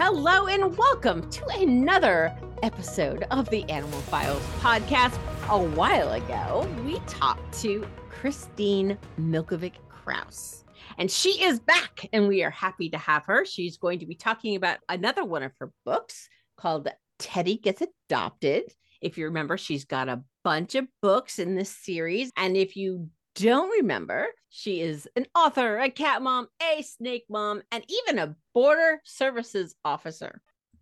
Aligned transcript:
Hello, 0.00 0.46
and 0.46 0.78
welcome 0.78 1.28
to 1.28 1.44
another 1.48 2.32
episode 2.62 3.24
of 3.32 3.50
the 3.50 3.68
Animal 3.68 3.98
Files 4.02 4.40
podcast. 4.60 5.18
A 5.48 5.58
while 5.60 6.12
ago, 6.12 6.70
we 6.84 7.00
talked 7.08 7.52
to 7.62 7.84
Christine 8.08 8.96
Milkovic 9.20 9.72
Krauss 9.88 10.64
and 10.98 11.10
she 11.10 11.42
is 11.42 11.58
back, 11.58 12.08
and 12.12 12.28
we 12.28 12.44
are 12.44 12.50
happy 12.50 12.90
to 12.90 12.96
have 12.96 13.26
her. 13.26 13.44
She's 13.44 13.76
going 13.76 13.98
to 13.98 14.06
be 14.06 14.14
talking 14.14 14.54
about 14.54 14.78
another 14.88 15.24
one 15.24 15.42
of 15.42 15.50
her 15.58 15.72
books 15.84 16.28
called 16.56 16.86
Teddy 17.18 17.56
Gets 17.56 17.82
Adopted. 17.82 18.72
If 19.02 19.18
you 19.18 19.24
remember, 19.24 19.58
she's 19.58 19.84
got 19.84 20.08
a 20.08 20.22
bunch 20.44 20.76
of 20.76 20.86
books 21.02 21.40
in 21.40 21.56
this 21.56 21.76
series. 21.76 22.30
And 22.36 22.56
if 22.56 22.76
you 22.76 23.08
don't 23.34 23.70
remember, 23.70 24.28
she 24.50 24.80
is 24.80 25.08
an 25.16 25.26
author, 25.34 25.78
a 25.78 25.90
cat 25.90 26.22
mom, 26.22 26.48
a 26.62 26.82
snake 26.82 27.24
mom, 27.28 27.62
and 27.70 27.84
even 27.88 28.18
a 28.18 28.34
border 28.54 29.00
services 29.04 29.74
officer. 29.84 30.40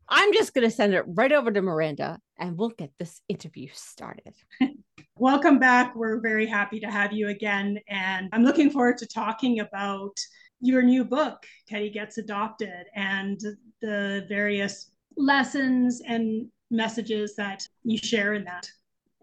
I'm 0.08 0.32
just 0.32 0.54
going 0.54 0.68
to 0.68 0.74
send 0.74 0.94
it 0.94 1.04
right 1.06 1.32
over 1.32 1.50
to 1.50 1.62
Miranda 1.62 2.20
and 2.38 2.56
we'll 2.56 2.68
get 2.70 2.92
this 2.98 3.20
interview 3.28 3.68
started. 3.72 4.34
Welcome 5.18 5.58
back. 5.58 5.96
We're 5.96 6.20
very 6.20 6.46
happy 6.46 6.78
to 6.80 6.90
have 6.90 7.12
you 7.12 7.28
again. 7.28 7.78
And 7.88 8.28
I'm 8.32 8.44
looking 8.44 8.70
forward 8.70 8.98
to 8.98 9.06
talking 9.06 9.60
about 9.60 10.16
your 10.60 10.82
new 10.82 11.04
book, 11.04 11.44
Teddy 11.68 11.90
Gets 11.90 12.18
Adopted, 12.18 12.86
and 12.94 13.40
the 13.80 14.26
various 14.28 14.90
lessons 15.16 16.02
and 16.06 16.46
messages 16.70 17.34
that 17.36 17.62
you 17.82 17.98
share 17.98 18.34
in 18.34 18.44
that. 18.44 18.68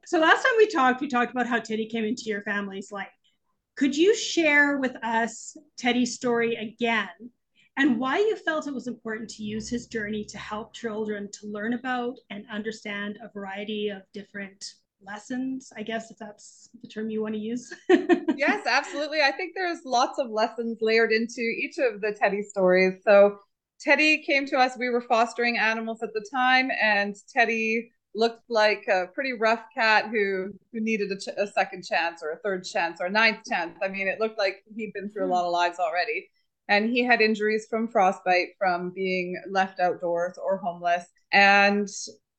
So, 0.06 0.20
last 0.20 0.44
time 0.44 0.54
we 0.58 0.68
talked, 0.68 1.00
we 1.00 1.08
talked 1.08 1.32
about 1.32 1.48
how 1.48 1.60
Teddy 1.60 1.86
came 1.88 2.04
into 2.04 2.24
your 2.26 2.42
family's 2.42 2.92
life. 2.92 3.08
Could 3.84 3.98
you 3.98 4.16
share 4.16 4.78
with 4.78 4.96
us 5.04 5.58
Teddy's 5.78 6.16
story 6.16 6.56
again 6.56 7.10
and 7.76 8.00
why 8.00 8.18
you 8.18 8.38
felt 8.38 8.66
it 8.66 8.74
was 8.74 8.88
important 8.88 9.30
to 9.32 9.44
use 9.44 9.68
his 9.68 9.88
journey 9.88 10.24
to 10.24 10.38
help 10.38 10.74
children 10.74 11.30
to 11.34 11.48
learn 11.48 11.74
about 11.74 12.16
and 12.30 12.46
understand 12.50 13.20
a 13.22 13.30
variety 13.38 13.90
of 13.90 14.04
different 14.14 14.64
lessons, 15.06 15.74
I 15.76 15.84
guess, 15.84 16.12
if 16.12 16.18
that's 16.18 16.70
the 16.82 16.88
term 16.88 17.10
you 17.10 17.22
want 17.22 17.34
to 17.34 17.42
use. 17.42 17.74
yes, 17.90 18.66
absolutely. 18.66 19.22
I 19.22 19.34
think 19.34 19.52
there's 19.54 19.80
lots 19.84 20.18
of 20.18 20.30
lessons 20.30 20.78
layered 20.80 21.12
into 21.12 21.42
each 21.42 21.78
of 21.78 22.00
the 22.00 22.16
Teddy 22.18 22.42
stories. 22.42 23.02
So, 23.04 23.38
Teddy 23.82 24.24
came 24.24 24.46
to 24.46 24.58
us, 24.58 24.78
we 24.80 24.88
were 24.88 25.02
fostering 25.02 25.58
animals 25.58 26.02
at 26.02 26.14
the 26.14 26.26
time, 26.34 26.70
and 26.82 27.18
Teddy 27.34 27.92
looked 28.16 28.44
like 28.50 28.86
a 28.88 29.08
pretty 29.14 29.34
rough 29.34 29.64
cat 29.76 30.10
who 30.10 30.54
who 30.72 30.80
needed 30.80 31.12
a, 31.12 31.18
ch- 31.18 31.36
a 31.38 31.48
second 31.48 31.84
chance 31.84 32.22
or 32.22 32.32
a 32.32 32.38
third 32.38 32.64
chance 32.64 33.02
or 33.02 33.08
a 33.08 33.12
ninth 33.12 33.40
chance. 33.50 33.78
I 33.82 33.88
mean, 33.88 34.08
it 34.08 34.20
looked 34.20 34.38
like 34.38 34.64
he'd 34.76 34.94
been 34.94 35.10
through 35.10 35.24
a 35.24 35.28
hmm. 35.28 35.34
lot 35.34 35.46
of 35.46 35.52
lives 35.52 35.80
already. 35.80 36.30
And 36.70 36.90
he 36.90 37.04
had 37.04 37.20
injuries 37.20 37.68
from 37.70 37.90
frostbite 37.90 38.50
from 38.58 38.92
being 38.92 39.42
left 39.50 39.80
outdoors 39.80 40.38
or 40.38 40.58
homeless. 40.58 41.06
And 41.32 41.90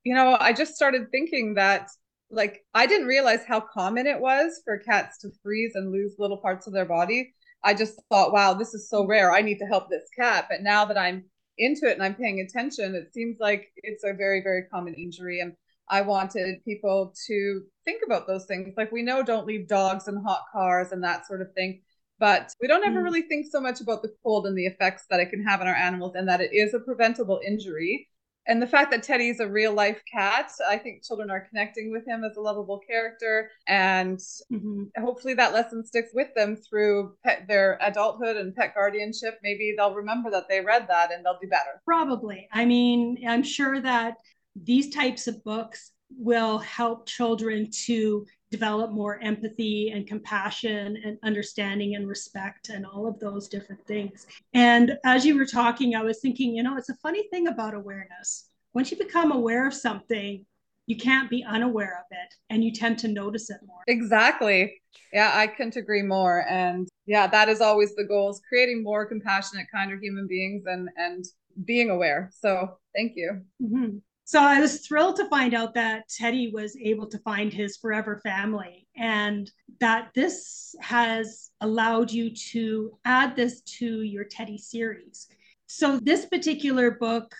you 0.05 0.15
know 0.15 0.37
i 0.39 0.53
just 0.53 0.75
started 0.75 1.11
thinking 1.11 1.55
that 1.55 1.89
like 2.31 2.65
i 2.75 2.87
didn't 2.87 3.07
realize 3.07 3.41
how 3.47 3.61
common 3.61 4.07
it 4.07 4.21
was 4.21 4.61
for 4.65 4.79
cats 4.79 5.19
to 5.19 5.31
freeze 5.43 5.73
and 5.75 5.91
lose 5.91 6.15
little 6.19 6.37
parts 6.37 6.67
of 6.67 6.73
their 6.73 6.85
body. 6.85 7.35
I 7.63 7.73
just 7.75 8.01
thought 8.11 8.33
wow 8.33 8.55
this 8.55 8.75
is 8.75 8.89
so 8.89 9.07
rare. 9.07 9.33
I 9.33 9.41
need 9.41 9.59
to 9.59 9.67
help 9.67 9.89
this 9.89 10.09
cat. 10.17 10.47
But 10.51 10.63
now 10.63 10.85
that 10.85 10.99
i'm 10.99 11.25
into 11.57 11.87
it 11.89 11.93
and 11.93 12.03
i'm 12.03 12.15
paying 12.15 12.41
attention 12.41 12.97
it 12.97 13.15
seems 13.15 13.37
like 13.39 13.71
it's 13.77 14.05
a 14.05 14.13
very 14.13 14.43
very 14.43 14.65
common 14.65 14.95
injury. 14.95 15.41
And 15.41 15.55
i 15.89 16.01
wanted 16.01 16.65
people 16.65 17.15
to 17.27 17.63
think 17.85 18.03
about 18.05 18.27
those 18.27 18.47
things 18.47 18.75
like 18.77 18.93
we 18.93 19.03
know 19.03 19.23
don't 19.23 19.47
leave 19.47 19.69
dogs 19.69 20.09
in 20.09 20.17
hot 20.17 20.45
cars 20.53 20.93
and 20.93 21.03
that 21.03 21.27
sort 21.27 21.41
of 21.41 21.53
thing 21.55 21.81
but 22.19 22.53
we 22.61 22.69
don't 22.69 22.85
ever 22.85 23.01
mm. 23.01 23.05
really 23.05 23.23
think 23.23 23.47
so 23.51 23.61
much 23.61 23.81
about 23.81 24.03
the 24.03 24.13
cold 24.23 24.47
and 24.47 24.57
the 24.57 24.67
effects 24.67 25.05
that 25.11 25.21
it 25.21 25.31
can 25.31 25.43
have 25.45 25.61
on 25.61 25.67
our 25.67 25.75
animals 25.75 26.15
and 26.15 26.29
that 26.29 26.41
it 26.41 26.53
is 26.53 26.75
a 26.75 26.81
preventable 26.81 27.41
injury. 27.45 28.09
And 28.47 28.61
the 28.61 28.67
fact 28.67 28.91
that 28.91 29.03
Teddy's 29.03 29.41
a 29.41 29.49
real 29.49 29.73
life 29.73 30.03
cat, 30.11 30.51
I 30.69 30.77
think 30.77 31.03
children 31.03 31.31
are 31.31 31.47
connecting 31.49 31.91
with 31.91 32.07
him 32.07 32.25
as 32.25 32.37
a 32.37 32.43
lovable 32.43 32.79
character. 32.87 33.51
And 33.67 34.19
mm-hmm. 34.53 34.85
hopefully 34.99 35.33
that 35.35 35.55
lesson 35.55 35.85
sticks 35.85 36.11
with 36.13 36.29
them 36.37 36.57
through 36.57 37.15
pet, 37.25 37.47
their 37.49 37.79
adulthood 37.81 38.37
and 38.37 38.55
pet 38.55 38.75
guardianship. 38.75 39.39
Maybe 39.43 39.75
they'll 39.77 39.95
remember 39.95 40.31
that 40.31 40.45
they 40.51 40.61
read 40.61 40.87
that 40.89 41.11
and 41.11 41.25
they'll 41.25 41.39
do 41.41 41.49
better. 41.49 41.81
Probably. 41.87 42.47
I 42.53 42.67
mean, 42.67 43.25
I'm 43.27 43.43
sure 43.43 43.81
that 43.81 44.19
these 44.57 44.91
types 44.91 45.27
of 45.27 45.43
books 45.45 45.93
will 46.17 46.59
help 46.59 47.07
children 47.07 47.69
to 47.87 48.27
develop 48.51 48.93
more 48.93 49.21
empathy 49.21 49.91
and 49.91 50.07
compassion 50.07 50.97
and 51.05 51.19
understanding 51.25 51.97
and 51.97 52.07
respect 52.07 52.69
and 52.69 52.87
all 52.87 53.07
of 53.07 53.19
those 53.19 53.49
different 53.49 53.85
things. 53.87 54.27
And 54.53 54.97
as 55.05 55.27
you 55.27 55.37
were 55.37 55.47
talking, 55.47 55.97
I 55.97 56.03
was 56.03 56.21
thinking, 56.21 56.55
you 56.55 56.63
know, 56.63 56.77
it's 56.77 56.89
a 56.89 56.97
funny 56.97 57.27
thing 57.29 57.49
about 57.49 57.75
awareness. 57.75 58.49
Once 58.73 58.91
you 58.91 58.97
become 58.97 59.33
aware 59.33 59.67
of 59.67 59.75
something, 59.75 60.47
you 60.87 60.97
can't 60.97 61.31
be 61.31 61.43
unaware 61.43 61.99
of 61.99 62.07
it 62.11 62.35
and 62.51 62.63
you 62.63 62.73
tend 62.73 62.99
to 62.99 63.09
notice 63.09 63.51
it 63.51 63.59
more. 63.67 63.83
Exactly. 63.89 64.81
Yeah, 65.13 65.33
I 65.35 65.47
couldn't 65.47 65.77
agree 65.77 66.03
more. 66.03 66.47
And 66.49 66.89
yeah, 67.07 67.27
that 67.27 67.49
is 67.49 67.61
always 67.61 67.95
the 67.95 68.05
goal 68.05 68.31
is 68.31 68.41
creating 68.49 68.83
more 68.83 69.07
compassionate, 69.07 69.67
kinder 69.75 69.99
human 69.99 70.27
beings 70.27 70.65
and 70.67 70.89
and 70.97 71.25
being 71.65 71.91
aware. 71.91 72.31
So 72.35 72.79
thank 72.95 73.13
you. 73.17 73.43
Mm-hmm. 73.63 73.99
So 74.27 74.41
I 74.41 74.61
was 74.61 74.87
thrilled 74.87 75.17
to 75.17 75.29
find 75.29 75.53
out 75.53 75.75
that 75.75 76.09
Teddy 76.09 76.51
was 76.53 76.77
able 76.83 77.07
to 77.09 77.19
find 77.19 77.53
his 77.53 77.77
forever 77.77 78.21
family 78.23 78.89
and 78.97 79.51
that 79.81 80.11
this 80.15 80.75
has 80.81 81.51
allowed 81.61 82.11
you 82.11 82.35
to 82.53 82.99
add 83.05 83.37
this 83.37 83.61
to 83.79 84.03
your 84.03 84.25
Teddy 84.25 84.57
series. 84.57 85.29
So 85.67 85.99
this 86.03 86.25
particular 86.27 86.93
book, 86.93 87.35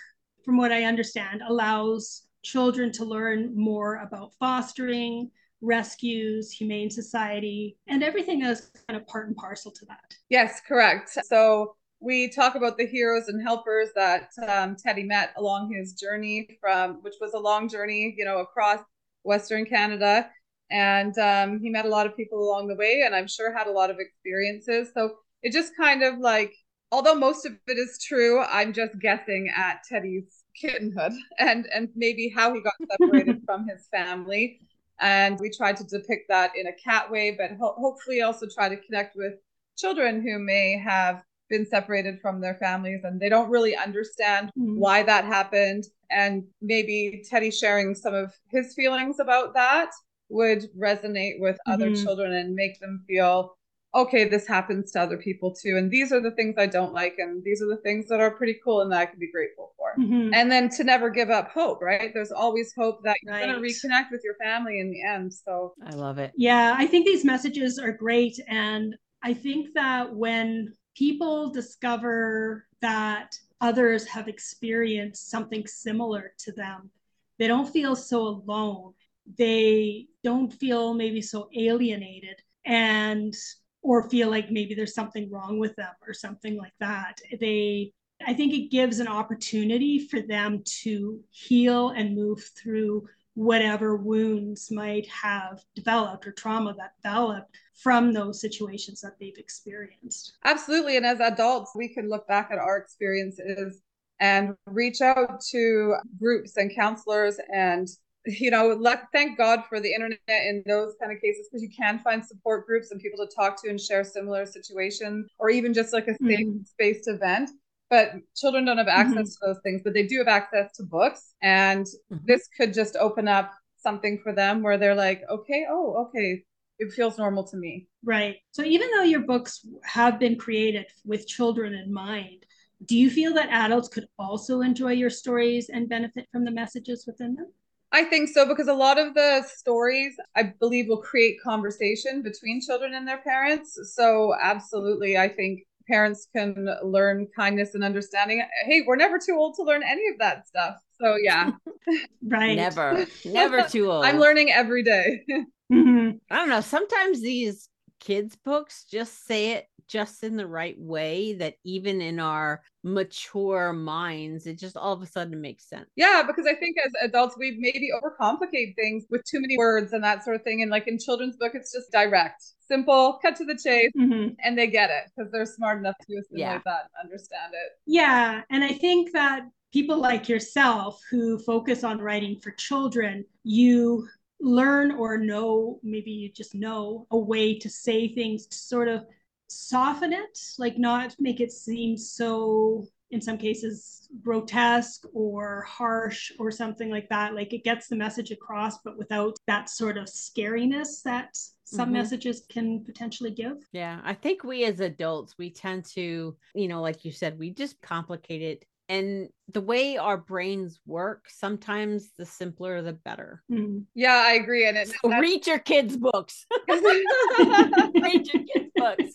from 0.45 0.59
what 0.59 0.73
I 0.73 0.85
understand, 0.85 1.41
allows 1.49 2.27
children 2.43 2.93
to 2.93 3.05
learn 3.07 3.57
more 3.57 3.97
about 3.97 4.33
fostering, 4.39 5.31
rescues, 5.63 6.51
humane 6.51 6.91
society, 6.91 7.79
and 7.89 8.03
everything 8.03 8.41
that's 8.41 8.71
kind 8.87 9.01
of 9.01 9.07
part 9.07 9.29
and 9.29 9.37
parcel 9.37 9.73
to 9.73 9.87
that. 9.87 10.15
Yes, 10.29 10.61
correct. 10.69 11.11
So 11.25 11.77
we 12.05 12.29
talk 12.29 12.55
about 12.55 12.77
the 12.77 12.87
heroes 12.87 13.29
and 13.29 13.43
helpers 13.43 13.89
that 13.97 14.29
um, 14.47 14.77
Teddy 14.77 15.05
met 15.05 15.33
along 15.37 15.73
his 15.73 15.95
journey 15.95 16.59
from, 16.61 17.03
which 17.03 17.15
was 17.21 17.33
a 17.33 17.39
long 17.39 17.69
journey, 17.69 18.15
you 18.17 18.25
know, 18.25 18.39
across 18.39 18.81
Western 19.23 19.65
Canada. 19.65 20.31
And 20.71 21.17
um, 21.19 21.61
he 21.61 21.71
met 21.71 21.87
a 21.87 21.89
lot 21.89 22.07
of 22.07 22.17
people 22.17 22.39
along 22.39 22.69
the 22.69 22.75
way, 22.75 23.03
and 23.05 23.15
I'm 23.15 23.27
sure 23.27 23.57
had 23.57 23.69
a 23.69 23.73
lot 23.73 23.91
of 23.91 23.97
experiences. 23.99 24.91
So 24.95 25.17
it 25.43 25.53
just 25.53 25.77
kind 25.77 26.03
of 26.03 26.19
like, 26.19 26.53
although 26.93 27.15
most 27.15 27.47
of 27.47 27.53
it 27.67 27.79
is 27.79 27.99
true, 28.07 28.43
I'm 28.43 28.73
just 28.73 28.99
guessing 28.99 29.51
at 29.55 29.81
Teddy's 29.89 30.45
kittenhood 30.61 31.13
and 31.39 31.67
and 31.75 31.89
maybe 31.97 32.33
how 32.35 32.55
he 32.55 32.61
got 32.61 32.75
separated 32.91 33.43
from 33.47 33.67
his 33.67 33.89
family. 33.91 34.61
And 35.01 35.39
we 35.41 35.51
tried 35.51 35.77
to 35.79 35.85
depict 35.85 36.27
that 36.29 36.53
in 36.57 36.67
a 36.67 36.73
cat 36.73 37.11
way, 37.11 37.37
but 37.37 37.51
ho- 37.59 37.75
hopefully 37.79 38.23
also 38.23 38.47
try 38.47 38.69
to 38.69 38.77
connect 38.77 39.17
with 39.17 39.35
children 39.77 40.23
who 40.23 40.39
may 40.39 40.79
have 40.79 41.23
been 41.49 41.67
separated 41.67 42.21
from 42.21 42.41
their 42.41 42.55
families 42.55 43.01
and 43.05 43.21
they 43.21 43.29
don't 43.29 43.51
really 43.51 43.77
understand 43.77 44.49
mm-hmm. 44.59 44.79
why 44.79 45.03
that 45.03 45.25
happened. 45.25 45.85
And 46.11 46.45
maybe 46.63 47.25
Teddy 47.29 47.51
sharing 47.51 47.95
some 47.95 48.15
of 48.15 48.33
his 48.51 48.75
feelings 48.75 49.19
about 49.21 49.55
that 49.55 49.91
would 50.29 50.65
resonate 50.79 51.41
with 51.41 51.57
mm-hmm. 51.57 51.73
other 51.73 51.95
children 51.95 52.33
and 52.33 52.55
make 52.55 52.81
them 52.81 53.05
feel 53.07 53.57
okay, 53.95 54.29
this 54.29 54.47
happens 54.47 54.91
to 54.93 55.01
other 55.01 55.17
people 55.17 55.55
too. 55.55 55.77
And 55.77 55.91
these 55.91 56.13
are 56.13 56.21
the 56.21 56.33
things 56.33 56.57
I 56.59 56.67
don't 56.67 56.93
like. 56.93 57.15
And 57.19 57.45
these 57.45 57.63
are 57.63 57.69
the 57.69 57.77
things 57.77 58.09
that 58.09 58.21
are 58.21 58.31
pretty 58.31 58.59
cool 58.65 58.81
and 58.81 58.91
that 58.93 59.01
I 59.01 59.07
can 59.07 59.19
be 59.19 59.31
grateful 59.31 59.73
for. 59.77 59.95
Mm-hmm. 59.99 60.35
And 60.35 60.51
then 60.51 60.69
to 60.71 60.85
never 60.85 61.11
give 61.11 61.31
up 61.31 61.51
hope, 61.51 61.81
right? 61.81 62.13
There's 62.13 62.33
always 62.33 62.73
hope 62.77 63.05
that 63.05 63.17
you're 63.23 63.33
right. 63.33 63.47
going 63.47 63.55
to 63.55 63.61
reconnect 63.61 64.11
with 64.11 64.23
your 64.25 64.35
family 64.43 64.81
in 64.81 64.91
the 64.91 65.03
end. 65.05 65.33
So 65.33 65.75
I 65.87 65.95
love 65.95 66.19
it. 66.19 66.33
Yeah, 66.37 66.75
I 66.77 66.87
think 66.87 67.07
these 67.07 67.25
messages 67.25 67.79
are 67.79 67.93
great. 67.93 68.37
And 68.49 68.97
I 69.23 69.33
think 69.33 69.69
that 69.75 70.13
when 70.13 70.73
people 70.95 71.51
discover 71.51 72.67
that 72.81 73.37
others 73.61 74.07
have 74.07 74.29
experienced 74.29 75.31
something 75.31 75.67
similar 75.67 76.33
to 76.39 76.53
them. 76.53 76.91
They 77.39 77.47
don't 77.47 77.69
feel 77.69 77.97
so 77.97 78.23
alone. 78.23 78.93
They 79.39 80.07
don't 80.23 80.53
feel 80.53 80.95
maybe 80.95 81.23
so 81.23 81.49
alienated 81.57 82.37
and 82.65 83.35
or 83.83 84.09
feel 84.09 84.31
like 84.31 84.51
maybe 84.51 84.75
there's 84.75 84.95
something 84.95 85.31
wrong 85.31 85.59
with 85.59 85.77
them 85.77 85.93
or 86.07 86.15
something 86.15 86.57
like 86.57 86.73
that. 86.81 87.21
They 87.41 87.93
I 88.27 88.33
think 88.33 88.55
it 88.55 88.71
gives 88.71 89.01
an 89.01 89.09
opportunity 89.09 89.99
for 89.99 90.21
them 90.21 90.63
to 90.83 91.21
heal 91.31 91.91
and 91.91 92.15
move 92.15 92.43
through 92.57 93.09
whatever 93.35 93.97
wounds 93.97 94.71
might 94.71 95.07
have 95.09 95.61
developed 95.75 96.27
or 96.27 96.33
trauma 96.33 96.75
that 96.79 96.93
developed 97.03 97.57
from 97.83 98.13
those 98.13 98.41
situations 98.41 99.01
that 99.01 99.19
they've 99.19 99.37
experienced. 99.37 100.37
Absolutely. 100.45 100.97
And 100.97 101.05
as 101.05 101.21
adults, 101.21 101.73
we 101.75 101.93
can 101.93 102.09
look 102.09 102.27
back 102.29 102.51
at 102.53 102.59
our 102.59 102.77
experiences 102.79 103.83
and 104.21 104.55
reach 104.67 105.01
out 105.01 105.41
to 105.51 105.97
groups 106.19 106.57
and 106.57 106.75
counselors 106.75 107.37
and 107.53 107.89
you 108.27 108.51
know 108.51 108.69
luck 108.69 109.03
thank 109.13 109.37
god 109.37 109.65
for 109.69 109.81
the 109.81 109.93
internet 109.93 110.19
in 110.29 110.63
those 110.67 110.95
kind 111.01 111.13
of 111.13 111.21
cases 111.21 111.49
because 111.51 111.63
you 111.63 111.69
can 111.77 111.99
find 111.99 112.25
support 112.25 112.67
groups 112.67 112.91
and 112.91 113.01
people 113.01 113.19
to 113.19 113.35
talk 113.35 113.61
to 113.61 113.69
and 113.69 113.81
share 113.81 114.05
similar 114.05 114.47
situations 114.47 115.27
or 115.39 115.51
even 115.51 115.75
just 115.75 115.93
like 115.93 116.07
a 116.07 116.13
safe 116.13 116.41
mm-hmm. 116.41 116.63
space 116.65 117.05
to 117.05 117.19
vent 117.19 117.51
but 117.91 118.13
children 118.35 118.65
don't 118.65 118.79
have 118.79 118.89
access 118.89 119.15
mm-hmm. 119.15 119.25
to 119.25 119.39
those 119.53 119.61
things 119.63 119.83
but 119.85 119.93
they 119.93 120.07
do 120.07 120.19
have 120.19 120.29
access 120.29 120.73
to 120.73 120.83
books 120.85 121.35
and 121.43 121.85
mm-hmm. 121.85 122.17
this 122.25 122.49
could 122.57 122.73
just 122.73 122.97
open 122.97 123.29
up 123.29 123.53
something 123.77 124.19
for 124.23 124.33
them 124.33 124.63
where 124.63 124.79
they're 124.79 124.95
like 124.95 125.23
okay 125.29 125.67
oh 125.69 126.07
okay 126.07 126.43
it 126.79 126.93
feels 126.93 127.19
normal 127.19 127.45
to 127.45 127.57
me 127.57 127.87
right 128.05 128.37
so 128.51 128.63
even 128.63 128.91
though 128.91 129.03
your 129.03 129.21
books 129.21 129.67
have 129.85 130.19
been 130.19 130.37
created 130.37 130.87
with 131.05 131.27
children 131.27 131.75
in 131.75 131.93
mind 131.93 132.45
do 132.87 132.97
you 132.97 133.11
feel 133.11 133.33
that 133.33 133.49
adults 133.51 133.89
could 133.89 134.07
also 134.19 134.61
enjoy 134.61 134.93
your 134.93 135.11
stories 135.11 135.71
and 135.71 135.89
benefit 135.89 136.27
from 136.33 136.45
the 136.45 136.51
messages 136.51 137.05
within 137.07 137.35
them 137.35 137.47
I 137.93 138.03
think 138.03 138.29
so 138.29 138.45
because 138.45 138.67
a 138.67 138.75
lot 138.75 138.99
of 138.99 139.15
the 139.15 139.45
stories 139.47 140.17
I 140.35 140.53
believe 140.59 140.89
will 140.89 141.01
create 141.01 141.41
conversation 141.41 142.23
between 142.23 142.61
children 142.61 142.93
and 142.95 143.07
their 143.07 143.19
parents. 143.19 143.79
So 143.95 144.35
absolutely, 144.43 145.17
I 145.17 145.29
think 145.29 145.61
parents 145.87 146.27
can 146.35 146.69
learn 146.83 147.29
kindness 147.37 147.75
and 147.75 147.85
understanding. 147.85 148.43
Hey, 148.65 148.83
we're 148.85 148.97
never 148.97 149.21
too 149.25 149.37
old 149.37 149.55
to 149.57 149.63
learn 149.63 149.85
any 149.85 150.09
of 150.09 150.19
that 150.19 150.49
stuff. 150.49 150.75
So 151.01 151.17
yeah. 151.23 151.53
right. 152.27 152.57
Never. 152.57 153.07
Never 153.25 153.63
too 153.63 153.89
old. 153.93 154.05
I'm 154.05 154.19
learning 154.19 154.51
every 154.51 154.83
day. 154.83 155.25
mm-hmm. 155.75 156.17
I 156.31 156.37
don't 156.37 156.49
know. 156.49 156.61
Sometimes 156.61 157.21
these 157.21 157.69
kids 158.01 158.37
books 158.45 158.85
just 158.91 159.27
say 159.27 159.53
it 159.53 159.67
just 159.87 160.23
in 160.23 160.37
the 160.37 160.47
right 160.47 160.79
way 160.79 161.35
that 161.35 161.55
even 161.65 162.01
in 162.01 162.19
our 162.19 162.63
mature 162.83 163.73
minds 163.73 164.47
it 164.47 164.59
just 164.59 164.77
all 164.77 164.93
of 164.93 165.03
a 165.03 165.07
sudden 165.07 165.41
makes 165.41 165.69
sense 165.69 165.87
yeah 165.97 166.23
because 166.27 166.47
i 166.47 166.55
think 166.55 166.77
as 166.85 166.93
adults 167.03 167.37
we 167.39 167.57
maybe 167.59 167.91
overcomplicate 167.95 168.75
things 168.77 169.05
with 169.11 169.23
too 169.25 169.41
many 169.41 169.57
words 169.57 169.93
and 169.93 170.03
that 170.03 170.25
sort 170.25 170.37
of 170.37 170.43
thing 170.43 170.63
and 170.63 170.71
like 170.71 170.87
in 170.87 170.99
children's 170.99 171.37
book 171.37 171.53
it's 171.55 171.73
just 171.73 171.91
direct 171.93 172.43
simple 172.67 173.19
cut 173.23 173.37
to 173.37 173.45
the 173.45 173.59
chase 173.63 173.91
mm-hmm. 173.97 174.29
and 174.43 174.59
they 174.59 174.67
get 174.67 174.91
it 174.91 175.11
because 175.15 175.31
they're 175.31 175.47
smart 175.47 175.79
enough 175.79 175.97
to 175.99 176.17
assimilate 176.17 176.41
yeah. 176.41 176.61
that 176.65 176.83
and 176.83 177.05
understand 177.05 177.53
it 177.53 177.73
yeah 177.87 178.43
and 178.51 178.65
i 178.65 178.73
think 178.73 179.13
that 179.13 179.43
people 179.73 179.97
like 179.97 180.29
yourself 180.29 181.01
who 181.11 181.39
focus 181.39 181.85
on 181.85 181.99
writing 181.99 182.39
for 182.41 182.53
children 182.53 183.25
you 183.43 184.07
learn 184.45 184.93
or 184.93 185.17
know 185.17 185.81
maybe 185.83 186.11
you 186.11 186.31
just 186.31 186.55
know 186.55 187.07
a 187.11 187.17
way 187.17 187.59
to 187.59 187.71
say 187.71 188.09
things 188.09 188.47
to 188.47 188.57
sort 188.57 188.89
of 188.89 189.05
soften 189.49 190.13
it, 190.13 190.39
like 190.59 190.79
not 190.79 191.15
make 191.19 191.41
it 191.41 191.53
seem 191.53 191.97
so 191.97 192.87
in 193.11 193.21
some 193.21 193.39
cases 193.39 194.09
grotesque 194.23 195.05
or 195.13 195.63
harsh 195.63 196.33
or 196.39 196.51
something 196.51 196.91
like 196.91 197.09
that. 197.09 197.35
Like 197.35 197.53
it 197.53 197.65
gets 197.65 197.89
the 197.89 197.97
message 197.97 198.31
across, 198.31 198.79
but 198.85 198.99
without 198.99 199.37
that 199.47 199.71
sort 199.71 199.97
of 199.97 200.07
scariness 200.07 201.03
that 201.05 201.37
some 201.65 201.87
mm-hmm. 201.87 201.95
messages 201.95 202.45
can 202.49 202.85
potentially 202.85 203.31
give. 203.31 203.57
Yeah. 203.73 204.01
I 204.05 204.15
think 204.15 204.45
we 204.45 204.65
as 204.65 204.81
adults, 204.81 205.35
we 205.39 205.51
tend 205.51 205.85
to, 205.95 206.37
you 206.55 206.69
know, 206.69 206.83
like 206.83 207.05
you 207.05 207.13
said, 207.13 207.39
we 207.39 207.51
just 207.51 207.81
complicate 207.81 208.43
it. 208.43 208.65
And 208.89 209.29
the 209.49 209.61
way 209.61 209.97
our 209.97 210.19
brains 210.19 210.79
work, 210.87 211.27
sometimes 211.29 212.11
the 212.19 212.27
simpler 212.27 212.83
the 212.83 212.93
better. 212.93 213.43
Mm-hmm. 213.51 213.81
Yeah, 213.95 214.25
I 214.27 214.35
agree. 214.35 214.69
And 214.69 214.77
it, 214.77 214.89
so 214.89 215.09
read 215.19 215.47
your 215.47 215.59
kids' 215.59 215.97
books. 215.97 216.47
read 216.69 218.27
your 218.33 218.45
kids' 218.45 218.71
books. 218.77 219.15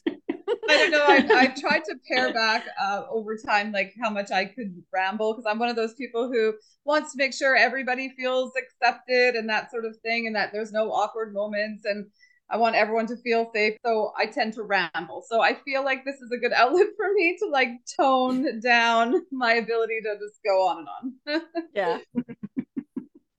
I 0.70 0.78
don't 0.78 0.92
know. 0.92 1.06
I've, 1.08 1.32
I've 1.32 1.56
tried 1.62 1.84
to 1.86 1.96
pare 2.12 2.34
back 2.34 2.66
uh, 2.82 3.04
over 3.10 3.38
time, 3.38 3.72
like 3.72 3.94
how 4.02 4.10
much 4.10 4.32
I 4.32 4.46
could 4.46 4.82
ramble, 4.94 5.34
because 5.34 5.46
I'm 5.48 5.60
one 5.60 5.70
of 5.70 5.76
those 5.76 5.94
people 5.94 6.32
who 6.32 6.54
wants 6.86 7.12
to 7.12 7.18
make 7.18 7.34
sure 7.34 7.56
everybody 7.56 8.14
feels 8.18 8.52
accepted 8.58 9.36
and 9.36 9.50
that 9.50 9.72
sort 9.72 9.86
of 9.86 9.96
thing, 9.98 10.28
and 10.28 10.36
that 10.36 10.52
there's 10.52 10.72
no 10.72 10.92
awkward 10.92 11.34
moments. 11.34 11.86
And 11.86 12.08
I 12.50 12.58
want 12.58 12.76
everyone 12.76 13.08
to 13.08 13.18
feel 13.18 13.50
safe. 13.54 13.76
So 13.86 14.12
I 14.18 14.26
tend 14.26 14.54
to 14.54 14.64
ramble. 14.64 15.24
So 15.28 15.42
I 15.42 15.54
feel 15.54 15.84
like 15.84 16.04
this 16.04 16.16
is 16.16 16.32
a 16.32 16.38
good 16.38 16.54
outlet 16.56 16.88
for 16.98 17.14
me 17.14 17.38
to 17.40 17.48
like 17.48 17.70
tone 18.00 18.60
down 18.60 19.16
my 19.32 19.54
ability 19.54 20.00
to 20.04 20.18
just 20.20 20.40
go 20.44 20.68
on 20.68 20.86
and 21.28 21.38
on. 21.38 21.42
yeah. 21.74 22.00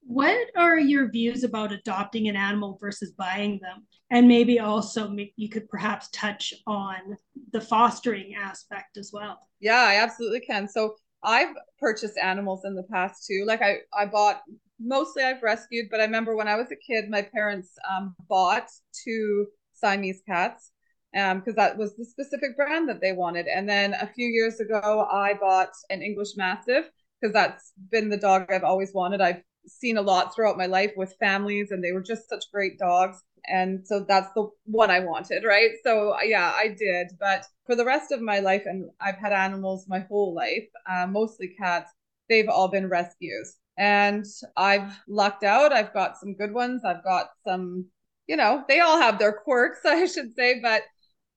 what 0.00 0.48
are 0.56 0.78
your 0.78 1.10
views 1.10 1.44
about 1.44 1.72
adopting 1.72 2.28
an 2.28 2.36
animal 2.36 2.78
versus 2.80 3.12
buying 3.12 3.58
them? 3.62 3.86
And 4.10 4.26
maybe 4.26 4.58
also 4.58 5.14
you 5.36 5.48
could 5.48 5.68
perhaps 5.68 6.08
touch 6.12 6.52
on 6.66 7.16
the 7.52 7.60
fostering 7.60 8.34
aspect 8.34 8.96
as 8.96 9.10
well. 9.12 9.38
Yeah, 9.60 9.80
I 9.80 9.96
absolutely 10.02 10.40
can. 10.40 10.68
So 10.68 10.94
I've 11.22 11.54
purchased 11.78 12.18
animals 12.18 12.64
in 12.64 12.74
the 12.74 12.82
past 12.84 13.26
too. 13.26 13.44
Like 13.46 13.62
I, 13.62 13.78
I 13.96 14.06
bought 14.06 14.42
mostly 14.80 15.22
I've 15.22 15.42
rescued, 15.42 15.88
but 15.90 16.00
I 16.00 16.04
remember 16.04 16.36
when 16.36 16.48
I 16.48 16.56
was 16.56 16.70
a 16.72 16.76
kid, 16.76 17.10
my 17.10 17.22
parents 17.22 17.70
um, 17.90 18.14
bought 18.28 18.68
two 19.04 19.46
Siamese 19.74 20.22
cats 20.26 20.72
because 21.12 21.32
um, 21.48 21.54
that 21.56 21.76
was 21.76 21.96
the 21.96 22.04
specific 22.04 22.56
brand 22.56 22.88
that 22.88 23.00
they 23.00 23.12
wanted. 23.12 23.46
And 23.46 23.68
then 23.68 23.94
a 23.94 24.06
few 24.06 24.26
years 24.28 24.60
ago, 24.60 25.06
I 25.10 25.34
bought 25.34 25.72
an 25.90 26.02
English 26.02 26.36
Mastiff 26.36 26.86
because 27.20 27.32
that's 27.32 27.72
been 27.90 28.08
the 28.08 28.16
dog 28.16 28.46
I've 28.50 28.64
always 28.64 28.94
wanted. 28.94 29.20
I've 29.20 29.42
seen 29.66 29.96
a 29.96 30.02
lot 30.02 30.34
throughout 30.34 30.56
my 30.56 30.66
life 30.66 30.92
with 30.96 31.16
families, 31.20 31.70
and 31.70 31.82
they 31.82 31.92
were 31.92 32.02
just 32.02 32.28
such 32.28 32.44
great 32.52 32.78
dogs. 32.78 33.22
And 33.46 33.86
so 33.86 34.04
that's 34.06 34.32
the 34.34 34.48
one 34.64 34.90
I 34.90 35.00
wanted, 35.00 35.44
right? 35.44 35.70
So 35.84 36.14
yeah, 36.22 36.52
I 36.54 36.68
did. 36.68 37.08
But 37.18 37.44
for 37.66 37.74
the 37.74 37.84
rest 37.84 38.12
of 38.12 38.20
my 38.20 38.40
life, 38.40 38.62
and 38.66 38.90
I've 39.00 39.16
had 39.18 39.32
animals 39.32 39.86
my 39.88 40.00
whole 40.00 40.34
life, 40.34 40.68
uh, 40.88 41.06
mostly 41.06 41.54
cats, 41.58 41.90
they've 42.28 42.48
all 42.48 42.68
been 42.68 42.88
rescues. 42.88 43.56
And 43.80 44.26
I've 44.58 45.00
lucked 45.08 45.42
out. 45.42 45.72
I've 45.72 45.94
got 45.94 46.18
some 46.18 46.34
good 46.34 46.52
ones. 46.52 46.82
I've 46.84 47.02
got 47.02 47.30
some, 47.46 47.86
you 48.28 48.36
know, 48.36 48.62
they 48.68 48.80
all 48.80 49.00
have 49.00 49.18
their 49.18 49.32
quirks, 49.32 49.80
I 49.86 50.04
should 50.06 50.34
say. 50.34 50.60
But 50.62 50.82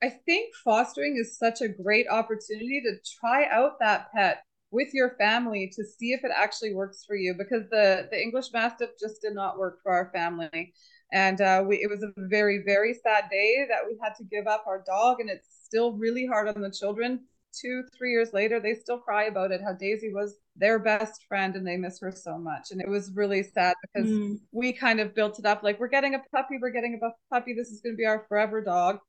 I 0.04 0.10
think 0.10 0.54
fostering 0.66 1.16
is 1.18 1.38
such 1.38 1.62
a 1.62 1.70
great 1.70 2.08
opportunity 2.10 2.82
to 2.82 2.98
try 3.22 3.46
out 3.50 3.80
that 3.80 4.12
pet 4.14 4.44
with 4.72 4.90
your 4.94 5.16
family 5.18 5.72
to 5.74 5.86
see 5.86 6.12
if 6.12 6.26
it 6.26 6.32
actually 6.36 6.74
works 6.74 7.06
for 7.08 7.16
you 7.16 7.34
because 7.38 7.64
the 7.70 8.08
the 8.12 8.22
English 8.22 8.48
Mastiff 8.52 8.90
just 9.00 9.22
did 9.22 9.34
not 9.34 9.58
work 9.58 9.80
for 9.82 9.94
our 9.94 10.12
family, 10.14 10.74
and 11.14 11.40
uh, 11.40 11.64
we 11.66 11.78
it 11.78 11.90
was 11.90 12.04
a 12.04 12.12
very 12.18 12.64
very 12.66 12.94
sad 12.94 13.26
day 13.32 13.66
that 13.70 13.86
we 13.88 13.98
had 14.04 14.16
to 14.16 14.26
give 14.26 14.48
up 14.48 14.66
our 14.68 14.84
dog, 14.86 15.22
and 15.22 15.30
it's 15.30 15.48
still 15.64 15.94
really 15.94 16.26
hard 16.26 16.50
on 16.50 16.62
the 16.62 16.72
children. 16.72 17.22
Two 17.60 17.84
three 17.98 18.12
years 18.12 18.34
later, 18.34 18.60
they 18.60 18.74
still 18.74 18.98
cry 18.98 19.26
about 19.26 19.52
it. 19.52 19.62
How 19.62 19.74
Daisy 19.74 20.14
was 20.14 20.38
their 20.56 20.80
best 20.80 21.26
friend, 21.28 21.56
and 21.56 21.66
they 21.66 21.78
miss 21.78 22.00
her 22.02 22.12
so 22.12 22.38
much, 22.38 22.72
and 22.72 22.82
it 22.82 22.90
was 22.90 23.12
really 23.16 23.44
sad 23.44 23.76
because 23.94 24.10
mm. 24.10 24.40
we 24.52 24.74
kind 24.74 25.00
of 25.00 25.14
built 25.14 25.40
it 25.40 25.46
up 25.46 25.64
like 25.64 25.80
we're 25.80 25.88
getting 25.88 26.16
a 26.16 26.22
puppy, 26.34 26.58
we're 26.62 26.72
getting 26.72 27.00
a 27.02 27.34
puppy. 27.34 27.54
This 27.54 27.70
is 27.70 27.82
going 27.82 27.94
to 27.94 27.98
be 27.98 28.06
our 28.06 28.26
forever 28.28 28.62
dog, 28.62 29.00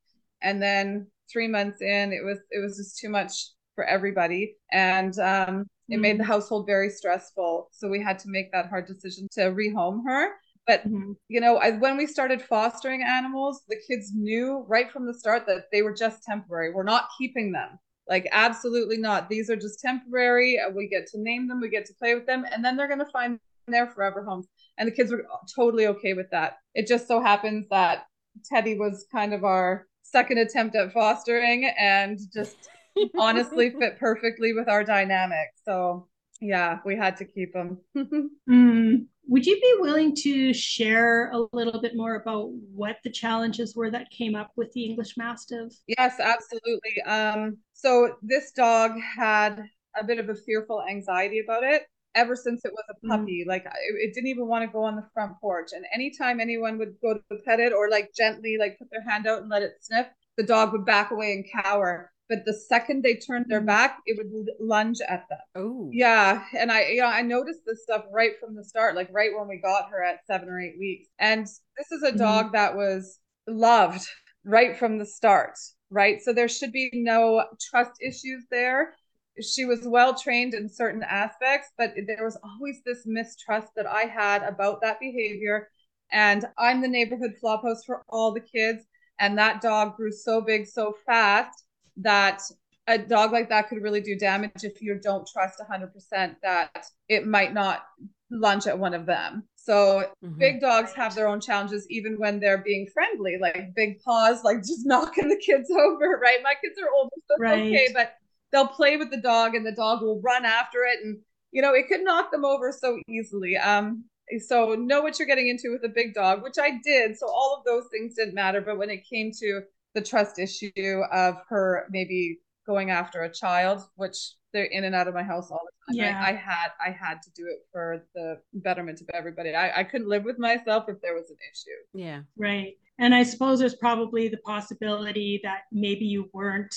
and 0.42 0.62
then 0.62 1.06
three 1.32 1.48
months 1.48 1.80
in, 1.80 2.12
it 2.12 2.24
was 2.24 2.38
it 2.50 2.60
was 2.60 2.76
just 2.76 2.98
too 2.98 3.08
much 3.08 3.50
for 3.74 3.84
everybody. 3.84 4.56
And 4.72 5.18
um, 5.18 5.66
it 5.88 5.94
mm-hmm. 5.94 6.00
made 6.00 6.18
the 6.18 6.22
mm-hmm. 6.22 6.32
household 6.32 6.66
very 6.66 6.90
stressful. 6.90 7.68
So 7.72 7.88
we 7.88 8.02
had 8.02 8.18
to 8.20 8.28
make 8.28 8.52
that 8.52 8.68
hard 8.68 8.86
decision 8.86 9.28
to 9.32 9.52
rehome 9.52 10.02
her. 10.06 10.30
But 10.66 10.86
mm-hmm. 10.86 11.12
you 11.28 11.40
know, 11.40 11.56
I, 11.58 11.72
when 11.72 11.96
we 11.96 12.06
started 12.06 12.40
fostering 12.40 13.02
animals, 13.02 13.62
the 13.68 13.76
kids 13.88 14.12
knew 14.14 14.64
right 14.68 14.90
from 14.90 15.06
the 15.06 15.14
start 15.14 15.46
that 15.46 15.64
they 15.72 15.82
were 15.82 15.94
just 15.94 16.22
temporary. 16.22 16.72
We're 16.72 16.84
not 16.84 17.08
keeping 17.18 17.52
them. 17.52 17.78
Like 18.08 18.28
absolutely 18.32 18.98
not. 18.98 19.28
These 19.28 19.50
are 19.50 19.56
just 19.56 19.80
temporary. 19.80 20.58
Uh, 20.58 20.70
we 20.70 20.88
get 20.88 21.06
to 21.08 21.20
name 21.20 21.48
them, 21.48 21.60
we 21.60 21.68
get 21.68 21.86
to 21.86 21.94
play 21.94 22.14
with 22.14 22.26
them, 22.26 22.44
and 22.50 22.64
then 22.64 22.76
they're 22.76 22.88
going 22.88 22.98
to 23.00 23.06
find 23.06 23.38
their 23.66 23.86
forever 23.86 24.24
homes. 24.24 24.46
And 24.76 24.86
the 24.86 24.92
kids 24.92 25.10
were 25.10 25.24
totally 25.54 25.86
okay 25.86 26.12
with 26.12 26.30
that. 26.30 26.58
It 26.74 26.86
just 26.86 27.08
so 27.08 27.20
happens 27.20 27.66
that 27.70 28.06
Teddy 28.44 28.76
was 28.76 29.06
kind 29.10 29.32
of 29.32 29.44
our 29.44 29.86
second 30.02 30.38
attempt 30.38 30.76
at 30.76 30.92
fostering 30.92 31.72
and 31.78 32.18
just 32.32 32.68
honestly 33.18 33.70
fit 33.70 33.98
perfectly 33.98 34.52
with 34.52 34.68
our 34.68 34.84
dynamic. 34.84 35.48
So 35.64 36.08
yeah, 36.40 36.78
we 36.84 36.96
had 36.96 37.16
to 37.18 37.24
keep 37.24 37.52
them. 37.52 37.78
mm. 37.96 39.06
Would 39.26 39.46
you 39.46 39.54
be 39.58 39.74
willing 39.80 40.14
to 40.16 40.52
share 40.52 41.30
a 41.30 41.46
little 41.54 41.80
bit 41.80 41.96
more 41.96 42.16
about 42.16 42.50
what 42.74 42.96
the 43.02 43.10
challenges 43.10 43.74
were 43.74 43.90
that 43.90 44.10
came 44.10 44.34
up 44.34 44.50
with 44.54 44.70
the 44.72 44.84
English 44.84 45.16
Mastiff? 45.16 45.72
Yes, 45.86 46.20
absolutely. 46.20 47.02
Um, 47.06 47.56
so 47.84 48.16
this 48.22 48.50
dog 48.52 48.92
had 48.98 49.62
a 50.00 50.04
bit 50.04 50.18
of 50.18 50.30
a 50.30 50.34
fearful 50.34 50.82
anxiety 50.88 51.40
about 51.40 51.62
it 51.62 51.82
ever 52.14 52.34
since 52.34 52.64
it 52.64 52.72
was 52.72 52.84
a 52.90 53.06
mm. 53.06 53.10
puppy. 53.10 53.44
Mm. 53.44 53.48
Like 53.48 53.64
it, 53.64 54.08
it, 54.08 54.14
didn't 54.14 54.28
even 54.28 54.46
want 54.46 54.64
to 54.64 54.72
go 54.72 54.84
on 54.84 54.96
the 54.96 55.06
front 55.12 55.32
porch. 55.40 55.70
And 55.72 55.84
anytime 55.94 56.40
anyone 56.40 56.78
would 56.78 56.94
go 57.02 57.14
to 57.14 57.36
pet 57.44 57.60
it 57.60 57.72
or 57.72 57.90
like 57.90 58.10
gently 58.16 58.56
like 58.58 58.78
put 58.78 58.88
their 58.90 59.02
hand 59.02 59.26
out 59.26 59.42
and 59.42 59.50
let 59.50 59.62
it 59.62 59.72
sniff, 59.80 60.06
the 60.36 60.44
dog 60.44 60.72
would 60.72 60.86
back 60.86 61.10
away 61.10 61.32
and 61.32 61.62
cower. 61.62 62.10
but 62.26 62.38
the 62.46 62.54
second 62.54 63.02
they 63.02 63.16
turned 63.16 63.44
their 63.50 63.60
Mhm. 63.60 63.66
back, 63.66 63.98
it 64.06 64.16
would 64.16 64.46
lunge 64.58 64.98
at 65.06 65.28
them. 65.28 65.38
Oh. 65.56 65.90
Yeah, 65.92 66.42
and 66.58 66.72
I 66.72 66.88
yeah, 66.92 67.08
I 67.08 67.20
noticed 67.20 67.60
this 67.66 67.82
stuff 67.82 68.06
right 68.10 68.32
from 68.40 68.56
the 68.56 68.64
start, 68.64 68.96
like 68.96 69.10
right 69.12 69.30
when 69.36 69.46
we 69.46 69.58
got 69.58 69.90
her 69.90 70.02
at 70.02 70.24
7 70.26 70.48
or 70.48 70.58
8 70.58 70.78
weeks. 70.78 71.06
And 71.18 71.44
this 71.76 71.92
is 71.92 72.02
a 72.02 72.12
Mhm. 72.12 72.16
dog 72.16 72.52
that 72.52 72.76
was 72.76 73.20
loved 73.46 74.08
right 74.42 74.74
from 74.74 74.96
the 74.98 75.04
start, 75.04 75.58
right? 75.90 76.20
So 76.22 76.32
there 76.32 76.48
should 76.48 76.72
be 76.72 76.90
no 76.92 77.44
trust 77.70 77.92
issues 78.00 78.44
there. 78.50 78.94
She 79.40 79.64
was 79.64 79.80
well 79.84 80.14
trained 80.14 80.54
in 80.54 80.68
certain 80.68 81.02
aspects, 81.02 81.68
but 81.76 81.94
there 82.06 82.24
was 82.24 82.38
always 82.42 82.82
this 82.84 83.02
mistrust 83.04 83.68
that 83.76 83.86
I 83.86 84.02
had 84.02 84.42
about 84.42 84.80
that 84.82 85.00
behavior. 85.00 85.70
And 86.12 86.44
I'm 86.58 86.80
the 86.80 86.88
neighborhood 86.88 87.34
flop 87.40 87.64
house 87.64 87.84
for 87.84 88.02
all 88.08 88.32
the 88.32 88.40
kids. 88.40 88.84
And 89.18 89.38
that 89.38 89.60
dog 89.60 89.96
grew 89.96 90.12
so 90.12 90.40
big 90.40 90.66
so 90.66 90.96
fast 91.06 91.64
that 91.96 92.42
a 92.86 92.98
dog 92.98 93.32
like 93.32 93.48
that 93.48 93.68
could 93.68 93.82
really 93.82 94.00
do 94.00 94.16
damage 94.16 94.62
if 94.62 94.82
you 94.82 94.98
don't 95.02 95.26
trust 95.26 95.60
100% 95.60 96.36
that 96.42 96.86
it 97.08 97.26
might 97.26 97.54
not 97.54 97.84
lunge 98.30 98.66
at 98.66 98.78
one 98.78 98.94
of 98.94 99.06
them. 99.06 99.44
So 99.64 100.10
Mhm. 100.22 100.38
big 100.38 100.60
dogs 100.60 100.92
have 100.94 101.14
their 101.14 101.28
own 101.28 101.40
challenges 101.40 101.86
even 101.90 102.18
when 102.18 102.40
they're 102.40 102.62
being 102.62 102.86
friendly, 102.92 103.36
like 103.40 103.74
big 103.74 104.00
paws, 104.00 104.44
like 104.44 104.58
just 104.58 104.82
knocking 104.86 105.28
the 105.28 105.36
kids 105.36 105.70
over, 105.70 106.18
right? 106.22 106.40
My 106.42 106.54
kids 106.62 106.78
are 106.82 106.90
older, 106.94 107.10
so 107.28 107.36
it's 107.36 107.46
Right. 107.46 107.62
okay, 107.64 107.88
but 107.94 108.14
they'll 108.52 108.68
play 108.68 108.96
with 108.96 109.10
the 109.10 109.20
dog 109.20 109.54
and 109.54 109.66
the 109.66 109.72
dog 109.72 110.02
will 110.02 110.20
run 110.20 110.44
after 110.44 110.84
it 110.84 111.04
and 111.04 111.18
you 111.50 111.62
know 111.62 111.72
it 111.74 111.88
could 111.88 112.02
knock 112.02 112.30
them 112.30 112.44
over 112.44 112.72
so 112.72 112.98
easily. 113.08 113.56
Um 113.56 114.04
so 114.46 114.74
know 114.74 115.02
what 115.02 115.18
you're 115.18 115.28
getting 115.28 115.48
into 115.48 115.70
with 115.72 115.84
a 115.84 115.92
big 115.94 116.14
dog, 116.14 116.42
which 116.42 116.56
I 116.58 116.78
did. 116.82 117.16
So 117.18 117.26
all 117.28 117.56
of 117.58 117.64
those 117.64 117.84
things 117.90 118.14
didn't 118.14 118.34
matter, 118.34 118.60
but 118.60 118.78
when 118.78 118.90
it 118.90 119.04
came 119.08 119.30
to 119.40 119.62
the 119.94 120.00
trust 120.02 120.38
issue 120.38 121.02
of 121.12 121.36
her 121.48 121.86
maybe 121.90 122.40
going 122.66 122.90
after 122.90 123.22
a 123.22 123.32
child, 123.32 123.82
which 123.96 124.32
they're 124.52 124.64
in 124.64 124.84
and 124.84 124.94
out 124.94 125.08
of 125.08 125.14
my 125.14 125.22
house 125.22 125.50
all 125.50 125.60
the 125.64 125.92
time. 125.92 126.04
Yeah. 126.04 126.22
I, 126.22 126.30
I 126.30 126.32
had 126.32 126.68
I 126.80 126.90
had 126.90 127.22
to 127.22 127.30
do 127.32 127.46
it 127.46 127.66
for 127.72 128.06
the 128.14 128.40
betterment 128.54 129.00
of 129.00 129.10
everybody. 129.12 129.54
I, 129.54 129.80
I 129.80 129.84
couldn't 129.84 130.08
live 130.08 130.24
with 130.24 130.38
myself 130.38 130.84
if 130.88 131.00
there 131.00 131.14
was 131.14 131.30
an 131.30 131.36
issue. 131.52 132.04
Yeah. 132.04 132.20
Right. 132.38 132.74
And 132.98 133.14
I 133.14 133.24
suppose 133.24 133.58
there's 133.58 133.74
probably 133.74 134.28
the 134.28 134.38
possibility 134.38 135.40
that 135.42 135.62
maybe 135.72 136.04
you 136.04 136.30
weren't 136.32 136.74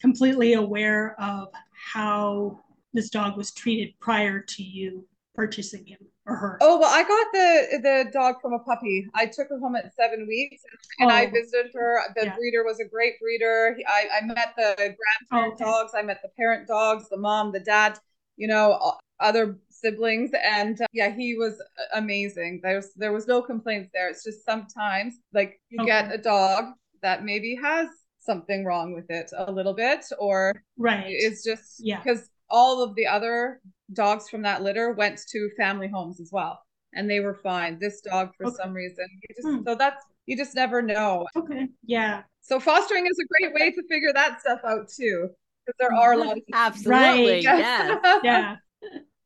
completely 0.00 0.52
aware 0.52 1.18
of 1.20 1.48
how 1.92 2.60
this 2.92 3.08
dog 3.08 3.36
was 3.36 3.52
treated 3.52 3.94
prior 4.00 4.40
to 4.40 4.62
you 4.62 5.06
purchasing 5.34 5.86
him 5.86 5.98
or 6.26 6.34
her. 6.36 6.58
Oh 6.60 6.78
well, 6.78 6.90
I 6.92 7.02
got 7.02 7.26
the 7.32 7.78
the 7.82 8.10
dog 8.12 8.40
from 8.40 8.52
a 8.52 8.58
puppy. 8.58 9.06
I 9.14 9.26
took 9.26 9.48
her 9.48 9.58
home 9.58 9.76
at 9.76 9.94
seven 9.94 10.26
weeks, 10.26 10.62
and 10.98 11.10
I 11.10 11.26
Oh. 11.26 11.30
visited 11.30 11.72
her. 11.74 12.00
The 12.14 12.24
Yeah. 12.26 12.36
breeder 12.36 12.64
was 12.64 12.80
a 12.80 12.84
great 12.84 13.20
breeder. 13.20 13.76
I 13.88 14.08
I 14.18 14.24
met 14.24 14.54
the 14.56 14.74
grandparent 14.76 14.98
Oh, 15.32 15.52
okay. 15.52 15.64
dogs. 15.64 15.92
I 15.94 16.02
met 16.02 16.20
the 16.22 16.30
parent 16.36 16.66
dogs, 16.66 17.08
the 17.08 17.16
mom, 17.16 17.52
the 17.52 17.60
dad. 17.60 17.98
You 18.36 18.48
know, 18.48 18.92
other 19.18 19.58
siblings, 19.70 20.30
and 20.42 20.78
uh, 20.80 20.86
yeah, 20.92 21.10
he 21.10 21.36
was 21.36 21.62
amazing. 21.94 22.60
There's 22.62 22.92
there 22.96 23.12
was 23.12 23.26
no 23.26 23.40
complaints 23.40 23.88
there. 23.94 24.10
It's 24.10 24.24
just 24.24 24.44
sometimes 24.44 25.14
like 25.32 25.58
you 25.70 25.86
get 25.86 26.12
a 26.12 26.18
dog 26.18 26.74
that 27.02 27.24
maybe 27.24 27.54
has 27.62 27.88
something 28.18 28.64
wrong 28.64 28.92
with 28.92 29.10
it 29.10 29.30
a 29.36 29.50
little 29.50 29.72
bit, 29.72 30.04
or 30.18 30.52
right. 30.76 31.04
it's 31.08 31.42
just 31.44 31.80
Yeah. 31.80 32.02
because 32.02 32.28
all 32.50 32.82
of 32.82 32.94
the 32.94 33.06
other 33.06 33.60
dogs 33.92 34.28
from 34.28 34.42
that 34.42 34.62
litter 34.62 34.92
went 34.92 35.20
to 35.30 35.50
family 35.56 35.88
homes 35.88 36.20
as 36.20 36.30
well 36.32 36.60
and 36.94 37.10
they 37.10 37.20
were 37.20 37.34
fine 37.34 37.78
this 37.78 38.00
dog 38.00 38.30
for 38.36 38.46
Okay. 38.46 38.56
some 38.62 38.72
reason 38.72 39.06
you 39.22 39.34
just 39.36 39.46
Hmm. 39.48 39.62
so 39.66 39.74
that's 39.74 40.04
you 40.26 40.36
just 40.36 40.54
never 40.54 40.82
know 40.82 41.26
okay. 41.36 41.68
Yeah. 41.84 42.22
so 42.40 42.58
fostering 42.60 43.06
is 43.06 43.18
a 43.18 43.26
great 43.40 43.54
way 43.54 43.70
to 43.70 43.82
figure 43.88 44.12
that 44.12 44.40
stuff 44.40 44.60
out 44.64 44.88
too 44.88 45.28
because 45.64 45.76
there 45.78 45.92
are 45.92 46.12
a 46.14 46.16
lot 46.18 46.36
of 46.36 46.42
Absolutely. 46.52 47.00
Right. 47.00 47.42
Yes. 47.42 47.98
Yeah. 48.24 48.56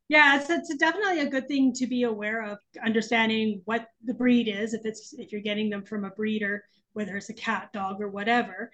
Yeah, 0.08 0.40
it's, 0.40 0.50
it's 0.50 0.74
definitely 0.76 1.20
a 1.20 1.30
good 1.30 1.46
thing 1.46 1.72
to 1.74 1.86
be 1.86 2.02
aware 2.02 2.42
of, 2.42 2.58
understanding 2.84 3.62
what 3.64 3.86
the 4.04 4.14
breed 4.14 4.48
is, 4.48 4.74
if 4.74 4.80
it's 4.84 5.14
if 5.16 5.30
you're 5.30 5.40
getting 5.40 5.70
them 5.70 5.84
from 5.84 6.04
a 6.04 6.10
breeder, 6.10 6.64
whether 6.94 7.16
it's 7.16 7.28
a 7.28 7.34
cat, 7.34 7.70
dog, 7.72 8.00
or 8.00 8.08
whatever, 8.08 8.72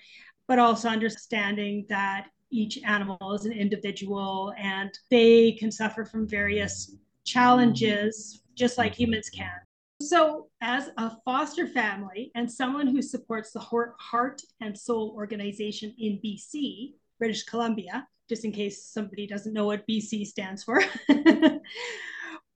but 0.48 0.58
also 0.58 0.88
understanding 0.88 1.84
that 1.90 2.28
each 2.50 2.78
animal 2.84 3.34
is 3.34 3.44
an 3.44 3.52
individual 3.52 4.52
and 4.58 4.90
they 5.10 5.52
can 5.52 5.70
suffer 5.70 6.04
from 6.04 6.28
various 6.28 6.96
challenges 7.24 8.42
just 8.54 8.78
like 8.78 8.94
humans 8.94 9.28
can. 9.28 9.50
So, 10.00 10.48
as 10.60 10.90
a 10.98 11.12
foster 11.24 11.66
family 11.66 12.30
and 12.34 12.50
someone 12.50 12.86
who 12.86 13.00
supports 13.00 13.52
the 13.52 13.60
Heart 13.60 14.42
and 14.60 14.76
Soul 14.76 15.14
organization 15.16 15.94
in 15.98 16.20
BC, 16.24 16.94
British 17.18 17.44
Columbia, 17.44 18.06
just 18.28 18.44
in 18.44 18.52
case 18.52 18.84
somebody 18.84 19.26
doesn't 19.26 19.54
know 19.54 19.64
what 19.64 19.86
BC 19.88 20.26
stands 20.26 20.62
for, 20.62 20.82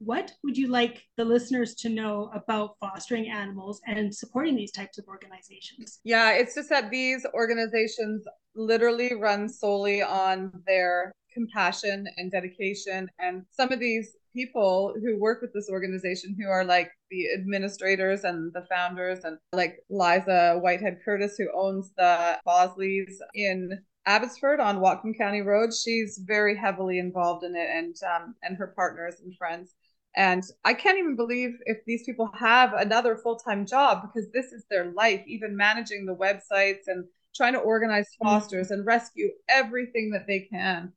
what 0.00 0.32
would 0.42 0.56
you 0.56 0.68
like 0.68 1.02
the 1.16 1.24
listeners 1.24 1.74
to 1.76 1.88
know 1.88 2.30
about 2.34 2.76
fostering 2.78 3.30
animals 3.30 3.80
and 3.86 4.14
supporting 4.14 4.56
these 4.56 4.72
types 4.72 4.98
of 4.98 5.06
organizations? 5.06 6.00
yeah 6.04 6.32
it's 6.32 6.54
just 6.54 6.70
that 6.70 6.90
these 6.90 7.26
organizations 7.34 8.24
literally 8.54 9.14
run 9.14 9.48
solely 9.48 10.02
on 10.02 10.52
their 10.66 11.12
compassion 11.32 12.06
and 12.16 12.30
dedication 12.30 13.08
and 13.20 13.44
some 13.50 13.72
of 13.72 13.78
these 13.78 14.16
people 14.32 14.94
who 15.02 15.18
work 15.18 15.40
with 15.40 15.52
this 15.52 15.68
organization 15.70 16.36
who 16.38 16.48
are 16.48 16.64
like 16.64 16.90
the 17.10 17.26
administrators 17.32 18.24
and 18.24 18.52
the 18.52 18.64
founders 18.68 19.24
and 19.24 19.38
like 19.52 19.78
Liza 19.88 20.58
Whitehead 20.60 20.98
Curtis 21.04 21.36
who 21.36 21.48
owns 21.54 21.92
the 21.96 22.38
Bosleys 22.46 23.12
in 23.34 23.78
Abbotsford 24.06 24.60
on 24.60 24.80
Whatcom 24.80 25.16
County 25.16 25.40
Road. 25.40 25.70
She's 25.74 26.20
very 26.24 26.56
heavily 26.56 26.98
involved 26.98 27.44
in 27.44 27.54
it 27.54 27.68
and 27.70 27.94
um, 28.14 28.34
and 28.42 28.56
her 28.56 28.72
partners 28.74 29.16
and 29.22 29.36
friends. 29.36 29.74
And 30.16 30.42
I 30.64 30.74
can't 30.74 30.98
even 30.98 31.14
believe 31.14 31.50
if 31.66 31.78
these 31.86 32.02
people 32.04 32.28
have 32.36 32.72
another 32.72 33.16
full-time 33.16 33.64
job 33.64 34.02
because 34.02 34.28
this 34.32 34.46
is 34.46 34.64
their 34.68 34.90
life, 34.92 35.22
even 35.26 35.56
managing 35.56 36.04
the 36.04 36.16
websites 36.16 36.88
and 36.88 37.04
trying 37.34 37.52
to 37.54 37.58
organize 37.60 38.08
fosters 38.22 38.70
and 38.70 38.86
rescue 38.86 39.30
everything 39.48 40.10
that 40.12 40.26
they 40.26 40.40
can 40.50 40.92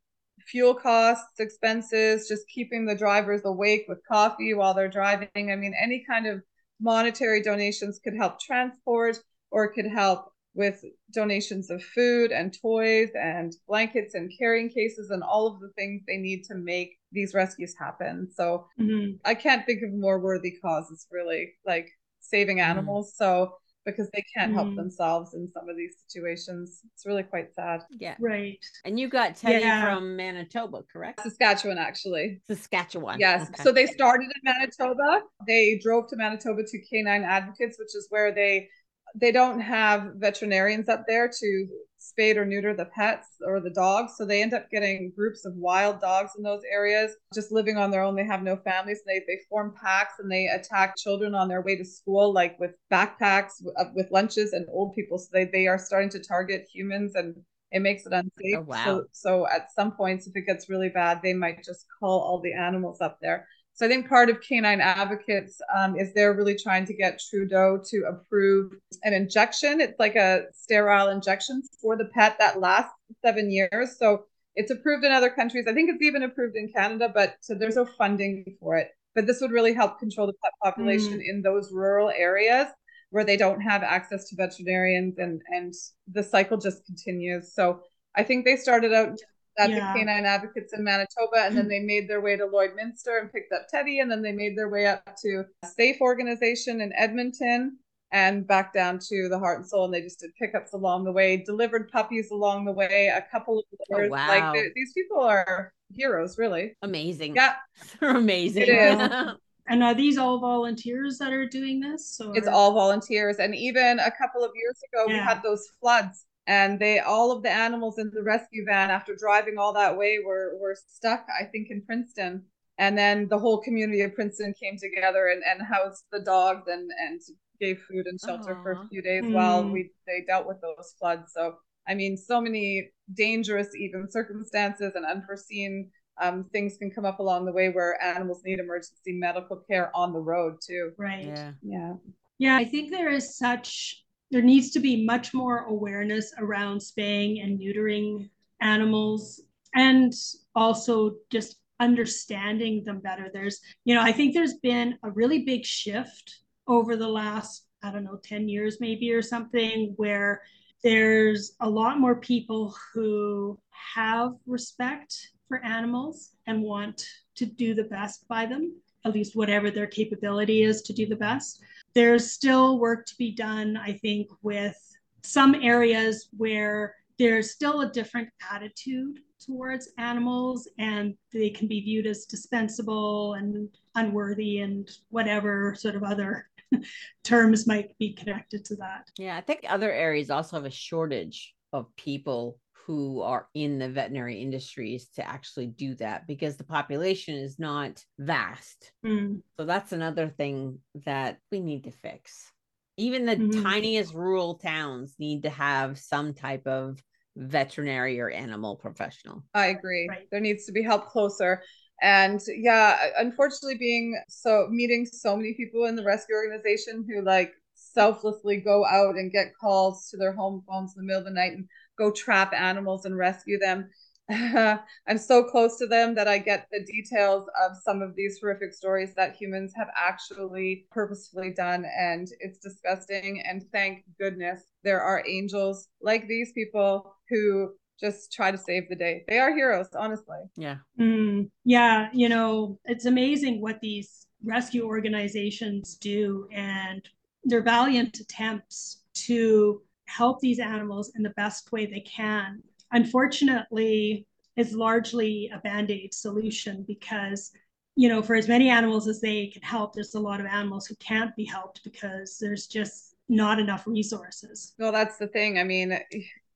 fuel 0.45 0.75
costs, 0.75 1.39
expenses, 1.39 2.27
just 2.27 2.47
keeping 2.47 2.85
the 2.85 2.95
drivers 2.95 3.41
awake 3.45 3.85
with 3.87 3.99
coffee 4.07 4.53
while 4.53 4.73
they're 4.73 4.89
driving. 4.89 5.29
I 5.35 5.55
mean, 5.55 5.73
any 5.81 6.03
kind 6.05 6.27
of 6.27 6.41
monetary 6.81 7.41
donations 7.41 7.99
could 8.03 8.15
help 8.15 8.39
transport 8.41 9.17
or 9.51 9.71
could 9.71 9.85
help 9.85 10.31
with 10.55 10.83
donations 11.11 11.69
of 11.69 11.83
food 11.83 12.31
and 12.31 12.55
toys 12.61 13.09
and 13.15 13.53
blankets 13.67 14.13
and 14.13 14.31
carrying 14.37 14.69
cases 14.69 15.09
and 15.09 15.23
all 15.23 15.47
of 15.47 15.59
the 15.59 15.69
things 15.77 16.01
they 16.05 16.17
need 16.17 16.43
to 16.43 16.55
make 16.55 16.97
these 17.11 17.33
rescues 17.33 17.73
happen. 17.79 18.29
So 18.35 18.67
Mhm. 18.77 19.19
I 19.25 19.35
can't 19.35 19.65
think 19.65 19.81
of 19.83 19.93
more 19.93 20.19
worthy 20.19 20.51
causes 20.61 21.07
really 21.11 21.53
like 21.65 21.89
saving 22.19 22.59
animals. 22.59 23.15
So 23.15 23.57
because 23.85 24.09
they 24.11 24.23
can't 24.35 24.53
help 24.53 24.69
Mm. 24.69 24.75
themselves 24.77 25.33
in 25.33 25.49
some 25.51 25.67
of 25.69 25.75
these 25.75 25.95
situations, 26.07 26.81
it's 26.93 27.05
really 27.05 27.23
quite 27.23 27.53
sad. 27.53 27.81
Yeah. 27.99 28.15
Right. 28.19 28.59
And 28.85 28.99
you 28.99 29.09
got 29.09 29.35
Teddy 29.35 29.59
Yeah. 29.59 29.83
from 29.95 30.15
Manitoba, 30.15 30.83
correct? 30.91 31.21
Saskatchewan, 31.21 31.77
actually. 31.77 32.41
Saskatchewan. 32.47 33.19
Yes. 33.19 33.49
Okay. 33.49 33.63
So 33.63 33.71
they 33.71 33.85
started 33.85 34.25
in 34.25 34.41
Manitoba. 34.43 35.23
They 35.47 35.79
drove 35.79 36.07
to 36.09 36.15
Manitoba 36.15 36.63
to 36.63 36.79
Canine 36.89 37.23
Advocates, 37.23 37.77
which 37.77 37.95
is 37.95 38.07
where 38.09 38.31
they 38.31 38.69
they 39.15 39.31
don't 39.31 39.59
have 39.59 40.13
veterinarians 40.15 40.89
up 40.89 41.03
there 41.07 41.27
to 41.29 41.67
spade 42.03 42.37
or 42.37 42.45
neuter 42.45 42.73
the 42.73 42.85
pets 42.85 43.27
or 43.45 43.59
the 43.59 43.69
dogs. 43.69 44.13
So 44.17 44.25
they 44.25 44.41
end 44.41 44.53
up 44.53 44.69
getting 44.69 45.11
groups 45.15 45.45
of 45.45 45.55
wild 45.55 45.99
dogs 46.01 46.31
in 46.37 46.43
those 46.43 46.61
areas, 46.71 47.11
just 47.33 47.51
living 47.51 47.77
on 47.77 47.91
their 47.91 48.03
own. 48.03 48.15
They 48.15 48.25
have 48.25 48.43
no 48.43 48.57
families. 48.57 49.01
They 49.05 49.19
they 49.19 49.39
form 49.49 49.73
packs 49.81 50.15
and 50.19 50.31
they 50.31 50.47
attack 50.47 50.97
children 50.97 51.33
on 51.35 51.47
their 51.47 51.61
way 51.61 51.75
to 51.77 51.85
school, 51.85 52.33
like 52.33 52.59
with 52.59 52.71
backpacks 52.91 53.51
uh, 53.77 53.85
with 53.95 54.11
lunches 54.11 54.53
and 54.53 54.65
old 54.69 54.93
people. 54.93 55.17
So 55.17 55.27
they 55.31 55.45
they 55.45 55.67
are 55.67 55.77
starting 55.77 56.09
to 56.11 56.19
target 56.19 56.67
humans 56.73 57.15
and 57.15 57.35
it 57.71 57.81
makes 57.81 58.05
it 58.05 58.13
unsafe. 58.13 58.59
Oh, 58.59 58.61
wow. 58.61 58.85
So 58.85 59.05
so 59.11 59.47
at 59.47 59.71
some 59.71 59.91
points, 59.93 60.27
if 60.27 60.35
it 60.35 60.45
gets 60.45 60.69
really 60.69 60.89
bad, 60.89 61.21
they 61.23 61.33
might 61.33 61.63
just 61.63 61.85
call 61.99 62.19
all 62.21 62.41
the 62.41 62.53
animals 62.53 63.01
up 63.01 63.17
there. 63.21 63.47
So 63.75 63.85
I 63.85 63.89
think 63.89 64.07
part 64.07 64.29
of 64.29 64.39
Canine 64.41 64.81
Advocates 64.81 65.59
um, 65.75 65.95
is 65.97 66.13
they're 66.13 66.35
really 66.35 66.55
trying 66.55 66.85
to 66.85 66.93
get 66.93 67.19
Trudeau 67.29 67.81
to 67.89 68.03
approve 68.07 68.73
an 69.03 69.13
injection. 69.13 69.81
It's 69.81 69.99
like 69.99 70.15
a 70.15 70.43
sterile 70.53 71.09
injection 71.09 71.63
for 71.81 71.97
the 71.97 72.05
pet 72.05 72.35
that 72.39 72.59
lasts 72.59 72.93
seven 73.25 73.49
years. 73.49 73.97
So 73.97 74.25
it's 74.55 74.69
approved 74.69 75.03
in 75.03 75.11
other 75.11 75.31
countries. 75.31 75.65
I 75.67 75.73
think 75.73 75.89
it's 75.89 76.03
even 76.03 76.21
approved 76.21 76.55
in 76.55 76.71
Canada, 76.71 77.11
but 77.11 77.35
so 77.41 77.55
there's 77.55 77.75
no 77.75 77.85
funding 77.85 78.45
for 78.59 78.77
it. 78.77 78.89
But 79.15 79.25
this 79.25 79.41
would 79.41 79.51
really 79.51 79.73
help 79.73 79.99
control 79.99 80.27
the 80.27 80.33
pet 80.43 80.53
population 80.63 81.21
in 81.25 81.41
those 81.41 81.71
rural 81.71 82.09
areas 82.09 82.67
where 83.09 83.23
they 83.23 83.37
don't 83.37 83.61
have 83.61 83.83
access 83.83 84.27
to 84.29 84.35
veterinarians 84.35 85.19
and 85.19 85.41
and 85.49 85.73
the 86.11 86.23
cycle 86.23 86.57
just 86.57 86.85
continues. 86.85 87.53
So 87.53 87.81
I 88.15 88.23
think 88.23 88.45
they 88.45 88.55
started 88.55 88.93
out 88.93 89.19
at 89.57 89.69
Yeah. 89.69 89.93
the 89.93 89.99
Canine 89.99 90.25
Advocates 90.25 90.73
in 90.73 90.83
Manitoba, 90.83 91.43
and 91.45 91.57
then 91.57 91.67
they 91.67 91.79
made 91.79 92.07
their 92.07 92.21
way 92.21 92.35
to 92.35 92.47
Lloydminster 92.47 93.19
and 93.19 93.31
picked 93.31 93.53
up 93.53 93.67
Teddy, 93.67 93.99
and 93.99 94.09
then 94.09 94.21
they 94.21 94.31
made 94.31 94.57
their 94.57 94.69
way 94.69 94.87
up 94.87 95.15
to 95.21 95.45
a 95.63 95.67
Safe 95.67 96.01
organization 96.01 96.81
in 96.81 96.93
Edmonton, 96.93 97.77
and 98.11 98.47
back 98.47 98.73
down 98.73 98.99
to 98.99 99.27
the 99.27 99.39
heart 99.39 99.59
and 99.59 99.67
soul. 99.67 99.85
And 99.85 99.93
they 99.93 100.01
just 100.01 100.19
did 100.19 100.35
pickups 100.35 100.73
along 100.73 101.03
the 101.03 101.11
way, 101.11 101.37
delivered 101.37 101.89
puppies 101.91 102.31
along 102.31 102.65
the 102.65 102.71
way, 102.71 103.07
a 103.07 103.25
couple 103.31 103.59
of 103.59 103.65
oh, 103.91 104.07
wow. 104.07 104.53
like 104.53 104.73
these 104.75 104.93
people 104.93 105.19
are 105.19 105.73
heroes, 105.91 106.37
really. 106.37 106.75
Amazing. 106.83 107.35
Yeah. 107.35 107.55
They're 107.99 108.15
amazing. 108.15 108.63
It 108.63 108.69
is. 108.69 109.31
And 109.67 109.81
are 109.81 109.93
these 109.93 110.17
all 110.17 110.39
volunteers 110.39 111.17
that 111.19 111.31
are 111.31 111.47
doing 111.47 111.79
this? 111.79 112.19
Or? 112.19 112.35
It's 112.35 112.49
all 112.49 112.73
volunteers. 112.73 113.37
And 113.37 113.55
even 113.55 113.97
a 113.99 114.11
couple 114.11 114.43
of 114.43 114.51
years 114.55 114.77
ago, 114.91 115.05
yeah. 115.07 115.13
we 115.13 115.19
had 115.25 115.41
those 115.41 115.69
floods 115.79 116.25
and 116.47 116.79
they 116.79 116.99
all 116.99 117.31
of 117.31 117.43
the 117.43 117.49
animals 117.49 117.97
in 117.97 118.11
the 118.13 118.23
rescue 118.23 118.65
van 118.65 118.89
after 118.89 119.15
driving 119.15 119.57
all 119.57 119.73
that 119.73 119.97
way 119.97 120.19
were 120.25 120.57
were 120.59 120.75
stuck 120.87 121.25
i 121.39 121.43
think 121.45 121.67
in 121.69 121.81
princeton. 121.81 122.43
And 122.79 122.97
then 122.97 123.27
the 123.29 123.37
whole 123.37 123.59
community 123.61 124.01
of 124.01 124.15
princeton 124.15 124.53
came 124.59 124.77
together 124.77 125.27
and, 125.27 125.43
and 125.43 125.61
housed 125.61 126.05
the 126.11 126.19
dogs 126.19 126.67
and 126.67 126.89
and 126.99 127.21
gave 127.59 127.79
food 127.87 128.07
and 128.07 128.19
shelter 128.19 128.55
Aww. 128.55 128.63
for 128.63 128.71
a 128.71 128.87
few 128.89 129.01
days 129.01 129.23
mm. 129.23 129.31
while 129.31 129.63
we 129.63 129.91
they 130.07 130.23
dealt 130.27 130.47
with 130.47 130.59
those 130.61 130.95
floods. 130.99 131.31
So 131.35 131.55
i 131.87 131.93
mean 131.93 132.17
so 132.17 132.41
many 132.41 132.89
dangerous 133.13 133.75
even 133.75 134.09
circumstances 134.09 134.93
and 134.95 135.05
unforeseen 135.05 135.91
um, 136.21 136.43
things 136.51 136.77
can 136.77 136.91
come 136.91 137.05
up 137.05 137.19
along 137.19 137.45
the 137.45 137.51
way 137.51 137.69
where 137.69 138.01
animals 138.03 138.41
need 138.45 138.59
emergency 138.59 139.13
medical 139.13 139.57
care 139.69 139.91
on 139.95 140.13
the 140.13 140.19
road 140.19 140.57
too. 140.65 140.91
Right. 140.97 141.25
Yeah. 141.25 141.51
Yeah. 141.61 141.93
Yeah 142.39 142.57
i 142.57 142.65
think 142.65 142.91
there 142.91 143.09
is 143.09 143.37
such 143.37 144.03
there 144.33 144.41
needs 144.41 144.71
to 144.71 144.79
be 144.79 145.05
much 145.05 145.31
more 145.31 145.59
awareness 145.65 146.33
around 146.39 146.81
spaying 146.81 147.39
and 147.41 147.59
neutering 147.59 148.27
animals 148.61 149.39
and 149.75 150.11
also 150.55 151.13
just 151.31 151.57
understanding 151.79 152.83
them 152.83 152.99
better. 152.99 153.29
There's, 153.31 153.61
you 153.85 153.93
know, 153.93 154.01
I 154.01 154.11
think 154.11 154.33
there's 154.33 154.55
been 154.55 154.97
a 155.03 155.11
really 155.11 155.43
big 155.43 155.63
shift 155.63 156.39
over 156.67 156.95
the 156.95 157.07
last, 157.07 157.67
I 157.83 157.91
don't 157.91 158.05
know, 158.05 158.19
10 158.23 158.49
years 158.49 158.77
maybe 158.79 159.11
or 159.11 159.21
something, 159.21 159.93
where 159.97 160.41
there's 160.83 161.55
a 161.61 161.69
lot 161.69 161.99
more 161.99 162.15
people 162.15 162.75
who 162.93 163.59
have 163.95 164.31
respect 164.47 165.15
for 165.47 165.63
animals 165.63 166.31
and 166.47 166.63
want 166.63 167.05
to 167.35 167.45
do 167.45 167.75
the 167.75 167.83
best 167.83 168.27
by 168.27 168.47
them, 168.47 168.75
at 169.05 169.13
least 169.13 169.35
whatever 169.35 169.69
their 169.69 169.87
capability 169.87 170.63
is 170.63 170.81
to 170.83 170.93
do 170.93 171.05
the 171.05 171.15
best 171.15 171.61
there's 171.95 172.31
still 172.31 172.79
work 172.79 173.05
to 173.07 173.15
be 173.17 173.31
done, 173.31 173.77
I 173.77 173.93
think, 173.93 174.29
with 174.41 174.77
some 175.23 175.55
areas 175.55 176.29
where 176.35 176.95
there's 177.19 177.51
still 177.51 177.81
a 177.81 177.91
different 177.91 178.29
attitude 178.51 179.19
towards 179.45 179.91
animals 179.97 180.67
and 180.79 181.15
they 181.31 181.49
can 181.49 181.67
be 181.67 181.81
viewed 181.81 182.07
as 182.07 182.25
dispensable 182.25 183.33
and 183.33 183.69
unworthy 183.95 184.59
and 184.59 184.89
whatever 185.09 185.75
sort 185.75 185.95
of 185.95 186.03
other 186.03 186.49
terms 187.23 187.67
might 187.67 187.97
be 187.99 188.13
connected 188.13 188.65
to 188.65 188.75
that. 188.77 189.09
Yeah, 189.17 189.37
I 189.37 189.41
think 189.41 189.61
other 189.67 189.91
areas 189.91 190.29
also 190.29 190.57
have 190.57 190.65
a 190.65 190.71
shortage 190.71 191.53
of 191.71 191.93
people 191.95 192.59
who 192.85 193.21
are 193.21 193.47
in 193.53 193.79
the 193.79 193.89
veterinary 193.89 194.41
industries 194.41 195.07
to 195.15 195.27
actually 195.27 195.67
do 195.67 195.95
that 195.95 196.27
because 196.27 196.57
the 196.57 196.63
population 196.63 197.35
is 197.35 197.57
not 197.57 198.03
vast. 198.19 198.91
Mm. 199.05 199.41
So 199.57 199.65
that's 199.65 199.93
another 199.93 200.27
thing 200.27 200.79
that 201.05 201.37
we 201.51 201.61
need 201.61 201.85
to 201.85 201.91
fix. 201.91 202.51
Even 202.97 203.25
the 203.25 203.37
mm-hmm. 203.37 203.63
tiniest 203.63 204.13
rural 204.13 204.55
towns 204.55 205.15
need 205.17 205.43
to 205.43 205.49
have 205.49 205.97
some 205.97 206.33
type 206.33 206.67
of 206.67 207.01
veterinary 207.35 208.19
or 208.19 208.29
animal 208.29 208.75
professional. 208.75 209.43
I 209.53 209.67
agree. 209.67 210.07
Right. 210.09 210.27
There 210.29 210.41
needs 210.41 210.65
to 210.65 210.71
be 210.71 210.83
help 210.83 211.07
closer. 211.07 211.63
And 212.01 212.41
yeah, 212.47 212.97
unfortunately, 213.17 213.77
being 213.77 214.21
so 214.27 214.67
meeting 214.69 215.05
so 215.05 215.37
many 215.37 215.53
people 215.53 215.85
in 215.85 215.95
the 215.95 216.03
rescue 216.03 216.35
organization 216.35 217.05
who 217.07 217.23
like 217.23 217.53
selflessly 217.75 218.57
go 218.57 218.85
out 218.85 219.15
and 219.15 219.31
get 219.31 219.53
calls 219.59 220.09
to 220.09 220.17
their 220.17 220.33
home 220.33 220.63
phones 220.67 220.93
in 220.95 221.01
the 221.01 221.07
middle 221.07 221.19
of 221.19 221.25
the 221.25 221.31
night 221.31 221.53
and 221.53 221.67
go 221.97 222.11
trap 222.11 222.53
animals 222.53 223.05
and 223.05 223.17
rescue 223.17 223.59
them. 223.59 223.89
I'm 224.29 225.17
so 225.17 225.43
close 225.43 225.77
to 225.79 225.87
them 225.87 226.15
that 226.15 226.27
I 226.27 226.37
get 226.37 226.67
the 226.71 226.83
details 226.85 227.47
of 227.61 227.77
some 227.83 228.01
of 228.01 228.15
these 228.15 228.39
horrific 228.39 228.73
stories 228.73 229.13
that 229.15 229.35
humans 229.35 229.73
have 229.75 229.89
actually 229.97 230.87
purposefully 230.91 231.51
done. 231.51 231.85
And 231.97 232.27
it's 232.39 232.57
disgusting. 232.59 233.43
And 233.47 233.65
thank 233.71 234.05
goodness 234.19 234.63
there 234.83 235.01
are 235.01 235.23
angels 235.27 235.89
like 236.01 236.27
these 236.27 236.53
people 236.53 237.15
who 237.29 237.73
just 237.99 238.31
try 238.31 238.51
to 238.51 238.57
save 238.57 238.89
the 238.89 238.95
day. 238.95 239.23
They 239.27 239.39
are 239.39 239.53
heroes, 239.53 239.87
honestly. 239.97 240.39
Yeah. 240.55 240.77
Mm, 240.99 241.49
yeah. 241.63 242.09
You 242.13 242.29
know, 242.29 242.79
it's 242.85 243.05
amazing 243.05 243.61
what 243.61 243.79
these 243.81 244.27
rescue 244.43 244.85
organizations 244.85 245.95
do 245.95 246.47
and 246.51 247.01
their 247.45 247.61
valiant 247.61 248.19
attempts 248.19 249.03
to 249.13 249.81
help 250.07 250.39
these 250.39 250.59
animals 250.59 251.11
in 251.15 251.23
the 251.23 251.31
best 251.31 251.71
way 251.71 251.85
they 251.85 252.01
can. 252.01 252.61
Unfortunately, 252.91 254.27
is 254.55 254.73
largely 254.73 255.49
a 255.53 255.59
band-aid 255.59 256.13
solution 256.13 256.83
because 256.87 257.51
you 257.95 258.09
know 258.09 258.21
for 258.21 258.35
as 258.35 258.47
many 258.47 258.69
animals 258.69 259.07
as 259.07 259.21
they 259.21 259.47
can 259.47 259.61
help 259.61 259.93
there's 259.93 260.15
a 260.15 260.19
lot 260.19 260.39
of 260.39 260.45
animals 260.45 260.85
who 260.85 260.95
can't 260.95 261.35
be 261.35 261.45
helped 261.45 261.83
because 261.83 262.37
there's 262.39 262.67
just 262.67 263.15
not 263.29 263.59
enough 263.59 263.87
resources. 263.87 264.73
Well 264.77 264.91
that's 264.91 265.17
the 265.17 265.27
thing. 265.27 265.57
I 265.57 265.63
mean 265.63 265.97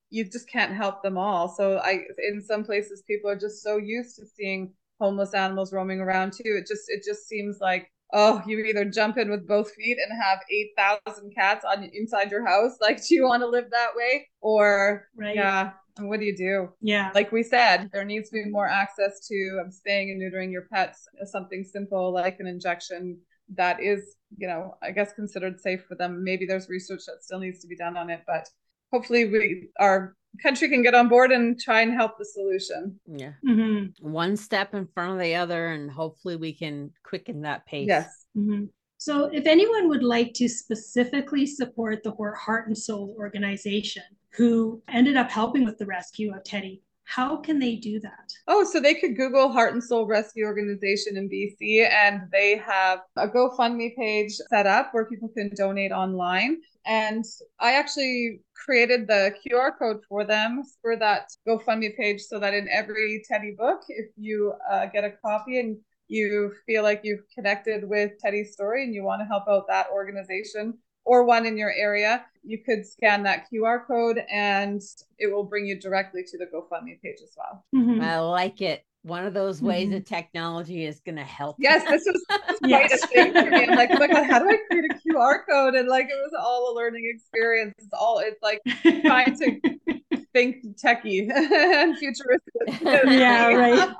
you 0.09 0.23
just 0.23 0.49
can't 0.49 0.73
help 0.73 1.01
them 1.01 1.17
all. 1.17 1.47
So 1.49 1.77
i 1.79 2.01
in 2.29 2.41
some 2.41 2.63
places 2.63 3.03
people 3.07 3.29
are 3.29 3.39
just 3.39 3.63
so 3.63 3.77
used 3.77 4.15
to 4.17 4.25
seeing 4.25 4.73
homeless 4.99 5.33
animals 5.33 5.73
roaming 5.73 5.99
around 5.99 6.33
too. 6.33 6.57
It 6.59 6.67
just 6.67 6.83
it 6.89 7.03
just 7.03 7.27
seems 7.27 7.59
like 7.59 7.91
oh, 8.13 8.41
you 8.47 8.59
either 8.59 8.85
jump 8.85 9.17
in 9.17 9.29
with 9.29 9.47
both 9.47 9.71
feet 9.73 9.97
and 9.97 10.21
have 10.21 10.39
8,000 10.49 11.33
cats 11.35 11.65
on 11.65 11.83
inside 11.93 12.31
your 12.31 12.45
house. 12.45 12.77
Like, 12.81 13.05
do 13.05 13.15
you 13.15 13.23
want 13.23 13.43
to 13.43 13.47
live 13.47 13.69
that 13.71 13.89
way? 13.95 14.27
Or, 14.39 15.07
right. 15.15 15.35
yeah, 15.35 15.71
what 15.99 16.19
do 16.19 16.25
you 16.25 16.37
do? 16.37 16.69
Yeah. 16.81 17.11
Like 17.13 17.31
we 17.31 17.43
said, 17.43 17.89
there 17.91 18.05
needs 18.05 18.29
to 18.29 18.43
be 18.43 18.49
more 18.49 18.67
access 18.67 19.27
to 19.27 19.61
um, 19.63 19.71
spaying 19.71 20.11
and 20.11 20.21
neutering 20.21 20.51
your 20.51 20.67
pets, 20.71 21.07
something 21.25 21.63
simple 21.63 22.13
like 22.13 22.39
an 22.39 22.47
injection 22.47 23.19
that 23.55 23.81
is, 23.81 24.15
you 24.37 24.47
know, 24.47 24.75
I 24.81 24.91
guess 24.91 25.13
considered 25.13 25.59
safe 25.59 25.83
for 25.87 25.95
them. 25.95 26.23
Maybe 26.23 26.45
there's 26.45 26.69
research 26.69 27.01
that 27.07 27.23
still 27.23 27.39
needs 27.39 27.59
to 27.61 27.67
be 27.67 27.75
done 27.75 27.97
on 27.97 28.09
it, 28.09 28.21
but 28.27 28.49
hopefully 28.91 29.25
we 29.25 29.69
our 29.79 30.15
country 30.41 30.69
can 30.69 30.81
get 30.81 30.95
on 30.95 31.07
board 31.07 31.31
and 31.31 31.59
try 31.59 31.81
and 31.81 31.93
help 31.93 32.17
the 32.17 32.25
solution. 32.25 32.99
Yeah. 33.05 33.33
Mm-hmm. 33.47 34.11
One 34.11 34.37
step 34.37 34.73
in 34.73 34.87
front 34.87 35.13
of 35.13 35.19
the 35.19 35.35
other, 35.35 35.67
and 35.67 35.89
hopefully 35.91 36.35
we 36.35 36.53
can 36.53 36.91
quicken 37.03 37.41
that 37.41 37.65
pace. 37.65 37.87
Yes. 37.87 38.25
Mm-hmm. 38.37 38.65
So, 38.99 39.25
if 39.25 39.45
anyone 39.45 39.89
would 39.89 40.03
like 40.03 40.33
to 40.35 40.49
specifically 40.49 41.45
support 41.45 42.01
the 42.03 42.11
Heart 42.11 42.67
and 42.67 42.77
Soul 42.77 43.15
organization, 43.17 44.03
who 44.31 44.81
ended 44.87 45.17
up 45.17 45.29
helping 45.29 45.65
with 45.65 45.77
the 45.77 45.85
rescue 45.85 46.33
of 46.33 46.43
Teddy, 46.43 46.81
how 47.07 47.37
can 47.37 47.57
they 47.57 47.77
do 47.77 48.01
that? 48.01 48.33
Oh, 48.49 48.65
so 48.65 48.81
they 48.81 48.93
could 48.93 49.15
Google 49.15 49.49
Heart 49.49 49.73
and 49.73 49.83
Soul 49.83 50.05
Rescue 50.05 50.45
Organization 50.45 51.15
in 51.15 51.29
BC, 51.29 51.89
and 51.89 52.23
they 52.33 52.57
have 52.57 52.99
a 53.15 53.29
GoFundMe 53.29 53.95
page 53.95 54.33
set 54.49 54.67
up 54.67 54.89
where 54.91 55.05
people 55.05 55.29
can 55.29 55.49
donate 55.55 55.93
online. 55.93 56.57
And 56.85 57.23
I 57.61 57.73
actually 57.73 58.41
created 58.53 59.07
the 59.07 59.33
QR 59.41 59.71
code 59.79 60.01
for 60.09 60.25
them 60.25 60.63
for 60.81 60.97
that 60.97 61.29
GoFundMe 61.47 61.95
page 61.95 62.21
so 62.21 62.39
that 62.39 62.53
in 62.53 62.67
every 62.69 63.23
Teddy 63.25 63.55
book, 63.57 63.83
if 63.87 64.07
you 64.17 64.53
uh, 64.69 64.87
get 64.87 65.05
a 65.05 65.11
copy 65.25 65.61
and 65.61 65.77
you 66.09 66.51
feel 66.65 66.83
like 66.83 67.01
you've 67.05 67.23
connected 67.33 67.87
with 67.87 68.19
Teddy's 68.19 68.51
story 68.51 68.83
and 68.83 68.93
you 68.93 69.03
want 69.03 69.21
to 69.21 69.25
help 69.25 69.45
out 69.47 69.63
that 69.69 69.87
organization, 69.93 70.77
or 71.07 71.23
one 71.23 71.45
in 71.45 71.57
your 71.57 71.71
area, 71.71 72.25
you 72.47 72.57
could 72.57 72.85
scan 72.85 73.23
that 73.23 73.47
QR 73.51 73.85
code 73.85 74.23
and 74.31 74.81
it 75.19 75.27
will 75.27 75.43
bring 75.43 75.65
you 75.65 75.79
directly 75.79 76.23
to 76.23 76.37
the 76.37 76.45
GoFundMe 76.45 77.01
page 77.01 77.17
as 77.21 77.35
well. 77.37 77.65
Mm-hmm. 77.75 78.01
I 78.01 78.19
like 78.19 78.61
it. 78.61 78.83
One 79.03 79.25
of 79.25 79.33
those 79.33 79.61
ways 79.61 79.85
mm-hmm. 79.85 79.93
that 79.93 80.05
technology 80.05 80.85
is 80.85 80.99
going 80.99 81.15
to 81.15 81.23
help. 81.23 81.55
Yes, 81.59 81.87
this 81.89 82.03
was 82.05 82.25
quite 82.59 82.69
yes. 82.69 83.03
a 83.03 83.07
thing 83.07 83.33
for 83.33 83.49
me. 83.49 83.65
I'm 83.65 83.75
like, 83.75 83.89
oh 83.91 83.99
my 83.99 84.07
God, 84.07 84.25
how 84.25 84.39
do 84.39 84.49
I 84.49 84.57
create 84.69 84.85
a 84.91 84.95
QR 84.95 85.39
code? 85.49 85.75
And 85.75 85.87
like, 85.87 86.05
it 86.05 86.15
was 86.15 86.33
all 86.37 86.73
a 86.73 86.75
learning 86.75 87.09
experience. 87.13 87.73
It's 87.77 87.93
all, 87.93 88.19
it's 88.19 88.41
like 88.41 88.61
trying 89.05 89.37
to 89.39 90.25
think 90.33 90.77
techie 90.77 91.29
and 91.35 91.97
futuristic. 91.97 92.81
yeah, 92.81 93.47
right 93.53 93.95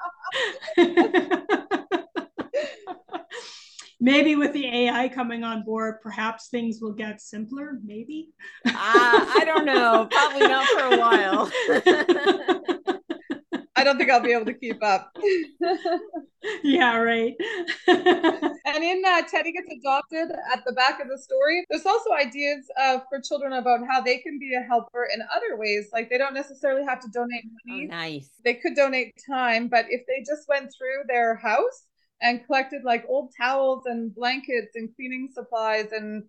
maybe 3.99 4.36
with 4.36 4.53
the 4.53 4.65
AI 4.65 5.10
coming 5.10 5.43
on 5.43 5.63
board, 5.63 6.01
perhaps 6.01 6.49
things 6.49 6.79
will 6.81 6.93
get 6.93 7.21
simpler. 7.21 7.79
Maybe. 7.83 8.29
uh, 8.65 8.71
I 8.73 9.43
don't 9.45 9.65
know. 9.65 10.07
Probably 10.12 10.47
not 10.47 10.67
for 10.67 10.95
a 10.95 10.97
while. 10.97 11.51
I 13.77 13.83
don't 13.83 13.99
think 13.99 14.10
I'll 14.10 14.19
be 14.19 14.33
able 14.33 14.45
to 14.45 14.55
keep 14.55 14.83
up. 14.83 15.15
yeah, 16.63 16.97
right. 16.97 17.36
and 17.88 18.83
in 18.83 19.03
uh, 19.05 19.21
Teddy 19.29 19.51
Gets 19.51 19.69
Adopted, 19.79 20.31
at 20.51 20.63
the 20.65 20.73
back 20.73 20.99
of 20.99 21.07
the 21.10 21.17
story, 21.17 21.63
there's 21.69 21.86
also 21.86 22.12
ideas 22.13 22.65
uh, 22.81 22.99
for 23.07 23.21
children 23.21 23.53
about 23.53 23.81
how 23.88 24.01
they 24.01 24.17
can 24.17 24.39
be 24.39 24.55
a 24.55 24.62
helper 24.62 25.07
in 25.13 25.21
other 25.33 25.57
ways. 25.57 25.89
Like 25.93 26.10
they 26.10 26.17
don't 26.17 26.33
necessarily 26.33 26.86
have 26.86 26.99
to 27.01 27.07
donate 27.10 27.43
money. 27.67 27.88
Oh, 27.91 27.95
nice. 27.95 28.31
They 28.43 28.55
could 28.55 28.75
donate 28.75 29.13
time, 29.29 29.67
but 29.67 29.86
if 29.89 30.07
they 30.07 30.23
just 30.25 30.47
went 30.49 30.73
through 30.75 31.03
their 31.07 31.36
house 31.36 31.83
and 32.21 32.45
collected 32.45 32.82
like 32.84 33.06
old 33.08 33.32
towels 33.38 33.84
and 33.86 34.13
blankets 34.15 34.71
and 34.75 34.93
cleaning 34.95 35.30
supplies 35.34 35.91
and 35.91 36.23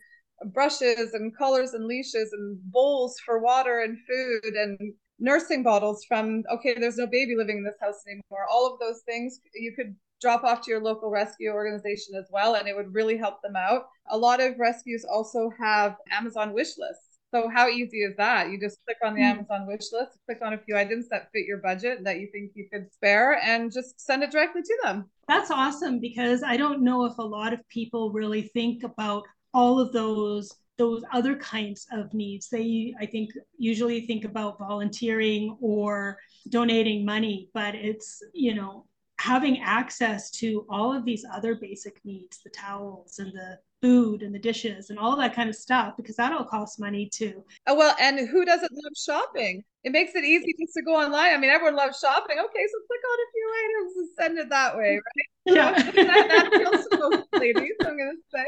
brushes 0.52 1.14
and 1.14 1.36
collars 1.36 1.72
and 1.72 1.86
leashes 1.86 2.32
and 2.32 2.58
bowls 2.70 3.16
for 3.24 3.40
water 3.40 3.80
and 3.80 3.98
food 4.06 4.54
and 4.54 4.78
nursing 5.18 5.64
bottles 5.64 6.04
from 6.06 6.44
okay 6.52 6.74
there's 6.74 6.96
no 6.96 7.06
baby 7.06 7.34
living 7.34 7.58
in 7.58 7.64
this 7.64 7.74
house 7.80 8.02
anymore. 8.06 8.46
All 8.48 8.72
of 8.72 8.78
those 8.78 9.00
things 9.04 9.40
you 9.54 9.74
could 9.74 9.96
drop 10.20 10.44
off 10.44 10.62
to 10.62 10.70
your 10.70 10.80
local 10.80 11.10
rescue 11.10 11.50
organization 11.50 12.14
as 12.16 12.26
well 12.30 12.54
and 12.54 12.68
it 12.68 12.76
would 12.76 12.94
really 12.94 13.16
help 13.16 13.42
them 13.42 13.56
out. 13.56 13.86
A 14.10 14.18
lot 14.18 14.40
of 14.40 14.58
rescues 14.58 15.04
also 15.04 15.50
have 15.58 15.96
amazon 16.12 16.52
wish 16.52 16.78
lists 16.78 17.07
so 17.32 17.48
how 17.48 17.68
easy 17.68 17.98
is 17.98 18.16
that 18.16 18.50
you 18.50 18.58
just 18.58 18.78
click 18.84 18.96
on 19.04 19.14
the 19.14 19.20
mm-hmm. 19.20 19.38
amazon 19.38 19.66
wish 19.66 19.92
list 19.92 20.18
click 20.26 20.38
on 20.42 20.54
a 20.54 20.58
few 20.58 20.76
items 20.76 21.08
that 21.08 21.28
fit 21.32 21.46
your 21.46 21.58
budget 21.58 22.02
that 22.04 22.20
you 22.20 22.28
think 22.32 22.52
you 22.54 22.66
could 22.72 22.92
spare 22.92 23.40
and 23.44 23.72
just 23.72 24.00
send 24.00 24.22
it 24.22 24.30
directly 24.30 24.62
to 24.62 24.78
them 24.82 25.04
that's 25.26 25.50
awesome 25.50 25.98
because 25.98 26.42
i 26.42 26.56
don't 26.56 26.82
know 26.82 27.04
if 27.04 27.16
a 27.18 27.22
lot 27.22 27.52
of 27.52 27.68
people 27.68 28.12
really 28.12 28.42
think 28.42 28.82
about 28.82 29.24
all 29.54 29.80
of 29.80 29.92
those 29.92 30.54
those 30.78 31.02
other 31.12 31.36
kinds 31.36 31.86
of 31.92 32.14
needs. 32.14 32.48
They, 32.48 32.94
I 32.98 33.04
think, 33.04 33.30
usually 33.58 34.06
think 34.06 34.24
about 34.24 34.58
volunteering 34.58 35.56
or 35.60 36.18
donating 36.48 37.04
money, 37.04 37.50
but 37.52 37.74
it's, 37.74 38.22
you 38.32 38.54
know, 38.54 38.86
having 39.18 39.60
access 39.60 40.30
to 40.30 40.64
all 40.70 40.96
of 40.96 41.04
these 41.04 41.24
other 41.30 41.56
basic 41.56 42.00
needs 42.04 42.40
the 42.44 42.50
towels 42.50 43.18
and 43.18 43.32
the 43.32 43.58
food 43.80 44.22
and 44.22 44.34
the 44.34 44.38
dishes 44.38 44.90
and 44.90 44.98
all 44.98 45.16
that 45.16 45.34
kind 45.34 45.48
of 45.48 45.54
stuff 45.54 45.94
because 45.96 46.16
that 46.16 46.32
all 46.32 46.44
costs 46.44 46.78
money 46.78 47.08
too. 47.08 47.44
Oh 47.66 47.74
well, 47.74 47.94
and 48.00 48.28
who 48.28 48.44
doesn't 48.44 48.72
love 48.72 48.92
shopping? 48.96 49.64
It 49.84 49.92
makes 49.92 50.14
it 50.14 50.24
easy 50.24 50.54
just 50.58 50.74
to 50.74 50.82
go 50.82 50.94
online. 50.94 51.34
I 51.34 51.38
mean, 51.38 51.50
everyone 51.50 51.76
loves 51.76 51.98
shopping. 51.98 52.38
Okay, 52.38 52.66
so 52.72 52.78
click 52.86 53.00
on 53.10 53.18
a 53.18 53.28
few 53.32 53.54
items 53.64 53.96
and 53.96 54.08
send 54.18 54.38
it 54.38 54.48
that 54.50 54.76
way, 54.76 54.94
right? 54.94 55.24
Yeah, 55.50 55.72
that, 55.92 56.28
that 56.28 56.50
feels 56.52 56.86
so 56.92 57.24
ladies. 57.38 57.72
I'm 57.80 57.96
gonna 57.96 58.12
say. 58.34 58.46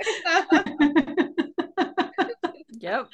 Yep. 2.81 3.09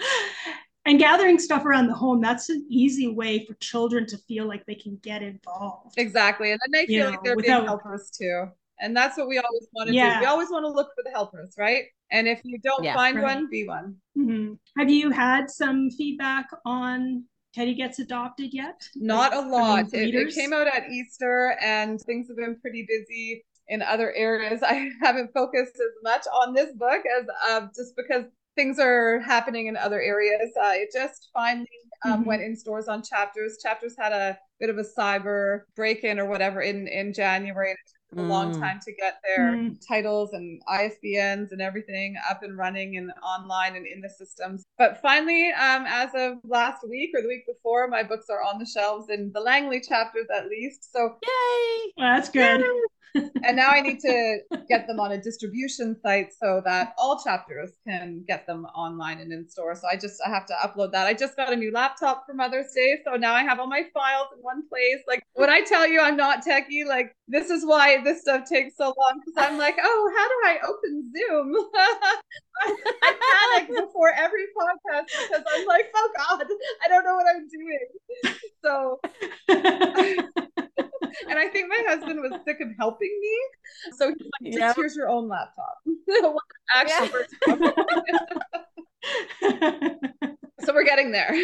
And 0.87 0.99
gathering 1.01 1.39
stuff 1.41 1.65
around 1.65 1.89
the 1.89 1.95
home, 1.95 2.21
that's 2.21 2.49
an 2.49 2.65
easy 2.69 3.09
way 3.09 3.45
for 3.45 3.55
children 3.55 4.07
to 4.07 4.19
feel 4.29 4.47
like 4.47 4.65
they 4.67 4.77
can 4.77 4.99
get 5.03 5.23
involved. 5.23 5.95
Exactly. 5.97 6.53
And 6.53 6.61
then 6.65 6.71
they 6.71 6.87
feel 6.87 7.07
you 7.07 7.11
like 7.11 7.25
they're 7.25 7.35
without... 7.35 7.59
being 7.59 7.67
helpers 7.67 8.11
too. 8.11 8.47
And 8.81 8.97
that's 8.97 9.17
what 9.17 9.29
we 9.29 9.39
always 9.39 9.69
want 9.73 9.89
to 9.89 9.95
yeah. 9.95 10.15
do. 10.15 10.21
We 10.21 10.27
always 10.27 10.51
want 10.51 10.65
to 10.65 10.71
look 10.71 10.89
for 10.95 11.03
the 11.03 11.11
helpers, 11.11 11.55
right? 11.57 11.85
And 12.11 12.29
if 12.29 12.41
you 12.45 12.59
don't 12.63 12.85
yeah, 12.85 12.95
find 12.95 13.17
right. 13.17 13.37
one, 13.37 13.49
be 13.51 13.67
one. 13.67 13.97
Mm-hmm. 14.17 14.55
Have 14.79 14.91
you 14.91 15.11
had 15.11 15.51
some 15.51 15.91
feedback 15.91 16.47
on 16.65 17.25
Teddy 17.55 17.75
Gets 17.75 17.99
Adopted 17.99 18.53
yet? 18.53 18.83
Not 18.95 19.35
a 19.35 19.41
lot. 19.41 19.87
It, 19.93 20.15
it, 20.15 20.35
came 20.35 20.53
out 20.53 20.67
at 20.67 20.91
Easter 20.91 21.57
and 21.63 22.01
things 22.03 22.29
have 22.29 22.37
been 22.37 22.61
pretty 22.61 22.87
busy 22.87 23.45
in 23.69 23.83
other 23.83 24.13
areas. 24.13 24.63
I 24.67 24.91
haven't 25.03 25.33
focused 25.33 25.77
as 25.77 26.03
much 26.03 26.27
on 26.33 26.55
this 26.55 26.73
book 26.75 27.03
as 27.19 27.27
uh, 27.49 27.67
just 27.75 27.97
because 27.97 28.25
things 28.57 28.79
are 28.79 29.21
happening 29.21 29.67
in 29.67 29.77
other 29.77 30.01
areas. 30.01 30.51
Uh, 30.61 30.73
it 30.75 30.91
just 30.93 31.31
finally 31.33 31.69
um, 32.05 32.13
mm-hmm. 32.13 32.25
went 32.25 32.43
in 32.43 32.57
stores 32.57 32.89
on 32.89 33.03
Chapters. 33.03 33.59
Chapters 33.63 33.95
had 33.99 34.13
a 34.13 34.39
bit 34.61 34.71
of 34.71 34.79
a 34.79 34.85
cyber 34.85 35.61
break 35.77 36.05
in 36.05 36.19
or 36.19 36.27
whatever 36.27 36.61
in 36.61 36.89
in 36.89 37.13
January. 37.13 37.73
It 37.73 37.79
took 37.87 37.96
a 38.13 38.17
mm. 38.17 38.29
long 38.29 38.59
time 38.59 38.79
to 38.85 38.93
get 38.93 39.21
their 39.25 39.53
mm. 39.53 39.77
titles 39.87 40.33
and 40.33 40.61
ISBNs 40.69 41.53
and 41.53 41.61
everything 41.61 42.17
up 42.29 42.43
and 42.43 42.57
running 42.57 42.97
and 42.97 43.11
online 43.23 43.77
and 43.77 43.87
in 43.87 44.01
the 44.01 44.09
systems. 44.09 44.65
But 44.79 45.01
finally, 45.01 45.51
um, 45.51 45.85
as 45.87 46.11
of 46.15 46.39
last 46.45 46.87
week 46.89 47.11
or 47.15 47.23
the 47.23 47.29
week 47.29 47.47
before, 47.47 47.89
my 47.89 48.03
books 48.03 48.27
are 48.31 48.43
on 48.43 48.59
the 48.59 48.67
shelves 48.67 49.11
in 49.11 49.33
the 49.33 49.41
Langley 49.41 49.81
chapters 49.81 50.27
at 50.35 50.49
least. 50.49 50.93
So 50.93 51.17
yay! 51.23 51.93
That's 51.99 52.29
good. 52.29 52.61
Yay! 52.61 52.67
And 53.15 53.57
now 53.57 53.69
I 53.71 53.81
need 53.81 54.01
to 54.01 54.39
get 54.69 54.87
them 54.87 55.01
on 55.01 55.13
a 55.13 55.21
distribution 55.21 55.97
site 56.03 56.33
so 56.33 56.61
that 56.65 56.95
all 56.99 57.23
chapters 57.23 57.71
can 57.87 58.25
get 58.27 58.47
them 58.47 58.67
online 58.75 59.21
and 59.21 59.33
in 59.33 59.49
store. 59.49 59.75
So 59.75 59.87
I 59.89 59.97
just 59.97 60.21
I 60.27 60.31
have 60.31 60.47
to 60.47 60.55
upload 60.55 60.93
that. 60.93 61.07
I 61.07 61.15
just 61.15 61.37
got 61.37 61.53
a 61.53 61.57
new 61.57 61.73
laptop 61.73 62.25
for 62.27 62.35
Mother's 62.35 62.73
Day, 62.75 62.99
so 63.05 63.17
now 63.17 63.35
I 63.35 63.43
have 63.43 63.59
all 63.59 63.67
my 63.67 63.85
files 63.95 64.29
in 64.37 64.43
one 64.43 64.69
place. 64.69 65.03
Like 65.07 65.23
when 65.35 65.51
I 65.51 65.63
tell 65.63 65.87
you 65.87 66.01
I'm 66.01 66.17
not 66.17 66.45
techie, 66.45 66.87
like 66.87 67.13
this 67.29 67.51
is 67.51 67.65
why 67.65 68.03
this 68.03 68.23
stuff 68.23 68.45
takes 68.49 68.77
so 68.77 68.87
long 68.87 69.21
because 69.25 69.49
I'm 69.49 69.59
like, 69.59 69.77
oh, 69.83 70.13
how 70.17 70.29
do 70.29 70.35
I 70.45 70.59
open 70.69 71.13
Zoom? 71.15 71.55
I, 72.63 73.57
panic 73.57 73.69
before 73.69 74.13
every 74.17 74.47
podcast 74.57 75.05
because 75.07 75.45
I'm 75.55 75.67
like, 75.67 75.87
oh 75.95 76.11
God, 76.17 76.47
I 76.85 76.89
don't 76.89 77.05
know 77.05 77.17
what 77.17 77.27
I'm 77.35 77.47
doing. 77.49 77.87
So 78.63 79.01
and 81.29 81.39
I 81.39 81.49
think 81.49 81.69
my 81.69 81.83
husband 81.87 82.21
was 82.21 82.33
sick 82.45 82.61
of 82.61 82.69
helping 82.79 83.17
me. 83.21 83.39
So 83.97 84.09
he's 84.09 84.29
like, 84.41 84.53
just 84.53 84.59
yep. 84.59 84.77
here's 84.77 84.97
your 84.97 85.09
own 85.09 85.29
laptop. 85.29 85.79
Actually, 86.75 87.11
so 90.61 90.75
we're 90.75 90.85
getting 90.85 91.13
there. 91.13 91.35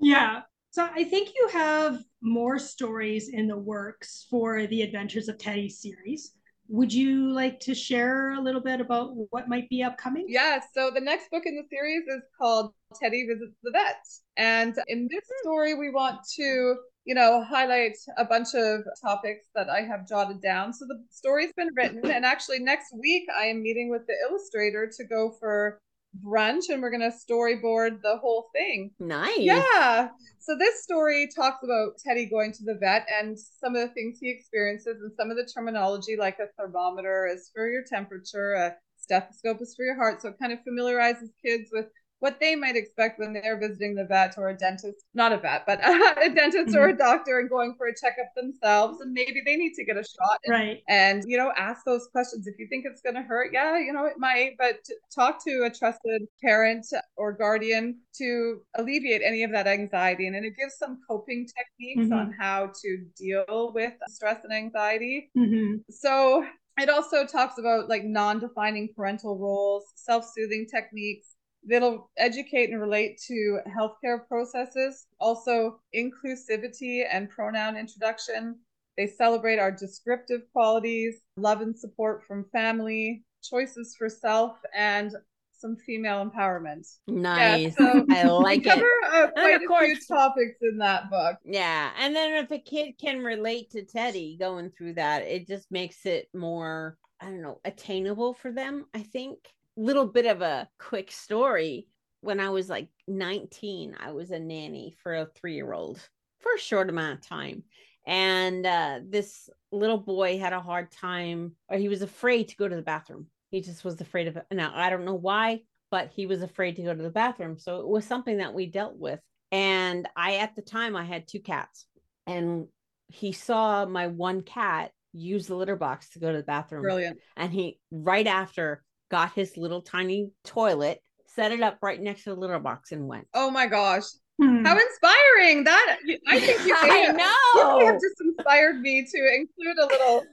yeah. 0.00 0.42
So 0.70 0.88
I 0.92 1.04
think 1.04 1.30
you 1.34 1.48
have 1.52 2.02
more 2.20 2.58
stories 2.58 3.28
in 3.28 3.46
the 3.46 3.56
works 3.56 4.26
for 4.28 4.66
the 4.66 4.82
Adventures 4.82 5.28
of 5.28 5.38
Teddy 5.38 5.68
series. 5.68 6.32
Would 6.68 6.92
you 6.92 7.30
like 7.30 7.60
to 7.60 7.74
share 7.74 8.32
a 8.32 8.40
little 8.40 8.60
bit 8.60 8.80
about 8.80 9.10
what 9.30 9.48
might 9.48 9.68
be 9.68 9.82
upcoming? 9.82 10.24
Yeah, 10.28 10.60
so 10.74 10.90
the 10.92 11.00
next 11.00 11.30
book 11.30 11.44
in 11.44 11.56
the 11.56 11.64
series 11.70 12.02
is 12.08 12.22
called 12.40 12.72
Teddy 13.00 13.26
Visits 13.26 13.56
the 13.62 13.70
Vet. 13.70 13.96
And 14.36 14.74
in 14.88 15.08
this 15.10 15.24
hmm. 15.24 15.48
story, 15.48 15.74
we 15.74 15.90
want 15.90 16.20
to 16.36 16.76
you 17.04 17.14
know, 17.14 17.44
highlight 17.44 17.96
a 18.16 18.24
bunch 18.24 18.48
of 18.54 18.80
topics 19.02 19.46
that 19.54 19.68
I 19.68 19.82
have 19.82 20.08
jotted 20.08 20.40
down. 20.40 20.72
So 20.72 20.86
the 20.86 21.02
story's 21.10 21.52
been 21.56 21.70
written, 21.76 22.10
and 22.10 22.24
actually 22.24 22.60
next 22.60 22.94
week 22.98 23.24
I 23.36 23.46
am 23.46 23.62
meeting 23.62 23.90
with 23.90 24.06
the 24.06 24.14
illustrator 24.28 24.90
to 24.96 25.04
go 25.04 25.32
for 25.38 25.78
brunch 26.24 26.68
and 26.68 26.80
we're 26.80 26.90
going 26.90 27.00
to 27.00 27.10
storyboard 27.10 28.00
the 28.02 28.16
whole 28.18 28.48
thing. 28.54 28.90
Nice. 29.00 29.38
Yeah. 29.38 30.08
So 30.38 30.56
this 30.58 30.82
story 30.82 31.28
talks 31.34 31.64
about 31.64 31.98
Teddy 31.98 32.26
going 32.26 32.52
to 32.52 32.64
the 32.64 32.78
vet 32.80 33.06
and 33.20 33.38
some 33.38 33.74
of 33.74 33.88
the 33.88 33.94
things 33.94 34.18
he 34.20 34.30
experiences 34.30 34.96
and 35.00 35.12
some 35.18 35.30
of 35.30 35.36
the 35.36 35.48
terminology 35.52 36.16
like 36.16 36.38
a 36.38 36.46
thermometer 36.56 37.26
is 37.26 37.50
for 37.54 37.68
your 37.68 37.82
temperature, 37.82 38.52
a 38.52 38.76
stethoscope 38.96 39.60
is 39.60 39.74
for 39.76 39.84
your 39.84 39.96
heart. 39.96 40.22
So 40.22 40.28
it 40.28 40.36
kind 40.40 40.52
of 40.52 40.60
familiarizes 40.62 41.30
kids 41.44 41.70
with 41.72 41.86
what 42.24 42.40
they 42.40 42.56
might 42.56 42.74
expect 42.74 43.18
when 43.18 43.34
they're 43.34 43.60
visiting 43.60 43.94
the 43.94 44.06
vet 44.06 44.36
or 44.38 44.48
a 44.48 44.56
dentist, 44.56 45.04
not 45.12 45.30
a 45.30 45.36
vet, 45.36 45.66
but 45.66 45.78
a 45.84 46.32
dentist 46.34 46.68
mm-hmm. 46.68 46.76
or 46.78 46.88
a 46.88 46.88
mm-hmm. 46.88 46.96
doctor 46.96 47.38
and 47.38 47.50
going 47.50 47.74
for 47.76 47.86
a 47.86 47.94
checkup 47.94 48.32
themselves. 48.34 49.02
And 49.02 49.12
maybe 49.12 49.42
they 49.44 49.56
need 49.56 49.74
to 49.74 49.84
get 49.84 49.98
a 49.98 50.02
shot. 50.02 50.38
And, 50.46 50.54
right. 50.54 50.82
And, 50.88 51.22
you 51.26 51.36
know, 51.36 51.52
ask 51.54 51.84
those 51.84 52.08
questions. 52.12 52.46
If 52.46 52.54
you 52.58 52.66
think 52.70 52.86
it's 52.86 53.02
going 53.02 53.16
to 53.16 53.20
hurt, 53.20 53.50
yeah, 53.52 53.78
you 53.78 53.92
know, 53.92 54.06
it 54.06 54.14
might, 54.16 54.52
but 54.56 54.76
talk 55.14 55.44
to 55.44 55.64
a 55.66 55.70
trusted 55.70 56.22
parent 56.42 56.86
or 57.18 57.34
guardian 57.34 57.98
to 58.16 58.62
alleviate 58.78 59.20
any 59.22 59.42
of 59.42 59.52
that 59.52 59.66
anxiety. 59.66 60.26
And, 60.26 60.34
and 60.34 60.46
it 60.46 60.54
gives 60.58 60.78
some 60.78 61.00
coping 61.06 61.46
techniques 61.46 62.08
mm-hmm. 62.08 62.14
on 62.14 62.34
how 62.40 62.72
to 62.82 63.04
deal 63.18 63.70
with 63.74 63.92
stress 64.08 64.38
and 64.44 64.52
anxiety. 64.54 65.30
Mm-hmm. 65.36 65.74
So 65.90 66.46
it 66.80 66.88
also 66.88 67.26
talks 67.26 67.58
about 67.58 67.90
like 67.90 68.04
non-defining 68.04 68.94
parental 68.96 69.38
roles, 69.38 69.84
self-soothing 69.94 70.68
techniques, 70.74 71.34
that'll 71.68 72.10
educate 72.16 72.70
and 72.70 72.80
relate 72.80 73.20
to 73.26 73.60
healthcare 73.68 74.26
processes, 74.26 75.06
also 75.20 75.80
inclusivity 75.94 77.04
and 77.10 77.30
pronoun 77.30 77.76
introduction. 77.76 78.58
They 78.96 79.06
celebrate 79.06 79.58
our 79.58 79.72
descriptive 79.72 80.42
qualities, 80.52 81.20
love 81.36 81.60
and 81.60 81.76
support 81.76 82.22
from 82.24 82.44
family, 82.52 83.24
choices 83.42 83.94
for 83.98 84.08
self, 84.08 84.56
and 84.74 85.14
some 85.52 85.76
female 85.76 86.28
empowerment. 86.28 86.86
Nice. 87.06 87.74
Yeah, 87.80 87.92
so 87.92 88.06
I 88.10 88.22
like 88.24 88.64
cover, 88.64 88.82
it. 88.82 89.14
Uh, 89.14 89.30
quite 89.30 89.62
a 89.62 89.66
course, 89.66 89.86
few 89.86 90.16
topics 90.16 90.58
in 90.60 90.78
that 90.78 91.10
book. 91.10 91.36
Yeah. 91.44 91.90
And 91.98 92.14
then 92.14 92.44
if 92.44 92.50
a 92.50 92.58
kid 92.58 92.94
can 93.00 93.20
relate 93.24 93.70
to 93.70 93.84
Teddy 93.84 94.36
going 94.38 94.70
through 94.70 94.94
that, 94.94 95.22
it 95.22 95.46
just 95.46 95.70
makes 95.70 96.04
it 96.06 96.28
more, 96.34 96.98
I 97.20 97.26
don't 97.26 97.42
know, 97.42 97.60
attainable 97.64 98.34
for 98.34 98.52
them, 98.52 98.84
I 98.94 99.00
think 99.00 99.38
little 99.76 100.06
bit 100.06 100.26
of 100.26 100.42
a 100.42 100.68
quick 100.78 101.10
story. 101.10 101.88
When 102.20 102.40
I 102.40 102.50
was 102.50 102.68
like 102.68 102.88
19, 103.06 103.96
I 104.00 104.12
was 104.12 104.30
a 104.30 104.38
nanny 104.38 104.94
for 105.02 105.14
a 105.14 105.26
three 105.26 105.54
year 105.54 105.72
old 105.72 106.00
for 106.40 106.52
a 106.54 106.60
short 106.60 106.88
amount 106.88 107.18
of 107.18 107.26
time. 107.26 107.64
And 108.06 108.66
uh, 108.66 109.00
this 109.08 109.48
little 109.72 109.98
boy 109.98 110.38
had 110.38 110.52
a 110.52 110.60
hard 110.60 110.90
time, 110.90 111.52
or 111.68 111.78
he 111.78 111.88
was 111.88 112.02
afraid 112.02 112.48
to 112.48 112.56
go 112.56 112.68
to 112.68 112.76
the 112.76 112.82
bathroom. 112.82 113.26
He 113.50 113.60
just 113.60 113.84
was 113.84 114.00
afraid 114.00 114.28
of 114.28 114.36
it. 114.36 114.44
Now, 114.50 114.72
I 114.74 114.90
don't 114.90 115.04
know 115.04 115.14
why, 115.14 115.62
but 115.90 116.10
he 116.14 116.26
was 116.26 116.42
afraid 116.42 116.76
to 116.76 116.82
go 116.82 116.94
to 116.94 117.02
the 117.02 117.10
bathroom. 117.10 117.58
So 117.58 117.80
it 117.80 117.88
was 117.88 118.04
something 118.04 118.38
that 118.38 118.54
we 118.54 118.66
dealt 118.66 118.98
with. 118.98 119.20
And 119.52 120.08
I, 120.16 120.36
at 120.36 120.54
the 120.54 120.62
time, 120.62 120.96
I 120.96 121.04
had 121.04 121.26
two 121.26 121.40
cats. 121.40 121.86
And 122.26 122.66
he 123.08 123.32
saw 123.32 123.86
my 123.86 124.08
one 124.08 124.42
cat 124.42 124.90
use 125.12 125.46
the 125.46 125.54
litter 125.54 125.76
box 125.76 126.10
to 126.10 126.18
go 126.18 126.30
to 126.30 126.38
the 126.38 126.44
bathroom. 126.44 126.82
Brilliant. 126.82 127.18
And 127.36 127.52
he, 127.52 127.78
right 127.90 128.26
after, 128.26 128.82
got 129.14 129.32
his 129.32 129.56
little 129.56 129.80
tiny 129.80 130.32
toilet, 130.42 131.00
set 131.24 131.52
it 131.52 131.62
up 131.62 131.78
right 131.80 132.02
next 132.02 132.24
to 132.24 132.30
the 132.30 132.40
litter 132.40 132.58
box, 132.58 132.90
and 132.90 133.06
went. 133.06 133.28
Oh 133.32 133.48
my 133.48 133.68
gosh. 133.68 134.02
Hmm. 134.42 134.64
How 134.64 134.76
inspiring 134.76 135.62
that 135.62 135.98
I 136.26 136.40
think 136.40 136.66
you 136.66 136.74
may, 136.88 137.06
I 137.06 137.12
know. 137.12 137.32
you 137.54 137.78
may 137.78 137.84
have 137.84 137.94
just 137.94 138.20
inspired 138.20 138.80
me 138.80 139.06
to 139.08 139.34
include 139.36 139.78
a 139.78 139.86
little 139.86 140.24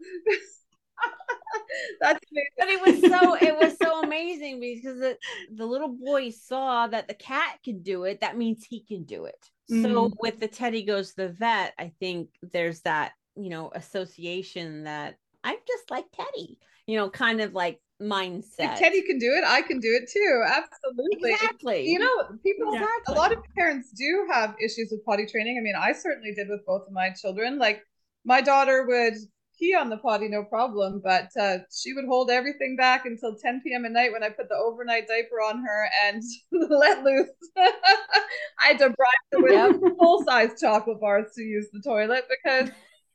That's 2.00 2.18
amazing. 2.32 2.50
But 2.58 2.68
it 2.68 2.80
was 2.84 3.00
so 3.12 3.34
it 3.34 3.56
was 3.56 3.76
so 3.80 4.02
amazing 4.02 4.58
because 4.58 4.98
the, 4.98 5.16
the 5.54 5.64
little 5.64 5.94
boy 5.94 6.30
saw 6.30 6.88
that 6.88 7.06
the 7.06 7.14
cat 7.14 7.60
could 7.64 7.84
do 7.84 8.02
it. 8.02 8.20
That 8.20 8.36
means 8.36 8.64
he 8.64 8.80
can 8.80 9.04
do 9.04 9.26
it. 9.26 9.48
Mm. 9.70 9.84
So 9.84 10.10
with 10.20 10.40
the 10.40 10.48
Teddy 10.48 10.82
goes 10.82 11.10
to 11.10 11.28
the 11.28 11.28
vet, 11.28 11.74
I 11.78 11.92
think 12.00 12.30
there's 12.42 12.80
that 12.80 13.12
you 13.36 13.50
know 13.50 13.70
association 13.76 14.82
that 14.82 15.18
I'm 15.44 15.58
just 15.68 15.88
like 15.92 16.06
Teddy. 16.12 16.58
You 16.86 16.96
know, 16.96 17.10
kind 17.10 17.40
of 17.40 17.52
like 17.52 17.80
mindset. 18.00 18.44
If 18.58 18.78
Teddy 18.78 19.02
can 19.02 19.18
do 19.18 19.32
it, 19.32 19.44
I 19.44 19.62
can 19.62 19.80
do 19.80 19.98
it 20.00 20.10
too. 20.10 20.44
Absolutely. 20.46 21.32
Exactly. 21.32 21.86
You 21.88 21.98
know, 21.98 22.38
people 22.42 22.72
exactly. 22.74 23.14
a 23.14 23.18
lot 23.18 23.32
of 23.32 23.38
parents 23.56 23.90
do 23.96 24.26
have 24.30 24.54
issues 24.62 24.88
with 24.90 25.04
potty 25.04 25.26
training. 25.26 25.56
I 25.58 25.62
mean, 25.62 25.74
I 25.76 25.92
certainly 25.92 26.34
did 26.34 26.48
with 26.48 26.64
both 26.66 26.86
of 26.86 26.92
my 26.92 27.10
children. 27.10 27.58
Like 27.58 27.82
my 28.24 28.40
daughter 28.40 28.86
would 28.86 29.14
pee 29.58 29.74
on 29.74 29.88
the 29.88 29.96
potty, 29.96 30.28
no 30.28 30.44
problem, 30.44 31.00
but 31.02 31.30
uh, 31.40 31.58
she 31.74 31.92
would 31.94 32.04
hold 32.04 32.30
everything 32.30 32.76
back 32.76 33.06
until 33.06 33.34
10 33.34 33.62
p.m. 33.64 33.84
at 33.84 33.92
night 33.92 34.12
when 34.12 34.22
I 34.22 34.28
put 34.28 34.48
the 34.48 34.56
overnight 34.56 35.08
diaper 35.08 35.36
on 35.36 35.64
her 35.64 35.88
and 36.04 36.22
let 36.70 37.02
loose. 37.02 37.28
I 37.56 38.68
had 38.68 38.78
to 38.78 38.90
bribe 38.90 38.96
her 39.32 39.42
with 39.42 39.52
yep. 39.52 39.96
full 39.98 40.24
size 40.24 40.60
chocolate 40.60 41.00
bars 41.00 41.32
to 41.36 41.42
use 41.42 41.68
the 41.72 41.80
toilet 41.80 42.24
because 42.28 42.70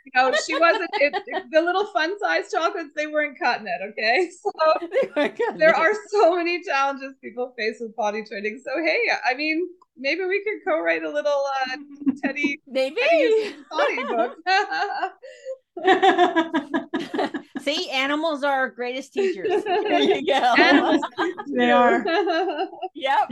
you 0.06 0.12
know, 0.16 0.32
she 0.46 0.58
wasn't 0.58 0.90
it, 0.94 1.14
it, 1.28 1.44
the 1.52 1.62
little 1.62 1.86
fun 1.88 2.18
size 2.20 2.52
chocolates, 2.52 2.92
they 2.96 3.08
weren't 3.08 3.38
cutting 3.40 3.68
it. 3.68 3.82
Okay. 3.92 4.30
So 4.42 4.52
there 5.58 5.76
are 5.76 5.94
so 6.10 6.36
many 6.36 6.64
challenges 6.64 7.14
people 7.22 7.54
face 7.58 7.78
with 7.80 7.96
potty 7.96 8.24
training. 8.24 8.62
So, 8.64 8.72
hey, 8.84 9.00
I 9.26 9.34
mean, 9.36 9.68
maybe 9.98 10.26
we 10.26 10.44
could 10.44 10.60
co 10.68 10.82
write 10.82 11.04
a 11.04 11.10
little 11.10 11.44
uh, 11.68 11.78
Teddy, 12.24 12.62
maybe 12.68 12.96
Teddy 13.02 13.56
potty 13.70 14.04
book. 14.04 14.38
See, 17.62 17.90
animals 17.90 18.44
are 18.44 18.52
our 18.52 18.70
greatest 18.70 19.14
teachers. 19.14 19.64
There 19.64 20.00
you 20.00 20.26
go. 20.26 20.34
Animals, 20.34 21.02
they 21.48 21.72
are. 21.72 22.04
yep. 22.96 23.32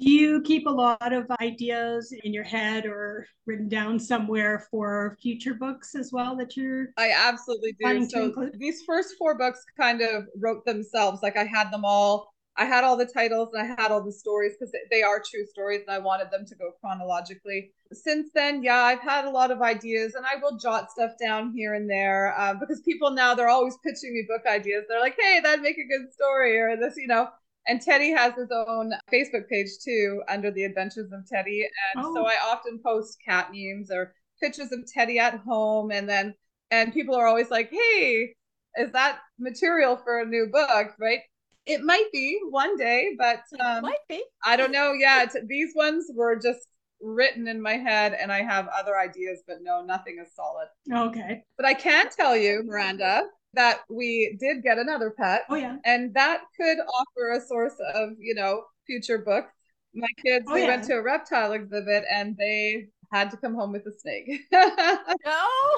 Do 0.00 0.10
you 0.10 0.42
keep 0.42 0.66
a 0.66 0.70
lot 0.70 1.12
of 1.12 1.30
ideas 1.40 2.12
in 2.24 2.32
your 2.32 2.42
head 2.44 2.84
or 2.84 3.26
written 3.46 3.68
down 3.68 3.98
somewhere 4.00 4.66
for 4.70 5.16
future 5.22 5.54
books 5.54 5.94
as 5.94 6.10
well 6.12 6.36
that 6.36 6.56
you're? 6.56 6.88
I 6.96 7.12
absolutely 7.16 7.76
do. 7.78 8.04
So 8.08 8.50
these 8.58 8.82
first 8.82 9.14
four 9.16 9.38
books 9.38 9.60
kind 9.78 10.02
of 10.02 10.24
wrote 10.40 10.64
themselves. 10.64 11.22
Like 11.22 11.36
I 11.36 11.44
had 11.44 11.70
them 11.70 11.84
all. 11.84 12.34
I 12.56 12.64
had 12.64 12.84
all 12.84 12.96
the 12.96 13.06
titles 13.06 13.50
and 13.52 13.62
I 13.62 13.80
had 13.80 13.90
all 13.90 14.02
the 14.02 14.12
stories 14.12 14.54
because 14.58 14.72
they 14.90 15.02
are 15.02 15.18
true 15.18 15.44
stories 15.46 15.82
and 15.86 15.90
I 15.94 15.98
wanted 15.98 16.30
them 16.30 16.44
to 16.46 16.54
go 16.54 16.70
chronologically. 16.80 17.72
Since 17.92 18.30
then, 18.34 18.62
yeah, 18.62 18.76
I've 18.82 19.00
had 19.00 19.24
a 19.24 19.30
lot 19.30 19.50
of 19.50 19.60
ideas 19.60 20.14
and 20.14 20.24
I 20.24 20.36
will 20.40 20.56
jot 20.56 20.90
stuff 20.90 21.12
down 21.20 21.52
here 21.52 21.74
and 21.74 21.90
there 21.90 22.34
uh, 22.38 22.54
because 22.54 22.80
people 22.82 23.10
now 23.10 23.34
they're 23.34 23.48
always 23.48 23.76
pitching 23.84 24.14
me 24.14 24.24
book 24.28 24.42
ideas. 24.46 24.84
They're 24.88 25.00
like, 25.00 25.16
hey, 25.18 25.40
that'd 25.42 25.62
make 25.62 25.78
a 25.78 25.86
good 25.86 26.12
story 26.12 26.58
or 26.58 26.76
this, 26.76 26.94
you 26.96 27.08
know. 27.08 27.28
And 27.66 27.80
Teddy 27.80 28.10
has 28.10 28.34
his 28.34 28.50
own 28.50 28.92
Facebook 29.12 29.48
page 29.48 29.70
too 29.82 30.22
under 30.28 30.50
the 30.50 30.64
Adventures 30.64 31.10
of 31.12 31.26
Teddy. 31.26 31.66
And 31.94 32.04
oh. 32.04 32.14
so 32.14 32.26
I 32.26 32.36
often 32.44 32.80
post 32.84 33.18
cat 33.24 33.50
memes 33.52 33.90
or 33.90 34.14
pictures 34.40 34.72
of 34.72 34.80
Teddy 34.86 35.18
at 35.18 35.38
home. 35.38 35.90
And 35.90 36.08
then, 36.08 36.34
and 36.70 36.92
people 36.92 37.14
are 37.14 37.26
always 37.26 37.50
like, 37.50 37.70
hey, 37.70 38.34
is 38.76 38.92
that 38.92 39.20
material 39.38 39.96
for 39.96 40.20
a 40.20 40.26
new 40.26 40.48
book? 40.52 40.94
Right. 40.98 41.20
It 41.66 41.82
might 41.82 42.08
be 42.12 42.38
one 42.50 42.76
day, 42.76 43.12
but 43.18 43.40
um, 43.58 43.82
might 43.82 43.96
be. 44.08 44.22
I 44.44 44.56
don't 44.56 44.72
know. 44.72 44.92
Yeah. 44.92 45.26
these 45.46 45.72
ones 45.74 46.10
were 46.14 46.36
just 46.36 46.66
written 47.00 47.48
in 47.48 47.60
my 47.60 47.74
head 47.74 48.16
and 48.18 48.32
I 48.32 48.42
have 48.42 48.68
other 48.68 48.98
ideas, 48.98 49.42
but 49.46 49.58
no, 49.62 49.82
nothing 49.82 50.18
is 50.22 50.34
solid. 50.34 50.68
Okay. 50.92 51.42
But 51.56 51.66
I 51.66 51.74
can 51.74 52.08
tell 52.10 52.36
you, 52.36 52.62
Miranda, 52.64 53.24
that 53.54 53.80
we 53.88 54.36
did 54.40 54.62
get 54.62 54.78
another 54.78 55.10
pet. 55.10 55.42
Oh 55.48 55.54
yeah. 55.54 55.76
And 55.84 56.14
that 56.14 56.42
could 56.58 56.78
offer 56.78 57.32
a 57.32 57.40
source 57.40 57.74
of, 57.94 58.10
you 58.18 58.34
know, 58.34 58.64
future 58.86 59.18
books. 59.18 59.52
My 59.94 60.08
kids, 60.24 60.46
oh, 60.48 60.54
we 60.54 60.62
yeah. 60.62 60.68
went 60.68 60.84
to 60.84 60.94
a 60.94 61.02
reptile 61.02 61.52
exhibit 61.52 62.04
and 62.10 62.36
they 62.36 62.88
had 63.12 63.30
to 63.30 63.36
come 63.36 63.54
home 63.54 63.72
with 63.72 63.86
a 63.86 63.92
snake. 63.92 64.28
no. 64.52 64.70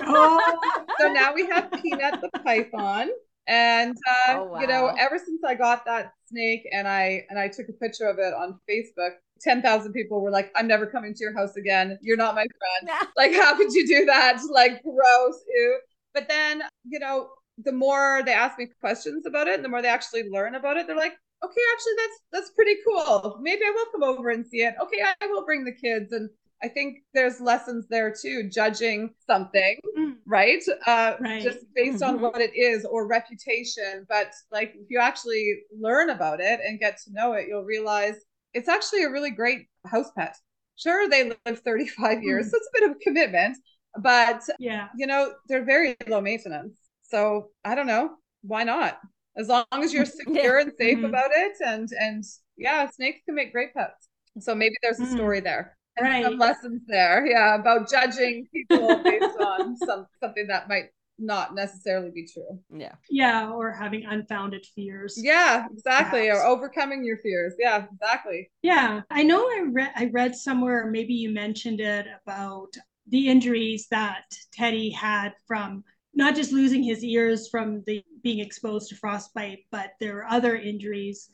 Oh. 0.08 0.58
so 0.98 1.12
now 1.12 1.34
we 1.34 1.46
have 1.46 1.70
Peanut 1.82 2.20
the 2.20 2.30
python. 2.40 3.10
And 3.48 3.96
uh, 4.08 4.38
oh, 4.38 4.44
wow. 4.44 4.60
you 4.60 4.66
know, 4.66 4.94
ever 4.98 5.18
since 5.18 5.42
I 5.44 5.54
got 5.54 5.84
that 5.84 6.12
snake 6.26 6.66
and 6.72 6.88
I 6.88 7.24
and 7.30 7.38
I 7.38 7.48
took 7.48 7.68
a 7.68 7.72
picture 7.72 8.06
of 8.06 8.18
it 8.18 8.34
on 8.34 8.58
Facebook, 8.68 9.12
10,000 9.40 9.92
people 9.92 10.20
were 10.20 10.30
like, 10.30 10.50
I'm 10.56 10.66
never 10.66 10.86
coming 10.86 11.14
to 11.14 11.20
your 11.20 11.34
house 11.34 11.56
again. 11.56 11.98
You're 12.02 12.16
not 12.16 12.34
my 12.34 12.46
friend. 12.58 13.10
like, 13.16 13.32
how 13.34 13.56
could 13.56 13.72
you 13.72 13.86
do 13.86 14.04
that? 14.06 14.38
Like, 14.50 14.82
gross. 14.82 15.40
Ew. 15.48 15.78
But 16.14 16.28
then, 16.28 16.62
you 16.84 16.98
know, 16.98 17.28
the 17.64 17.72
more 17.72 18.22
they 18.24 18.32
ask 18.32 18.58
me 18.58 18.68
questions 18.80 19.26
about 19.26 19.48
it 19.48 19.62
the 19.62 19.68
more 19.68 19.82
they 19.82 19.88
actually 19.88 20.28
learn 20.28 20.54
about 20.54 20.76
it 20.76 20.86
they're 20.86 20.96
like 20.96 21.16
okay 21.44 21.60
actually 21.74 21.92
that's 21.96 22.18
that's 22.32 22.50
pretty 22.54 22.76
cool. 22.86 23.38
Maybe 23.40 23.62
i 23.64 23.70
will 23.70 23.86
come 23.92 24.02
over 24.02 24.30
and 24.30 24.46
see 24.46 24.58
it. 24.58 24.74
Okay 24.82 25.02
i 25.20 25.26
will 25.26 25.44
bring 25.44 25.64
the 25.64 25.72
kids. 25.72 26.12
And 26.12 26.30
i 26.62 26.68
think 26.68 26.98
there's 27.14 27.40
lessons 27.40 27.86
there 27.88 28.12
too 28.12 28.48
judging 28.48 29.14
something 29.26 29.78
mm. 29.96 30.14
right? 30.26 30.62
Uh 30.86 31.14
right. 31.20 31.42
just 31.42 31.58
based 31.74 32.02
mm-hmm. 32.02 32.16
on 32.16 32.20
what 32.20 32.40
it 32.40 32.54
is 32.54 32.84
or 32.84 33.06
reputation. 33.06 34.06
But 34.08 34.32
like 34.50 34.74
if 34.74 34.90
you 34.90 34.98
actually 34.98 35.60
learn 35.78 36.10
about 36.10 36.40
it 36.40 36.60
and 36.64 36.80
get 36.80 36.98
to 37.04 37.12
know 37.12 37.32
it 37.32 37.46
you'll 37.48 37.64
realize 37.64 38.16
it's 38.54 38.68
actually 38.68 39.04
a 39.04 39.10
really 39.10 39.30
great 39.30 39.66
house 39.86 40.10
pet. 40.16 40.36
Sure 40.76 41.08
they 41.08 41.32
live 41.46 41.60
35 41.60 42.22
years. 42.22 42.46
Mm. 42.46 42.50
so 42.50 42.56
it's 42.56 42.68
a 42.68 42.80
bit 42.80 42.90
of 42.90 42.96
a 42.96 43.00
commitment 43.00 43.56
but 43.98 44.42
yeah. 44.58 44.88
you 44.94 45.06
know 45.06 45.32
they're 45.48 45.64
very 45.64 45.96
low 46.06 46.20
maintenance 46.20 46.76
so 47.08 47.48
I 47.64 47.74
don't 47.74 47.86
know. 47.86 48.10
Why 48.42 48.64
not? 48.64 48.98
As 49.36 49.48
long 49.48 49.64
as 49.72 49.92
you're 49.92 50.04
secure 50.06 50.58
and 50.58 50.72
safe 50.78 50.98
mm-hmm. 50.98 51.06
about 51.06 51.30
it, 51.32 51.52
and 51.64 51.88
and 51.98 52.24
yeah, 52.56 52.88
snakes 52.90 53.20
can 53.24 53.34
make 53.34 53.52
great 53.52 53.74
pets. 53.74 54.08
So 54.40 54.54
maybe 54.54 54.74
there's 54.82 55.00
a 55.00 55.04
mm. 55.04 55.14
story 55.14 55.40
there. 55.40 55.76
Right. 56.00 56.24
Some 56.24 56.38
lessons 56.38 56.82
there. 56.86 57.26
Yeah, 57.26 57.54
about 57.54 57.88
judging 57.90 58.46
people 58.52 59.02
based 59.02 59.38
on 59.40 59.76
some 59.78 60.06
something 60.20 60.46
that 60.48 60.68
might 60.68 60.90
not 61.18 61.54
necessarily 61.54 62.10
be 62.10 62.26
true. 62.26 62.60
Yeah. 62.70 62.94
Yeah, 63.08 63.50
or 63.50 63.72
having 63.72 64.04
unfounded 64.04 64.66
fears. 64.74 65.18
Yeah, 65.22 65.66
exactly. 65.72 66.28
Perhaps. 66.28 66.40
Or 66.40 66.46
overcoming 66.46 67.04
your 67.04 67.18
fears. 67.18 67.54
Yeah, 67.58 67.86
exactly. 67.92 68.50
Yeah. 68.62 69.00
I 69.10 69.22
know 69.22 69.40
I 69.40 69.64
read 69.70 69.92
I 69.96 70.10
read 70.12 70.34
somewhere, 70.34 70.90
maybe 70.90 71.14
you 71.14 71.30
mentioned 71.30 71.80
it 71.80 72.06
about 72.24 72.76
the 73.08 73.28
injuries 73.28 73.86
that 73.90 74.24
Teddy 74.52 74.90
had 74.90 75.32
from 75.46 75.84
not 76.16 76.35
just 76.35 76.50
losing 76.50 76.83
his 76.83 77.05
ears 77.05 77.48
from 77.48 77.83
the 77.87 78.02
being 78.22 78.40
exposed 78.40 78.88
to 78.88 78.96
frostbite, 78.96 79.66
but 79.70 79.92
there 80.00 80.18
are 80.18 80.26
other 80.31 80.57
injuries 80.57 81.31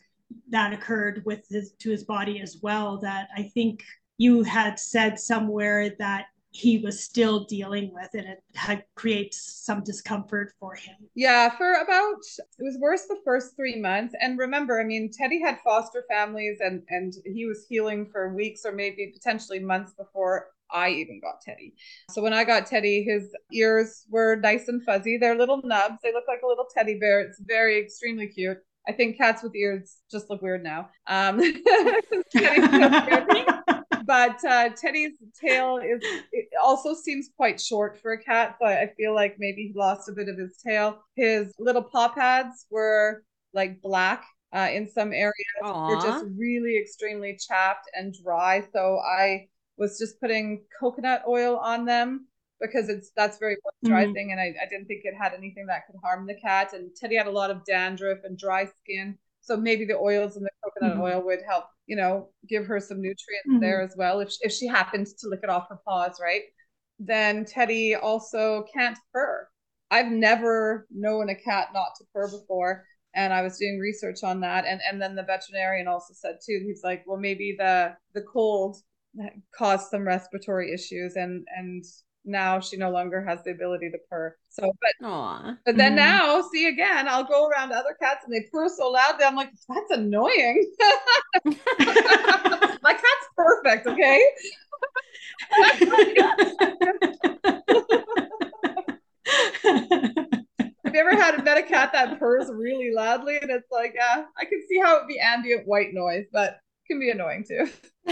that 0.51 0.73
occurred 0.73 1.23
with 1.25 1.47
his 1.49 1.73
to 1.79 1.91
his 1.91 2.05
body 2.05 2.41
as 2.41 2.59
well 2.63 2.99
that 2.99 3.29
I 3.37 3.45
think 3.55 3.83
you 4.19 4.43
had 4.43 4.79
said 4.79 5.19
somewhere 5.19 5.91
that 5.99 6.27
he 6.51 6.79
was 6.79 7.03
still 7.03 7.45
dealing 7.45 7.91
with 7.95 8.11
and 8.13 8.27
it 8.27 8.43
had 8.55 8.85
creates 8.95 9.39
some 9.65 9.83
discomfort 9.83 10.53
for 10.61 10.75
him. 10.75 10.97
Yeah, 11.15 11.49
for 11.57 11.73
about 11.73 12.19
it 12.39 12.63
was 12.63 12.77
worse 12.79 13.07
the 13.07 13.21
first 13.25 13.57
3 13.57 13.81
months 13.81 14.15
and 14.21 14.39
remember 14.39 14.79
I 14.81 14.85
mean 14.85 15.11
Teddy 15.11 15.41
had 15.41 15.59
foster 15.65 16.05
families 16.11 16.59
and 16.61 16.83
and 16.91 17.15
he 17.25 17.47
was 17.47 17.65
healing 17.69 18.07
for 18.11 18.35
weeks 18.35 18.67
or 18.67 18.73
maybe 18.73 19.13
potentially 19.15 19.61
months 19.61 19.95
before 19.95 20.49
I 20.73 20.91
even 20.91 21.21
got 21.21 21.41
Teddy. 21.41 21.75
So 22.11 22.23
when 22.23 22.33
I 22.33 22.45
got 22.45 22.67
Teddy, 22.67 23.03
his 23.03 23.35
ears 23.53 24.05
were 24.11 24.37
nice 24.37 24.69
and 24.69 24.83
fuzzy. 24.83 25.19
They're 25.19 25.37
little 25.37 25.61
nubs. 25.63 25.99
They 26.03 26.13
look 26.13 26.25
like 26.29 26.43
a 26.43 26.47
little 26.47 26.67
teddy 26.75 26.99
bear. 26.99 27.21
It's 27.21 27.41
very 27.41 27.81
extremely 27.81 28.29
cute. 28.29 28.59
I 28.89 28.93
think 28.93 29.17
cats 29.17 29.43
with 29.43 29.55
ears 29.55 29.99
just 30.11 30.29
look 30.29 30.43
weird 30.43 30.65
now. 30.65 30.89
Um, 31.07 31.39
but 34.05 34.45
uh, 34.45 34.71
Teddy's 34.71 35.13
tail 35.41 35.79
is 35.79 36.03
also 36.63 36.95
seems 36.95 37.31
quite 37.37 37.61
short 37.61 38.01
for 38.01 38.13
a 38.13 38.23
cat, 38.23 38.57
so 38.61 38.67
I 38.67 38.91
feel 38.97 39.15
like 39.15 39.37
maybe 39.39 39.69
he 39.69 39.73
lost 39.79 40.09
a 40.09 40.13
bit 40.13 40.29
of 40.29 40.37
his 40.37 40.57
tail. 40.65 41.01
His 41.15 41.55
little 41.59 41.83
paw 41.83 42.09
pads 42.09 42.67
were 42.71 43.23
like 43.55 43.81
black 43.83 44.25
uh, 44.53 44.69
in 44.73 44.91
some 44.91 45.13
areas. 45.13 45.35
Aww. 45.63 45.89
They're 45.89 46.11
just 46.11 46.25
really 46.37 46.77
extremely 46.79 47.39
chapped 47.39 47.89
and 47.95 48.15
dry. 48.23 48.65
So 48.73 48.99
I 48.99 49.47
was 49.77 49.99
just 49.99 50.21
putting 50.21 50.63
coconut 50.79 51.23
oil 51.27 51.57
on 51.57 51.85
them 51.85 52.27
because 52.63 52.89
it's 52.89 53.11
that's 53.17 53.39
very 53.39 53.57
moisturizing 53.57 54.15
mm-hmm. 54.15 54.31
and 54.31 54.41
I, 54.41 54.55
I 54.63 54.69
didn't 54.71 54.87
think 54.87 55.03
it 55.05 55.15
had 55.21 55.35
anything 55.35 55.67
that 55.67 55.87
could 55.87 55.99
harm 56.03 56.27
the 56.27 56.39
cat 56.41 56.73
and 56.73 56.95
teddy 56.95 57.17
had 57.17 57.27
a 57.27 57.31
lot 57.31 57.51
of 57.51 57.65
dandruff 57.65 58.19
and 58.25 58.39
dry 58.39 58.67
skin 58.83 59.19
so 59.41 59.57
maybe 59.57 59.85
the 59.85 59.97
oils 59.97 60.37
in 60.37 60.45
the 60.45 60.51
coconut 60.65 60.95
mm-hmm. 60.95 61.03
oil 61.03 61.25
would 61.25 61.41
help 61.47 61.65
you 61.87 61.97
know 61.97 62.29
give 62.49 62.65
her 62.65 62.81
some 62.81 62.99
nutrients 62.99 63.49
mm-hmm. 63.49 63.61
there 63.61 63.83
as 63.83 63.95
well 63.97 64.21
if, 64.21 64.33
if 64.41 64.53
she 64.53 64.67
happened 64.67 65.07
to 65.07 65.29
lick 65.29 65.41
it 65.43 65.51
off 65.51 65.69
her 65.69 65.81
paws 65.87 66.19
right 66.23 66.43
then 66.99 67.45
teddy 67.45 67.95
also 67.95 68.65
can't 68.73 68.99
purr 69.13 69.47
i've 69.91 70.11
never 70.11 70.87
known 70.91 71.29
a 71.29 71.35
cat 71.35 71.69
not 71.75 71.89
to 71.99 72.05
purr 72.15 72.31
before 72.31 72.85
and 73.15 73.33
i 73.33 73.43
was 73.43 73.59
doing 73.59 73.79
research 73.79 74.23
on 74.23 74.41
that 74.41 74.65
and 74.67 74.81
and 74.89 75.03
then 75.03 75.17
the 75.17 75.23
veterinarian 75.25 75.89
also 75.89 76.15
said 76.15 76.37
too 76.45 76.63
he's 76.65 76.83
like 76.85 77.03
well 77.07 77.19
maybe 77.19 77.57
the 77.59 77.95
the 78.15 78.23
cold 78.23 78.77
caused 79.57 79.89
some 79.91 80.07
respiratory 80.07 80.73
issues 80.73 81.17
and 81.17 81.47
and 81.57 81.85
now 82.25 82.61
she 82.61 82.77
no 82.77 82.91
longer 82.91 83.25
has 83.25 83.43
the 83.45 83.51
ability 83.51 83.91
to 83.91 83.99
purr. 84.09 84.37
So, 84.49 84.73
but 84.81 84.93
Aw. 85.03 85.57
but 85.67 85.77
then 85.77 85.93
Mhm. 85.93 85.97
now, 85.97 86.43
see 86.53 86.69
again, 86.69 87.09
I'll 87.09 87.25
go 87.25 87.49
around 87.49 87.71
to 87.71 87.77
other 87.77 87.97
cats 88.01 88.25
and 88.25 88.35
they 88.35 88.49
purr 88.53 88.69
so 88.69 88.91
loudly. 88.91 89.25
I'm 89.25 89.37
like, 89.37 89.51
that's 89.69 89.91
annoying. 89.93 90.73
My 92.83 92.93
cat's 92.95 93.29
perfect, 93.37 93.87
okay? 93.87 94.23
Have 100.85 100.95
you 100.95 101.01
ever 101.01 101.17
had 101.21 101.45
met 101.45 101.59
a 101.59 101.63
cat 101.63 101.91
that 101.93 102.19
purrs 102.19 102.51
really 102.53 102.93
loudly? 102.95 103.39
And 103.41 103.51
it's 103.51 103.71
like, 103.71 103.93
yeah, 103.95 104.25
I 104.39 104.45
can 104.45 104.63
see 104.69 104.79
how 104.81 104.97
it 104.97 105.01
would 105.01 105.09
be 105.09 105.19
ambient 105.21 105.67
white 105.67 105.95
noise, 105.95 106.27
but 106.33 106.51
it 106.51 106.93
can 106.93 107.01
be 107.01 107.11
annoying 107.11 107.45
too. 107.49 107.69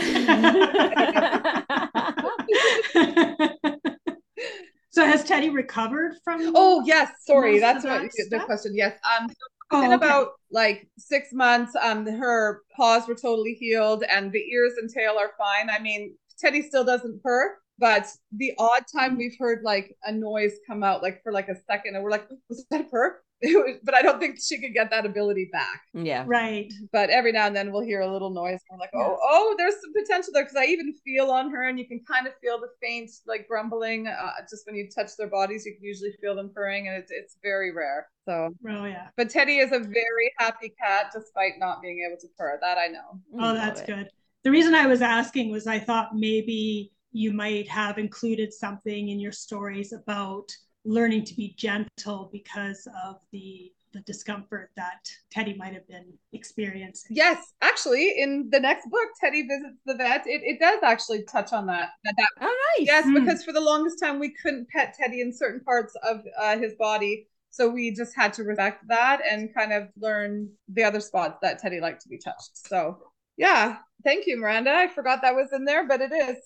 so 4.90 5.04
has 5.04 5.24
Teddy 5.24 5.50
recovered 5.50 6.14
from? 6.24 6.52
Oh 6.54 6.82
yes, 6.86 7.10
sorry, 7.26 7.58
that's 7.58 7.84
what 7.84 8.02
that 8.02 8.10
the 8.16 8.22
stuff? 8.24 8.46
question. 8.46 8.76
Yes, 8.76 8.98
um, 9.18 9.28
Oh, 9.72 9.82
in 9.82 9.92
okay. 9.92 9.94
about 9.94 10.30
like 10.50 10.88
six 10.98 11.28
months, 11.32 11.76
um, 11.80 12.04
her 12.04 12.62
paws 12.76 13.06
were 13.06 13.14
totally 13.14 13.54
healed 13.54 14.02
and 14.02 14.32
the 14.32 14.40
ears 14.50 14.72
and 14.78 14.90
tail 14.90 15.16
are 15.16 15.30
fine. 15.38 15.70
I 15.70 15.78
mean, 15.78 16.16
Teddy 16.40 16.62
still 16.62 16.84
doesn't 16.84 17.22
purr, 17.22 17.56
but 17.78 18.08
the 18.32 18.52
odd 18.58 18.82
time 18.92 19.16
we've 19.16 19.36
heard 19.38 19.60
like 19.62 19.96
a 20.02 20.10
noise 20.12 20.54
come 20.66 20.82
out, 20.82 21.02
like 21.02 21.22
for 21.22 21.32
like 21.32 21.48
a 21.48 21.54
second, 21.70 21.94
and 21.94 22.02
we're 22.02 22.10
like, 22.10 22.26
was 22.48 22.66
that 22.70 22.80
a 22.80 22.84
purr? 22.84 23.20
It 23.50 23.56
was- 23.56 23.78
but 23.82 23.94
I 23.94 24.02
don't 24.02 24.20
think 24.20 24.38
she 24.38 24.60
could 24.60 24.74
get 24.74 24.90
that 24.90 25.06
ability 25.06 25.48
back. 25.50 25.80
yeah. 25.94 26.24
right. 26.26 26.70
But 26.92 27.08
every 27.08 27.32
now 27.32 27.46
and 27.46 27.56
then 27.56 27.72
we'll 27.72 27.80
hear 27.82 28.00
a 28.02 28.12
little 28.12 28.28
noise. 28.30 28.60
And 28.68 28.78
we're 28.78 28.80
like, 28.80 28.90
oh, 28.94 29.16
oh, 29.22 29.54
there's 29.56 29.74
some 29.80 29.92
potential 29.94 30.32
there 30.34 30.44
because 30.44 30.56
I 30.56 30.64
even 30.66 30.92
feel 31.04 31.30
on 31.30 31.50
her, 31.50 31.68
and 31.68 31.78
you 31.78 31.86
can 31.88 32.00
kind 32.06 32.26
of 32.26 32.34
feel 32.42 32.60
the 32.60 32.68
faint 32.82 33.10
like 33.26 33.48
grumbling. 33.48 34.06
Uh, 34.08 34.32
just 34.50 34.66
when 34.66 34.76
you 34.76 34.88
touch 34.94 35.12
their 35.16 35.28
bodies, 35.28 35.64
you 35.64 35.74
can 35.74 35.82
usually 35.82 36.12
feel 36.20 36.34
them 36.34 36.50
purring, 36.54 36.88
and 36.88 36.96
it's 36.98 37.10
it's 37.10 37.36
very 37.42 37.72
rare. 37.72 38.08
So 38.26 38.50
Oh 38.68 38.84
yeah. 38.84 39.08
but 39.16 39.30
Teddy 39.30 39.56
is 39.58 39.72
a 39.72 39.78
very 39.78 40.32
happy 40.38 40.74
cat 40.78 41.06
despite 41.14 41.58
not 41.58 41.80
being 41.80 42.04
able 42.06 42.20
to 42.20 42.28
purr. 42.36 42.58
That 42.60 42.76
I 42.76 42.88
know. 42.88 43.20
Oh, 43.40 43.54
that's 43.54 43.80
it. 43.80 43.86
good. 43.86 44.08
The 44.44 44.50
reason 44.50 44.74
I 44.74 44.86
was 44.86 45.00
asking 45.02 45.50
was 45.50 45.66
I 45.66 45.78
thought 45.78 46.10
maybe 46.14 46.92
you 47.12 47.32
might 47.32 47.68
have 47.68 47.98
included 47.98 48.52
something 48.52 49.08
in 49.08 49.18
your 49.18 49.32
stories 49.32 49.92
about 49.92 50.48
learning 50.84 51.24
to 51.24 51.34
be 51.34 51.54
gentle 51.56 52.28
because 52.32 52.86
of 53.04 53.16
the 53.32 53.72
the 53.92 54.00
discomfort 54.02 54.70
that 54.76 55.10
Teddy 55.32 55.54
might 55.54 55.72
have 55.74 55.86
been 55.88 56.12
experiencing. 56.32 57.16
Yes, 57.16 57.54
actually, 57.60 58.20
in 58.22 58.48
the 58.52 58.60
next 58.60 58.88
book, 58.88 59.08
Teddy 59.20 59.42
visits 59.42 59.80
the 59.84 59.96
vet. 59.96 60.24
It, 60.28 60.42
it 60.44 60.60
does 60.60 60.78
actually 60.84 61.24
touch 61.24 61.52
on 61.52 61.66
that. 61.66 61.88
that, 62.04 62.14
that 62.16 62.28
Oh, 62.40 62.56
nice. 62.78 62.86
yes, 62.86 63.04
Hmm. 63.04 63.14
because 63.14 63.44
for 63.44 63.52
the 63.52 63.60
longest 63.60 63.98
time 64.00 64.20
we 64.20 64.32
couldn't 64.42 64.68
pet 64.68 64.94
Teddy 64.96 65.20
in 65.22 65.32
certain 65.32 65.58
parts 65.60 65.96
of 66.08 66.20
uh, 66.38 66.56
his 66.56 66.74
body. 66.78 67.26
So 67.50 67.68
we 67.68 67.92
just 67.92 68.14
had 68.14 68.32
to 68.34 68.44
respect 68.44 68.84
that 68.86 69.22
and 69.28 69.52
kind 69.52 69.72
of 69.72 69.88
learn 70.00 70.48
the 70.72 70.84
other 70.84 71.00
spots 71.00 71.38
that 71.42 71.58
Teddy 71.58 71.80
liked 71.80 72.02
to 72.02 72.08
be 72.08 72.18
touched. 72.18 72.56
So 72.68 72.98
yeah, 73.36 73.78
thank 74.04 74.28
you, 74.28 74.36
Miranda. 74.36 74.70
I 74.70 74.86
forgot 74.86 75.20
that 75.22 75.34
was 75.34 75.48
in 75.52 75.64
there, 75.64 75.84
but 75.88 76.00
it 76.00 76.12
is. 76.12 76.36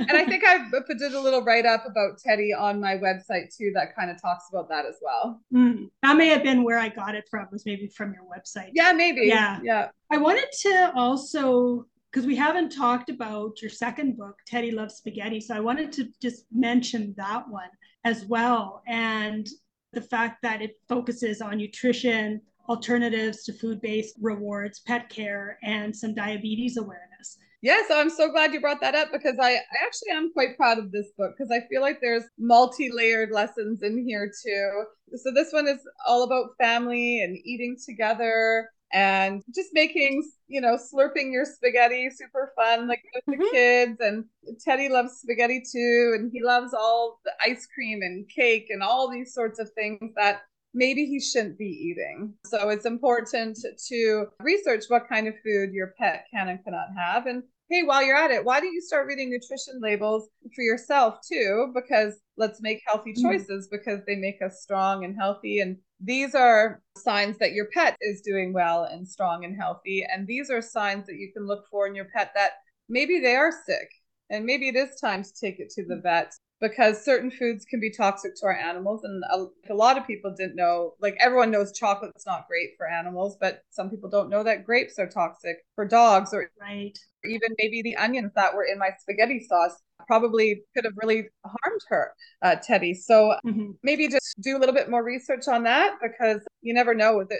and 0.00 0.12
I 0.12 0.24
think 0.24 0.44
I 0.44 0.58
did 0.98 1.14
a 1.14 1.20
little 1.20 1.42
write 1.42 1.66
up 1.66 1.84
about 1.86 2.18
Teddy 2.18 2.52
on 2.52 2.80
my 2.80 2.96
website 2.96 3.54
too 3.56 3.72
that 3.74 3.94
kind 3.96 4.10
of 4.10 4.20
talks 4.20 4.44
about 4.50 4.68
that 4.68 4.86
as 4.86 4.96
well. 5.02 5.40
Mm, 5.54 5.90
that 6.02 6.16
may 6.16 6.28
have 6.28 6.42
been 6.42 6.64
where 6.64 6.78
I 6.78 6.88
got 6.88 7.14
it 7.14 7.28
from, 7.30 7.46
was 7.50 7.66
maybe 7.66 7.86
from 7.88 8.12
your 8.12 8.24
website. 8.24 8.70
Yeah, 8.74 8.92
maybe. 8.92 9.26
Yeah. 9.26 9.60
Yeah. 9.62 9.88
I 10.10 10.18
wanted 10.18 10.48
to 10.62 10.92
also, 10.94 11.86
because 12.10 12.26
we 12.26 12.36
haven't 12.36 12.70
talked 12.70 13.10
about 13.10 13.60
your 13.60 13.70
second 13.70 14.16
book, 14.16 14.36
Teddy 14.46 14.70
Loves 14.70 14.96
Spaghetti. 14.96 15.40
So 15.40 15.54
I 15.54 15.60
wanted 15.60 15.92
to 15.92 16.08
just 16.20 16.46
mention 16.52 17.14
that 17.16 17.48
one 17.48 17.70
as 18.04 18.24
well. 18.24 18.82
And 18.86 19.48
the 19.92 20.02
fact 20.02 20.42
that 20.42 20.62
it 20.62 20.76
focuses 20.88 21.40
on 21.40 21.58
nutrition, 21.58 22.40
alternatives 22.68 23.44
to 23.44 23.52
food 23.52 23.80
based 23.80 24.16
rewards, 24.20 24.80
pet 24.80 25.08
care, 25.08 25.58
and 25.62 25.94
some 25.94 26.14
diabetes 26.14 26.76
awareness. 26.76 27.38
Yeah, 27.66 27.82
so 27.88 27.98
I'm 27.98 28.10
so 28.10 28.30
glad 28.30 28.52
you 28.52 28.60
brought 28.60 28.80
that 28.82 28.94
up 28.94 29.08
because 29.10 29.34
I, 29.42 29.54
I 29.54 29.84
actually 29.84 30.12
am 30.12 30.32
quite 30.32 30.56
proud 30.56 30.78
of 30.78 30.92
this 30.92 31.08
book 31.18 31.32
because 31.36 31.50
I 31.50 31.66
feel 31.66 31.80
like 31.80 31.98
there's 32.00 32.22
multi-layered 32.38 33.32
lessons 33.32 33.82
in 33.82 34.06
here 34.06 34.30
too. 34.44 34.84
So 35.16 35.32
this 35.34 35.52
one 35.52 35.66
is 35.66 35.80
all 36.06 36.22
about 36.22 36.50
family 36.60 37.20
and 37.24 37.36
eating 37.44 37.76
together 37.84 38.70
and 38.92 39.42
just 39.52 39.70
making, 39.72 40.22
you 40.46 40.60
know, 40.60 40.76
slurping 40.78 41.32
your 41.32 41.44
spaghetti 41.44 42.08
super 42.10 42.52
fun, 42.54 42.86
like 42.86 43.02
with 43.12 43.24
the 43.26 43.44
Mhm. 43.44 43.50
kids. 43.50 43.96
And 43.98 44.26
Teddy 44.60 44.88
loves 44.88 45.14
spaghetti 45.14 45.60
too, 45.60 46.12
and 46.14 46.30
he 46.32 46.44
loves 46.44 46.72
all 46.72 47.18
the 47.24 47.32
ice 47.42 47.66
cream 47.66 48.00
and 48.00 48.28
cake 48.28 48.66
and 48.70 48.80
all 48.80 49.10
these 49.10 49.34
sorts 49.34 49.58
of 49.58 49.72
things 49.72 50.14
that 50.14 50.42
maybe 50.72 51.04
he 51.04 51.18
shouldn't 51.18 51.58
be 51.58 51.64
eating. 51.66 52.32
So 52.46 52.68
it's 52.68 52.86
important 52.86 53.58
to 53.88 54.26
research 54.40 54.84
what 54.86 55.08
kind 55.08 55.26
of 55.26 55.34
food 55.44 55.72
your 55.72 55.94
pet 55.98 56.26
can 56.32 56.48
and 56.48 56.62
cannot 56.62 56.88
have. 56.96 57.26
And 57.26 57.42
hey, 57.68 57.82
while 57.82 58.02
you're 58.02 58.16
at 58.16 58.30
it, 58.30 58.44
why 58.44 58.60
don't 58.60 58.72
you 58.72 58.80
start 58.80 59.06
reading 59.06 59.30
nutrition 59.30 59.80
labels 59.80 60.28
for 60.54 60.62
yourself 60.62 61.18
too? 61.26 61.72
Because 61.74 62.20
let's 62.36 62.60
make 62.62 62.80
healthy 62.86 63.12
Mm. 63.12 63.22
choices 63.22 63.68
because 63.68 64.00
they 64.06 64.16
make 64.16 64.40
us 64.42 64.62
strong 64.62 65.04
and 65.04 65.16
healthy. 65.16 65.60
And 65.60 65.78
these 66.00 66.34
are 66.34 66.82
signs 66.96 67.38
that 67.38 67.52
your 67.52 67.66
pet 67.66 67.96
is 68.00 68.20
doing 68.20 68.52
well 68.52 68.84
and 68.84 69.08
strong 69.08 69.44
and 69.44 69.56
healthy. 69.56 70.04
And 70.04 70.26
these 70.26 70.50
are 70.50 70.62
signs 70.62 71.06
that 71.06 71.16
you 71.16 71.32
can 71.32 71.46
look 71.46 71.66
for 71.70 71.86
in 71.86 71.94
your 71.94 72.06
pet 72.14 72.32
that 72.34 72.52
maybe 72.88 73.18
they 73.18 73.34
are 73.36 73.52
sick 73.66 73.88
and 74.30 74.44
maybe 74.44 74.68
it 74.68 74.76
is 74.76 75.00
time 75.00 75.22
to 75.22 75.32
take 75.40 75.58
it 75.60 75.70
to 75.70 75.84
the 75.84 75.96
vet 75.96 76.32
because 76.60 77.04
certain 77.04 77.30
foods 77.30 77.64
can 77.64 77.80
be 77.80 77.90
toxic 77.90 78.34
to 78.36 78.46
our 78.46 78.56
animals 78.56 79.04
and 79.04 79.22
a, 79.30 79.72
a, 79.72 79.74
lot 79.74 79.98
of 79.98 80.06
people 80.06 80.34
didn't 80.36 80.56
know 80.56 80.94
like 81.00 81.16
everyone 81.20 81.50
knows 81.50 81.72
chocolate's 81.72 82.26
not 82.26 82.46
great 82.48 82.70
for 82.76 82.88
animals 82.88 83.36
but 83.40 83.62
some 83.70 83.90
people 83.90 84.08
don't 84.08 84.30
know 84.30 84.42
that 84.42 84.64
grapes 84.64 84.98
are 84.98 85.08
toxic 85.08 85.58
for 85.74 85.86
dogs 85.86 86.32
or 86.32 86.50
Right. 86.60 86.98
even 87.24 87.48
maybe 87.58 87.82
the 87.82 87.96
onions 87.96 88.32
that 88.34 88.54
were 88.54 88.64
in 88.64 88.78
my 88.78 88.90
spaghetti 88.98 89.44
sauce 89.48 89.76
probably 90.06 90.62
could 90.74 90.84
have 90.84 90.94
really 91.02 91.28
harmed 91.44 91.80
her 91.88 92.12
uh, 92.42 92.56
teddy 92.62 92.94
so 92.94 93.34
Mhm. 93.44 93.74
maybe 93.82 94.08
just 94.08 94.34
do 94.40 94.56
a 94.56 94.58
little 94.58 94.74
bit 94.74 94.90
more 94.90 95.04
research 95.04 95.48
on 95.48 95.62
that 95.64 95.96
because 96.02 96.40
you 96.62 96.72
never 96.72 96.94
know 96.94 97.24
that 97.24 97.38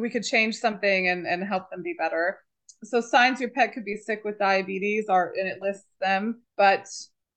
we 0.00 0.10
could 0.10 0.24
change 0.24 0.56
something 0.56 1.08
and, 1.08 1.26
and 1.26 1.44
help 1.44 1.70
them 1.70 1.82
be 1.82 1.94
better 1.98 2.40
so 2.84 3.00
signs 3.00 3.40
your 3.40 3.50
pet 3.50 3.72
could 3.72 3.84
be 3.84 3.96
sick 3.96 4.22
with 4.24 4.38
diabetes 4.38 5.08
are 5.08 5.32
and 5.38 5.48
it 5.48 5.60
lists 5.60 5.88
them 6.00 6.42
but 6.56 6.86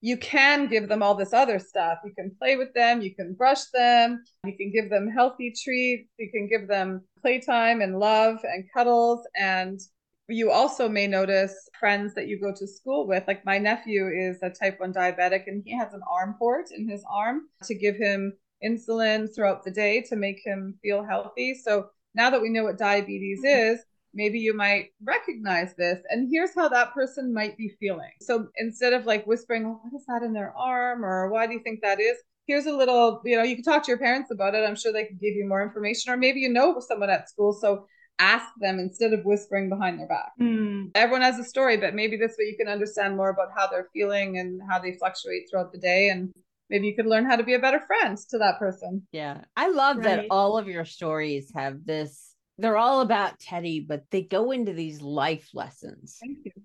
you 0.01 0.17
can 0.17 0.67
give 0.67 0.89
them 0.89 1.03
all 1.03 1.13
this 1.15 1.31
other 1.31 1.59
stuff. 1.59 1.99
You 2.03 2.13
can 2.13 2.35
play 2.37 2.57
with 2.57 2.73
them 2.73 3.01
you 3.01 3.15
can 3.15 3.33
brush 3.33 3.65
them 3.73 4.23
you 4.45 4.57
can 4.57 4.71
give 4.71 4.89
them 4.89 5.07
healthy 5.07 5.53
treats 5.63 6.09
you 6.17 6.29
can 6.31 6.49
give 6.49 6.67
them 6.67 7.01
playtime 7.21 7.81
and 7.81 7.99
love 7.99 8.39
and 8.43 8.65
cuddles. 8.75 9.25
And 9.39 9.79
you 10.27 10.51
also 10.51 10.87
may 10.87 11.07
notice 11.07 11.53
friends 11.79 12.13
that 12.15 12.27
you 12.27 12.39
go 12.39 12.53
to 12.55 12.67
school 12.67 13.07
with. 13.07 13.23
Like 13.27 13.45
my 13.45 13.57
nephew 13.57 14.07
is 14.07 14.37
a 14.41 14.49
type 14.49 14.79
1 14.79 14.93
diabetic 14.93 15.43
and 15.47 15.61
he 15.65 15.77
has 15.77 15.93
an 15.93 16.01
arm 16.09 16.35
port 16.39 16.71
in 16.75 16.89
his 16.89 17.03
arm 17.11 17.41
to 17.63 17.75
give 17.75 17.95
him 17.95 18.33
insulin 18.63 19.33
throughout 19.33 19.63
the 19.63 19.71
day 19.71 20.01
to 20.09 20.15
make 20.15 20.39
him 20.43 20.75
feel 20.81 21.03
healthy. 21.03 21.53
So 21.55 21.89
now 22.15 22.29
that 22.29 22.41
we 22.41 22.49
know 22.49 22.63
what 22.63 22.77
diabetes 22.77 23.39
mm-hmm. 23.39 23.73
is 23.73 23.79
maybe 24.13 24.39
you 24.39 24.55
might 24.55 24.87
recognize 25.03 25.73
this 25.75 25.99
and 26.09 26.29
here's 26.31 26.53
how 26.55 26.67
that 26.67 26.93
person 26.93 27.33
might 27.33 27.57
be 27.57 27.69
feeling 27.79 28.11
so 28.21 28.47
instead 28.57 28.93
of 28.93 29.05
like 29.05 29.25
whispering 29.25 29.65
oh, 29.65 29.79
what 29.81 29.97
is 29.99 30.05
that 30.07 30.23
in 30.23 30.33
their 30.33 30.53
arm 30.57 31.03
or 31.05 31.29
why 31.29 31.47
do 31.47 31.53
you 31.53 31.59
think 31.63 31.79
that 31.81 31.99
is 31.99 32.17
here's 32.47 32.65
a 32.65 32.75
little 32.75 33.21
you 33.25 33.37
know 33.37 33.43
you 33.43 33.55
can 33.55 33.63
talk 33.63 33.83
to 33.83 33.91
your 33.91 33.97
parents 33.97 34.31
about 34.31 34.55
it 34.55 34.67
i'm 34.67 34.75
sure 34.75 34.91
they 34.91 35.05
can 35.05 35.17
give 35.17 35.35
you 35.35 35.45
more 35.47 35.61
information 35.61 36.11
or 36.11 36.17
maybe 36.17 36.39
you 36.39 36.49
know 36.49 36.79
someone 36.79 37.09
at 37.09 37.29
school 37.29 37.53
so 37.53 37.85
ask 38.19 38.47
them 38.59 38.77
instead 38.79 39.13
of 39.13 39.23
whispering 39.25 39.69
behind 39.69 39.99
their 39.99 40.07
back 40.07 40.31
Mm. 40.39 40.91
everyone 40.95 41.21
has 41.21 41.39
a 41.39 41.43
story 41.43 41.77
but 41.77 41.93
maybe 41.93 42.17
this 42.17 42.35
way 42.37 42.45
you 42.45 42.57
can 42.57 42.67
understand 42.67 43.15
more 43.15 43.29
about 43.29 43.49
how 43.55 43.67
they're 43.67 43.89
feeling 43.93 44.37
and 44.39 44.61
how 44.69 44.79
they 44.79 44.93
fluctuate 44.93 45.43
throughout 45.49 45.71
the 45.71 45.77
day 45.79 46.09
and 46.09 46.31
maybe 46.69 46.87
you 46.87 46.95
could 46.95 47.05
learn 47.05 47.25
how 47.25 47.35
to 47.35 47.43
be 47.43 47.53
a 47.53 47.59
better 47.59 47.79
friend 47.79 48.17
to 48.29 48.37
that 48.37 48.57
person 48.57 49.05
Yeah. 49.11 49.41
I 49.55 49.69
love 49.69 50.01
that 50.03 50.25
all 50.29 50.57
of 50.57 50.67
your 50.67 50.85
stories 50.85 51.51
have 51.53 51.85
this. 51.85 52.30
They're 52.61 52.77
all 52.77 53.01
about 53.01 53.39
Teddy, 53.39 53.79
but 53.79 54.03
they 54.11 54.21
go 54.21 54.51
into 54.51 54.71
these 54.71 55.01
life 55.01 55.49
lessons 55.55 56.19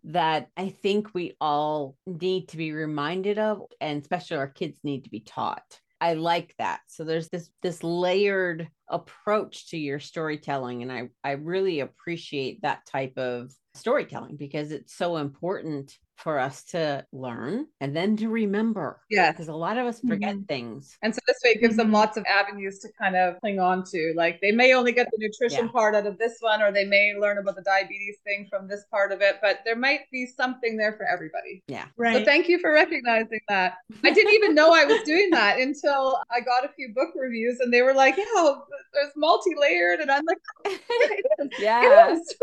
that 0.04 0.48
I 0.54 0.68
think 0.68 1.14
we 1.14 1.36
all 1.40 1.96
need 2.06 2.48
to 2.48 2.58
be 2.58 2.72
reminded 2.72 3.38
of, 3.38 3.62
and 3.80 4.02
especially 4.02 4.36
our 4.36 4.48
kids 4.48 4.78
need 4.84 5.04
to 5.04 5.10
be 5.10 5.20
taught. 5.20 5.80
I 5.98 6.12
like 6.12 6.54
that. 6.58 6.80
So 6.88 7.04
there's 7.04 7.30
this 7.30 7.48
this 7.62 7.82
layered 7.82 8.68
approach 8.90 9.70
to 9.70 9.78
your 9.78 9.98
storytelling, 9.98 10.82
and 10.82 10.92
I 10.92 11.08
I 11.24 11.32
really 11.32 11.80
appreciate 11.80 12.60
that 12.60 12.84
type 12.86 13.16
of 13.16 13.50
storytelling 13.74 14.36
because 14.36 14.72
it's 14.72 14.94
so 14.94 15.16
important 15.16 15.96
for 16.16 16.38
us 16.38 16.64
to 16.64 17.04
learn 17.12 17.66
and 17.80 17.94
then 17.94 18.16
to 18.16 18.28
remember. 18.28 19.00
Yeah. 19.10 19.30
Because 19.30 19.48
a 19.48 19.54
lot 19.54 19.76
of 19.78 19.86
us 19.86 20.00
forget 20.00 20.34
Mhm. 20.34 20.48
things. 20.48 20.96
And 21.02 21.14
so 21.14 21.20
this 21.26 21.36
way 21.44 21.50
it 21.52 21.60
gives 21.60 21.76
them 21.76 21.90
Mhm. 21.90 21.94
lots 21.94 22.16
of 22.16 22.24
avenues 22.26 22.78
to 22.80 22.88
kind 22.98 23.16
of 23.16 23.38
cling 23.40 23.60
on 23.60 23.84
to. 23.92 24.12
Like 24.16 24.40
they 24.40 24.50
may 24.50 24.72
only 24.74 24.92
get 24.92 25.08
the 25.10 25.18
nutrition 25.18 25.66
Yeah. 25.66 25.72
part 25.72 25.94
out 25.94 26.06
of 26.06 26.16
this 26.18 26.38
one, 26.40 26.62
or 26.62 26.72
they 26.72 26.84
may 26.86 27.14
learn 27.14 27.38
about 27.38 27.54
the 27.56 27.62
diabetes 27.62 28.16
thing 28.24 28.46
from 28.48 28.66
this 28.66 28.84
part 28.90 29.12
of 29.12 29.20
it, 29.20 29.36
but 29.42 29.60
there 29.64 29.76
might 29.76 30.10
be 30.10 30.26
something 30.26 30.76
there 30.76 30.94
for 30.94 31.04
everybody. 31.06 31.62
Yeah. 31.68 31.84
Right. 31.96 32.16
So 32.18 32.24
thank 32.24 32.48
you 32.48 32.58
for 32.60 32.72
recognizing 32.72 33.40
that. 33.48 33.74
I 34.02 34.10
didn't 34.10 34.32
even 34.34 34.54
know 34.54 34.72
I 34.72 34.84
was 34.86 35.02
doing 35.02 35.30
that 35.30 35.58
until 35.60 36.18
I 36.30 36.40
got 36.40 36.64
a 36.64 36.68
few 36.70 36.94
book 36.94 37.10
reviews 37.14 37.60
and 37.60 37.72
they 37.72 37.82
were 37.82 37.94
like, 37.94 38.16
yeah, 38.16 38.54
there's 38.94 39.12
multi-layered. 39.16 40.00
And 40.00 40.10
I'm 40.10 40.24
like, 40.24 40.38
oh. 40.66 40.78
Yeah. 41.58 42.14
It 42.16 42.18
is. 42.18 42.34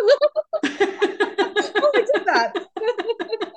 oh, 1.76 1.92
I 1.96 2.06
did 2.14 2.26
that. 2.26 3.50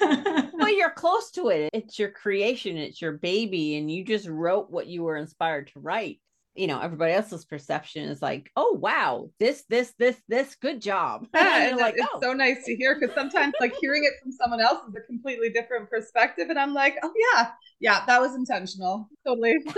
Well, 0.00 0.68
you're 0.76 0.90
close 0.90 1.30
to 1.32 1.48
it. 1.48 1.70
It's 1.72 1.98
your 1.98 2.10
creation, 2.10 2.76
it's 2.76 3.00
your 3.00 3.12
baby, 3.12 3.76
and 3.76 3.90
you 3.90 4.04
just 4.04 4.28
wrote 4.28 4.70
what 4.70 4.86
you 4.86 5.02
were 5.02 5.16
inspired 5.16 5.68
to 5.72 5.80
write. 5.80 6.20
You 6.54 6.66
know, 6.66 6.80
everybody 6.80 7.12
else's 7.12 7.44
perception 7.44 8.08
is 8.08 8.20
like, 8.20 8.50
oh 8.56 8.76
wow, 8.80 9.30
this, 9.38 9.64
this, 9.68 9.94
this, 9.98 10.16
this, 10.28 10.56
good 10.56 10.80
job. 10.80 11.28
Yeah, 11.34 11.76
like, 11.78 11.94
it's 11.96 12.06
oh, 12.12 12.20
so 12.20 12.32
nice 12.32 12.64
to 12.64 12.74
hear 12.74 12.98
because 12.98 13.14
sometimes 13.14 13.54
like 13.60 13.74
hearing 13.80 14.04
it 14.04 14.14
from 14.20 14.32
someone 14.32 14.60
else 14.60 14.80
is 14.88 14.94
a 14.96 15.06
completely 15.06 15.50
different 15.50 15.88
perspective. 15.88 16.50
And 16.50 16.58
I'm 16.58 16.74
like, 16.74 16.96
oh 17.04 17.12
yeah, 17.34 17.50
yeah, 17.78 18.04
that 18.06 18.20
was 18.20 18.34
intentional. 18.34 19.08
Totally. 19.24 19.56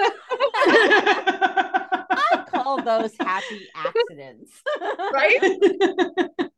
I 2.30 2.44
call 2.48 2.80
those 2.82 3.12
happy 3.20 3.68
accidents. 3.74 4.62
right? 5.12 6.48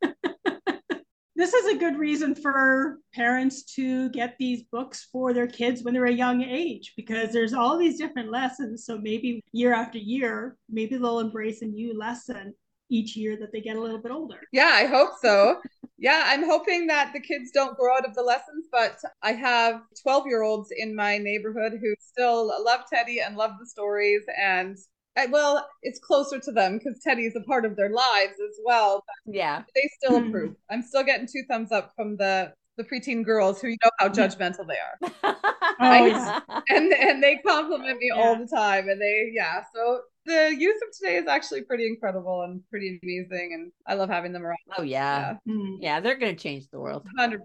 This 1.43 1.55
is 1.55 1.75
a 1.75 1.79
good 1.79 1.99
reason 1.99 2.37
for 2.37 3.01
parents 3.13 3.65
to 3.65 4.09
get 4.11 4.37
these 4.39 4.63
books 4.71 5.09
for 5.11 5.33
their 5.33 5.49
kids 5.49 5.83
when 5.83 5.93
they're 5.93 6.05
a 6.05 6.13
young 6.13 6.41
age 6.41 6.93
because 6.97 7.33
there's 7.33 7.53
all 7.53 7.77
these 7.77 7.99
different 7.99 8.31
lessons. 8.31 8.87
So 8.87 8.97
maybe 8.97 9.43
year 9.51 9.75
after 9.75 9.99
year, 9.99 10.57
maybe 10.71 10.97
they'll 10.97 11.19
embrace 11.19 11.61
a 11.63 11.67
new 11.67 11.99
lesson 11.99 12.55
each 12.91 13.17
year 13.17 13.37
that 13.41 13.51
they 13.51 13.61
get 13.61 13.75
a 13.75 13.81
little 13.81 13.99
bit 13.99 14.13
older. 14.13 14.39
Yeah, 14.53 14.71
I 14.73 14.87
hope 14.87 15.15
so. 15.21 15.61
Yeah, 15.99 16.23
I'm 16.27 16.45
hoping 16.45 16.87
that 16.87 17.13
the 17.13 17.19
kids 17.19 17.51
don't 17.53 17.77
grow 17.77 17.97
out 17.97 18.05
of 18.05 18.15
the 18.15 18.23
lessons, 18.23 18.69
but 18.71 19.01
I 19.25 19.33
have 19.33 19.81
12 20.01 20.29
year 20.29 20.43
olds 20.43 20.69
in 20.77 20.95
my 20.95 21.19
neighborhood 21.19 21.73
who 21.81 21.93
still 21.99 22.53
love 22.65 22.83
Teddy 22.89 23.21
and 23.21 23.37
love 23.37 23.53
the 23.59 23.67
stories. 23.67 24.23
And 24.41 24.79
I, 25.17 25.27
well, 25.27 25.67
it's 25.83 25.99
closer 26.01 26.39
to 26.41 26.53
them 26.53 26.79
because 26.79 27.01
Teddy 27.05 27.27
is 27.27 27.37
a 27.37 27.43
part 27.43 27.65
of 27.65 27.77
their 27.77 27.91
lives 27.91 28.35
as 28.35 28.59
well. 28.65 29.03
yeah. 29.27 29.63
They 29.75 29.89
still 29.99 30.21
Hmm. 30.21 30.29
approve. 30.29 30.57
I'm 30.71 30.83
still 30.83 31.05
getting 31.05 31.27
two 31.27 31.43
thumbs 31.49 31.73
up 31.73 31.93
from 31.97 32.17
the 32.17 32.53
the 32.79 32.85
preteen 32.85 33.23
girls 33.23 33.61
who 33.61 33.69
you 33.69 33.77
know 33.85 33.91
how 33.99 34.09
judgmental 34.09 34.67
they 34.67 34.79
are. 34.79 35.37
Oh, 35.85 36.05
yeah. 36.07 36.41
and 36.69 36.93
and 36.93 37.23
they 37.23 37.37
compliment 37.39 37.99
me 37.99 38.11
all 38.15 38.37
the 38.37 38.47
time 38.47 38.89
and 38.89 39.01
they 39.01 39.31
yeah 39.35 39.63
so 39.75 40.01
the 40.27 40.55
youth 40.57 40.77
of 40.87 40.97
today 40.97 41.17
is 41.17 41.27
actually 41.27 41.63
pretty 41.63 41.87
incredible 41.87 42.43
and 42.43 42.61
pretty 42.71 43.01
amazing 43.03 43.51
and 43.55 43.73
i 43.87 43.95
love 43.95 44.09
having 44.09 44.33
them 44.33 44.45
around 44.45 44.59
Oh 44.79 44.83
yeah. 44.83 45.39
Hmm. 45.47 45.77
Yeah, 45.81 45.99
they're 46.01 46.15
gonna 46.19 46.37
change 46.37 46.69
the 46.71 46.79
world. 46.79 47.05
100% 47.19 47.39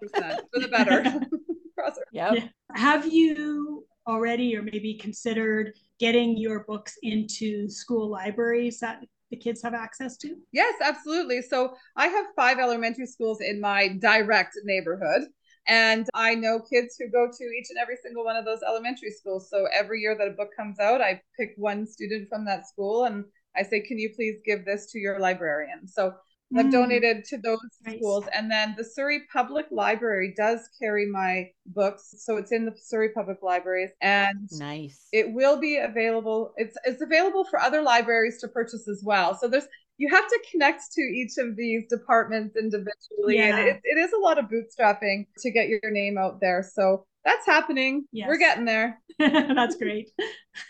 for 0.54 0.60
the 0.62 0.68
better 0.68 1.04
Cross 1.78 2.00
Yep. 2.12 2.34
Yeah. 2.36 2.48
Have 2.76 3.12
you 3.12 3.86
already 4.08 4.56
or 4.56 4.62
maybe 4.62 4.96
considered 4.96 5.74
getting 6.00 6.38
your 6.38 6.64
books 6.64 6.98
into 7.04 7.70
school 7.70 8.10
libraries 8.10 8.80
that 8.80 9.04
the 9.30 9.38
kids 9.38 9.62
have 9.62 9.74
access 9.74 10.18
to? 10.18 10.36
yes 10.52 10.74
absolutely. 10.82 11.42
So 11.42 11.76
i 11.96 12.08
have 12.08 12.26
five 12.36 12.60
elementary 12.60 13.08
schools 13.08 13.42
in 13.42 13.60
my 13.60 13.90
direct 14.00 14.58
neighborhood 14.64 15.24
and 15.68 16.08
i 16.14 16.34
know 16.34 16.62
kids 16.62 16.96
who 16.98 17.10
go 17.10 17.28
to 17.28 17.44
each 17.44 17.68
and 17.70 17.78
every 17.78 17.98
single 18.02 18.24
one 18.24 18.38
of 18.38 18.46
those 18.46 18.62
elementary 18.66 19.12
schools. 19.12 19.50
So 19.50 19.68
every 19.74 20.00
year 20.02 20.16
that 20.18 20.28
a 20.28 20.32
book 20.32 20.50
comes 20.56 20.80
out 20.80 21.02
i 21.02 21.22
pick 21.38 21.54
one 21.58 21.86
student 21.86 22.30
from 22.30 22.46
that 22.46 22.68
school 22.68 23.04
and 23.06 23.26
i 23.56 23.64
say 23.64 23.82
can 23.82 24.00
you 24.00 24.12
please 24.16 24.38
give 24.46 24.64
this 24.66 24.92
to 24.92 25.00
your 25.00 25.20
librarian? 25.20 25.88
So 25.88 26.14
I've 26.56 26.68
Mm. 26.68 26.72
donated 26.72 27.26
to 27.26 27.38
those 27.38 27.60
Nice. 27.86 27.98
schools. 27.98 28.26
And 28.34 28.50
then 28.50 28.74
the 28.78 28.84
Surrey 28.84 29.22
Public 29.34 29.66
Library 29.72 30.34
does 30.38 30.70
carry 30.80 31.06
my 31.06 31.52
books. 31.66 32.16
So 32.20 32.38
it's 32.38 32.52
in 32.52 32.66
the 32.66 32.74
Surrey 32.82 33.10
Public 33.10 33.40
Libraries 33.44 33.92
and 34.02 34.48
Nice. 34.54 35.08
it 35.12 35.32
will 35.34 35.58
be 35.60 35.78
available. 35.78 36.54
It's 36.58 36.78
it's 36.86 37.02
available 37.02 37.44
for 37.46 37.60
other 37.60 37.82
libraries 37.82 38.40
to 38.42 38.48
purchase 38.48 38.88
as 38.88 39.02
well. 39.04 39.36
So 39.38 39.48
there's 39.48 39.68
you 40.00 40.08
have 40.10 40.28
to 40.28 40.40
connect 40.52 40.84
to 40.94 41.02
each 41.02 41.38
of 41.40 41.56
these 41.56 41.84
departments 41.90 42.56
individually. 42.56 43.40
And 43.40 43.58
it, 43.68 43.82
it 43.84 43.98
is 43.98 44.14
a 44.14 44.18
lot 44.20 44.38
of 44.38 44.46
bootstrapping 44.46 45.26
to 45.40 45.52
get 45.52 45.70
your 45.70 45.90
name 45.90 46.18
out 46.20 46.40
there. 46.40 46.62
So 46.64 47.06
that's 47.26 47.46
happening. 47.48 48.06
Yes. 48.12 48.28
We're 48.28 48.38
getting 48.38 48.64
there. 48.66 49.02
That's 49.20 49.76
great. 49.76 50.10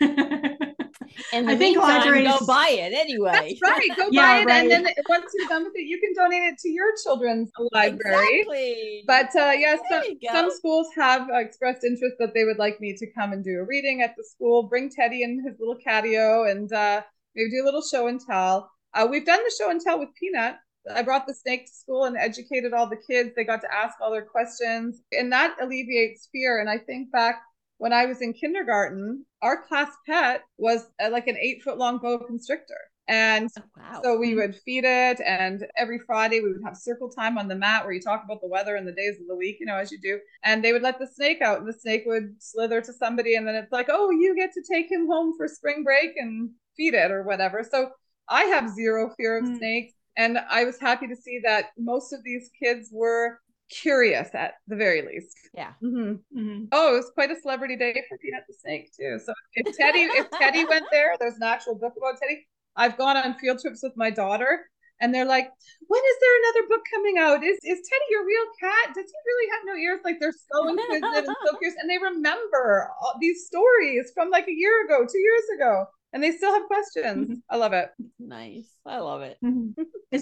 The 1.32 1.38
I 1.38 1.56
think 1.56 1.76
meantime, 1.76 2.24
go 2.24 2.46
buy 2.46 2.68
it 2.70 2.92
anyway. 2.92 3.56
That's 3.60 3.62
right. 3.62 3.88
Go 3.96 4.08
Yeah, 4.12 4.22
buy 4.22 4.38
it. 4.40 4.46
right. 4.46 4.70
And 4.70 4.86
then 4.86 4.94
once 5.08 5.32
you're 5.34 5.48
done 5.48 5.64
with 5.64 5.72
it, 5.74 5.86
you 5.86 6.00
can 6.00 6.12
donate 6.14 6.42
it 6.52 6.58
to 6.58 6.68
your 6.68 6.92
children's 7.02 7.50
library. 7.72 8.40
Exactly. 8.40 9.04
But 9.06 9.36
uh, 9.36 9.52
yes, 9.56 9.80
There 9.90 10.02
some, 10.02 10.18
some 10.32 10.50
schools 10.50 10.88
have 10.96 11.28
expressed 11.32 11.84
interest 11.84 12.16
that 12.18 12.34
they 12.34 12.44
would 12.44 12.58
like 12.58 12.80
me 12.80 12.96
to 12.96 13.06
come 13.12 13.32
and 13.32 13.44
do 13.44 13.58
a 13.60 13.64
reading 13.64 14.02
at 14.02 14.14
the 14.16 14.24
school, 14.24 14.64
bring 14.64 14.90
Teddy 14.90 15.22
and 15.22 15.44
his 15.46 15.58
little 15.58 15.76
catio, 15.84 16.50
and 16.50 16.72
uh, 16.72 17.02
maybe 17.34 17.50
do 17.50 17.62
a 17.62 17.66
little 17.66 17.82
show 17.82 18.06
and 18.08 18.20
tell. 18.20 18.70
Uh, 18.94 19.06
we've 19.10 19.26
done 19.26 19.40
the 19.44 19.52
show 19.58 19.70
and 19.70 19.80
tell 19.80 19.98
with 19.98 20.08
Peanut. 20.18 20.56
I 20.94 21.02
brought 21.02 21.26
the 21.26 21.34
snake 21.34 21.66
to 21.66 21.72
school 21.72 22.04
and 22.04 22.16
educated 22.16 22.72
all 22.72 22.88
the 22.88 22.96
kids. 22.96 23.30
They 23.36 23.44
got 23.44 23.60
to 23.60 23.74
ask 23.74 24.00
all 24.00 24.10
their 24.10 24.24
questions, 24.24 25.02
and 25.12 25.30
that 25.32 25.56
alleviates 25.60 26.28
fear. 26.32 26.60
And 26.60 26.70
I 26.70 26.78
think 26.78 27.10
back 27.10 27.42
when 27.78 27.92
I 27.92 28.06
was 28.06 28.20
in 28.20 28.32
kindergarten, 28.34 29.24
our 29.42 29.62
class 29.62 29.90
pet 30.06 30.42
was 30.58 30.84
uh, 31.02 31.10
like 31.10 31.26
an 31.28 31.36
eight 31.40 31.62
foot 31.62 31.78
long 31.78 31.98
boa 31.98 32.24
constrictor. 32.26 32.78
And 33.08 33.50
Oh, 33.56 33.62
wow. 33.76 34.02
so 34.04 34.16
we 34.18 34.34
would 34.34 34.54
feed 34.54 34.84
it, 34.84 35.20
and 35.20 35.66
every 35.76 35.98
Friday 35.98 36.40
we 36.40 36.52
would 36.52 36.62
have 36.64 36.76
circle 36.76 37.10
time 37.10 37.36
on 37.38 37.48
the 37.48 37.56
mat 37.56 37.84
where 37.84 37.92
you 37.92 38.00
talk 38.00 38.22
about 38.24 38.40
the 38.40 38.48
weather 38.48 38.76
and 38.76 38.86
the 38.86 38.92
days 38.92 39.18
of 39.20 39.26
the 39.26 39.34
week, 39.34 39.56
you 39.60 39.66
know, 39.66 39.76
as 39.76 39.90
you 39.90 39.98
do. 40.00 40.20
And 40.44 40.62
they 40.62 40.72
would 40.72 40.82
let 40.82 40.98
the 40.98 41.06
snake 41.06 41.40
out, 41.42 41.58
and 41.58 41.68
the 41.68 41.72
snake 41.72 42.04
would 42.06 42.40
slither 42.40 42.80
to 42.80 42.92
somebody, 42.92 43.34
and 43.34 43.46
then 43.46 43.54
it's 43.56 43.72
like, 43.72 43.88
oh, 43.90 44.10
you 44.10 44.36
get 44.36 44.52
to 44.52 44.62
take 44.70 44.90
him 44.90 45.06
home 45.08 45.34
for 45.36 45.48
spring 45.48 45.82
break 45.82 46.10
and 46.16 46.50
feed 46.76 46.94
it 46.94 47.10
or 47.10 47.22
whatever. 47.24 47.66
So 47.68 47.90
I 48.28 48.44
have 48.44 48.70
zero 48.74 49.12
fear 49.16 49.38
of 49.38 49.46
Mm. 49.46 49.58
snakes, 49.58 49.94
and 50.16 50.38
I 50.38 50.64
was 50.64 50.78
happy 50.78 51.08
to 51.08 51.16
see 51.16 51.40
that 51.44 51.70
most 51.76 52.12
of 52.12 52.22
these 52.22 52.50
kids 52.62 52.90
were 52.92 53.40
curious 53.70 54.34
at 54.34 54.54
the 54.66 54.76
very 54.76 55.02
least. 55.02 55.36
yeah. 55.54 55.72
hmm 55.80 56.14
Mhm. 56.36 56.68
Oh, 56.72 56.92
it 56.94 56.96
was 56.98 57.10
quite 57.14 57.30
a 57.30 57.40
celebrity 57.40 57.76
day 57.76 57.94
for 58.08 58.18
Peanut 58.18 58.44
the 58.48 58.54
Snake 58.54 58.92
too. 58.94 59.18
So 59.24 59.32
if 59.54 59.76
Teddy, 59.76 60.02
if 60.02 60.30
Teddy 60.30 60.64
went 60.64 60.86
there, 60.90 61.16
there's 61.18 61.36
an 61.36 61.42
actual 61.42 61.74
book 61.76 61.94
about 61.96 62.18
Teddy. 62.20 62.46
I've 62.76 62.96
gone 62.98 63.16
on 63.16 63.34
field 63.38 63.60
trips 63.60 63.82
with 63.82 63.96
my 63.96 64.10
daughter, 64.10 64.68
and 65.00 65.14
they're 65.14 65.24
like, 65.24 65.48
"When 65.86 66.00
is 66.00 66.16
there 66.20 66.38
another 66.42 66.68
book 66.68 66.82
coming 66.92 67.18
out? 67.18 67.42
Is 67.44 67.58
is 67.64 67.80
Teddy 67.88 68.08
your 68.10 68.24
real 68.26 68.46
cat? 68.60 68.94
Does 68.94 69.06
he 69.06 69.18
really 69.26 69.50
have 69.52 69.62
no 69.64 69.74
ears?" 69.76 70.00
Like 70.04 70.20
they're 70.20 70.32
so 70.52 70.68
inquisitive 70.68 71.24
and 71.24 71.36
so 71.44 71.56
curious, 71.58 71.76
and 71.80 71.88
they 71.90 71.98
remember 71.98 72.90
all 73.00 73.14
these 73.20 73.46
stories 73.46 74.10
from 74.14 74.30
like 74.30 74.46
a 74.48 74.54
year 74.54 74.84
ago, 74.84 75.06
two 75.10 75.18
years 75.20 75.44
ago, 75.56 75.86
and 76.12 76.22
they 76.22 76.32
still 76.32 76.52
have 76.52 76.66
questions. 76.66 77.28
Mhm. 77.30 77.42
I 77.50 77.56
love 77.56 77.72
it. 77.72 77.90
Nice. 78.18 78.74
I 78.86 78.98
love 78.98 79.22
it. 79.22 79.38
Mhm. 79.44 79.74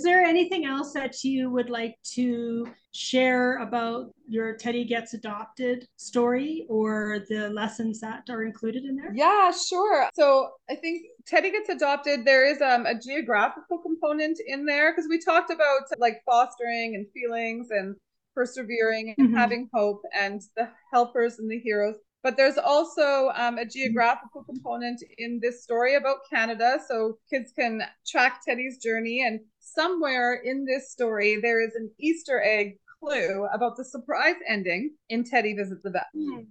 There 0.02 0.22
anything 0.22 0.64
else 0.66 0.92
that 0.92 1.22
you 1.24 1.48
would 1.50 1.70
like 1.70 1.94
to 2.14 2.66
share 2.92 3.58
about 3.58 4.10
your 4.28 4.56
Teddy 4.56 4.84
Gets 4.84 5.14
Adopted 5.14 5.86
story 5.96 6.66
or 6.68 7.20
the 7.28 7.48
lessons 7.50 8.00
that 8.00 8.24
are 8.28 8.42
included 8.44 8.84
in 8.84 8.96
there? 8.96 9.12
Yeah, 9.14 9.50
sure. 9.52 10.08
So 10.14 10.50
I 10.70 10.74
think 10.76 11.02
Teddy 11.26 11.50
gets 11.50 11.68
adopted. 11.68 12.24
There 12.24 12.44
is 12.46 12.60
um, 12.60 12.86
a 12.86 12.98
geographical 12.98 13.78
component 13.78 14.38
in 14.46 14.64
there 14.66 14.92
because 14.92 15.06
we 15.08 15.18
talked 15.20 15.50
about 15.50 15.82
like 15.98 16.20
fostering 16.26 16.94
and 16.96 17.06
feelings 17.12 17.68
and 17.70 17.96
persevering 18.34 19.14
and 19.18 19.30
Mhm. 19.30 19.36
having 19.36 19.68
hope 19.72 20.02
and 20.14 20.40
the 20.56 20.68
helpers 20.92 21.38
and 21.38 21.50
the 21.50 21.58
heroes. 21.58 21.96
But 22.22 22.36
there's 22.36 22.58
also 22.58 23.30
um, 23.36 23.58
a 23.58 23.64
geographical 23.64 24.42
component 24.42 25.00
in 25.18 25.38
this 25.40 25.62
story 25.62 25.94
about 25.94 26.18
Canada. 26.28 26.78
So 26.88 27.18
kids 27.30 27.52
can 27.56 27.82
track 28.06 28.40
Teddy's 28.44 28.78
journey. 28.78 29.24
And 29.24 29.40
somewhere 29.60 30.40
in 30.44 30.64
this 30.64 30.90
story, 30.90 31.38
there 31.40 31.64
is 31.64 31.74
an 31.76 31.90
Easter 32.00 32.42
egg 32.42 32.78
clue 33.00 33.46
about 33.52 33.76
the 33.76 33.84
surprise 33.84 34.36
ending 34.48 34.94
in 35.08 35.24
Teddy 35.24 35.54
Visits 35.54 35.82
the 35.82 35.90
Vet. 35.90 36.06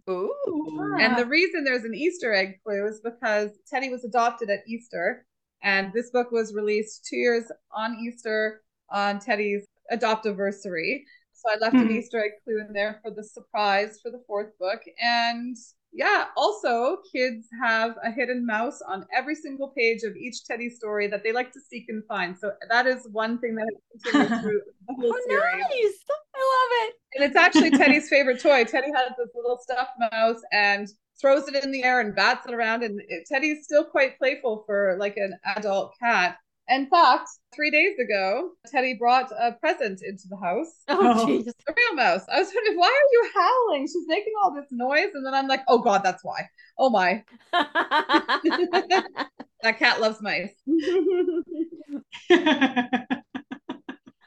Ooh. 0.09 0.97
And 0.99 1.17
the 1.17 1.25
reason 1.25 1.63
there's 1.63 1.83
an 1.83 1.95
Easter 1.95 2.33
egg 2.33 2.59
clue 2.63 2.87
is 2.87 3.01
because 3.03 3.51
Teddy 3.69 3.89
was 3.89 4.05
adopted 4.05 4.49
at 4.49 4.59
Easter, 4.67 5.25
and 5.63 5.91
this 5.93 6.11
book 6.11 6.31
was 6.31 6.53
released 6.53 7.05
two 7.05 7.17
years 7.17 7.51
on 7.71 7.97
Easter 7.99 8.61
on 8.89 9.19
Teddy's 9.19 9.65
adoptiversary. 9.91 11.03
So 11.45 11.53
I 11.53 11.57
left 11.59 11.75
an 11.75 11.87
Mhm. 11.87 11.97
Easter 11.97 12.23
egg 12.23 12.31
clue 12.43 12.59
in 12.59 12.73
there 12.73 12.99
for 13.03 13.11
the 13.11 13.23
surprise 13.23 13.99
for 14.01 14.09
the 14.11 14.23
fourth 14.27 14.57
book. 14.59 14.81
And 14.99 15.55
yeah, 15.93 16.25
also 16.35 16.97
kids 17.13 17.47
have 17.61 17.95
a 18.03 18.11
hidden 18.11 18.45
mouse 18.45 18.81
on 18.81 19.05
every 19.13 19.35
single 19.35 19.69
page 19.69 20.03
of 20.03 20.15
each 20.15 20.43
Teddy 20.45 20.69
story 20.69 21.07
that 21.07 21.23
they 21.23 21.31
like 21.31 21.51
to 21.53 21.61
seek 21.61 21.85
and 21.87 22.03
find. 22.07 22.37
So 22.37 22.51
that 22.69 22.87
is 22.87 23.07
one 23.11 23.39
thing 23.39 23.55
that 23.55 23.71
continued 23.91 24.31
through 24.41 24.61
the 24.87 24.93
whole 24.93 25.13
Oh, 25.13 25.21
series. 25.27 25.93
nice. 25.93 26.03
I 26.35 26.39
love 26.41 26.89
it. 26.89 26.95
And 27.15 27.23
it's 27.23 27.35
actually 27.37 27.71
Teddy's 27.71 28.09
favorite 28.09 28.41
toy. 28.41 28.65
Teddy 28.65 28.91
has 28.93 29.11
this 29.17 29.29
little 29.35 29.57
stuffed 29.61 29.93
mouse 30.11 30.41
and 30.51 30.87
throws 31.21 31.47
it 31.47 31.63
in 31.63 31.71
the 31.71 31.83
air 31.83 32.01
and 32.01 32.13
bats 32.15 32.45
it 32.45 32.53
around. 32.53 32.83
And 32.83 32.99
Teddy's 33.31 33.63
still 33.63 33.85
quite 33.85 34.17
playful 34.17 34.63
for 34.65 34.97
like 34.99 35.15
an 35.17 35.37
adult 35.55 35.93
cat. 36.01 36.37
In 36.67 36.87
fact, 36.87 37.29
three 37.53 37.69
days 37.69 37.97
ago, 37.99 38.51
Teddy 38.71 38.95
brought 38.95 39.31
a 39.31 39.51
present 39.53 40.01
into 40.03 40.27
the 40.27 40.37
house. 40.37 40.83
Oh, 40.87 40.97
oh. 40.99 41.25
jeez. 41.25 41.47
A 41.47 41.73
real 41.75 41.95
mouse. 41.95 42.25
I 42.31 42.39
was 42.39 42.51
wondering, 42.53 42.77
why 42.77 42.87
are 42.87 43.11
you 43.11 43.29
howling? 43.35 43.87
She's 43.87 44.07
making 44.07 44.33
all 44.41 44.53
this 44.53 44.65
noise. 44.71 45.09
And 45.13 45.25
then 45.25 45.33
I'm 45.33 45.47
like, 45.47 45.61
oh 45.67 45.79
God, 45.79 46.01
that's 46.03 46.23
why. 46.23 46.49
Oh 46.77 46.89
my. 46.89 47.23
that 47.53 49.29
cat 49.77 50.01
loves 50.01 50.21
mice. 50.21 50.55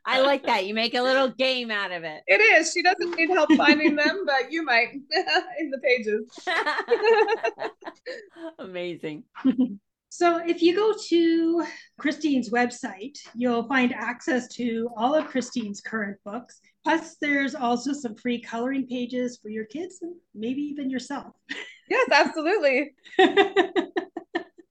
I 0.08 0.22
like 0.22 0.46
that. 0.46 0.64
You 0.66 0.72
make 0.72 0.94
a 0.94 1.02
little 1.02 1.28
game 1.28 1.70
out 1.70 1.92
of 1.92 2.02
it. 2.02 2.22
It 2.26 2.40
is. 2.40 2.72
She 2.72 2.82
doesn't 2.82 3.14
need 3.16 3.28
help 3.28 3.52
finding 3.52 3.94
them, 3.94 4.24
but 4.24 4.50
you 4.50 4.64
might 4.64 4.92
in 5.60 5.70
the 5.70 5.78
pages. 5.78 6.30
Amazing. 8.58 9.24
So, 10.10 10.38
if 10.38 10.62
you 10.62 10.74
go 10.74 10.94
to 11.08 11.64
Christine's 11.98 12.50
website, 12.50 13.18
you'll 13.34 13.68
find 13.68 13.92
access 13.92 14.48
to 14.54 14.88
all 14.96 15.14
of 15.14 15.26
Christine's 15.26 15.80
current 15.80 16.16
books. 16.24 16.60
Plus, 16.82 17.16
there's 17.20 17.54
also 17.54 17.92
some 17.92 18.16
free 18.16 18.40
coloring 18.40 18.86
pages 18.86 19.38
for 19.42 19.50
your 19.50 19.66
kids 19.66 19.98
and 20.00 20.14
maybe 20.34 20.62
even 20.62 20.90
yourself. 20.90 21.34
Yes, 21.90 22.08
absolutely. 22.12 22.94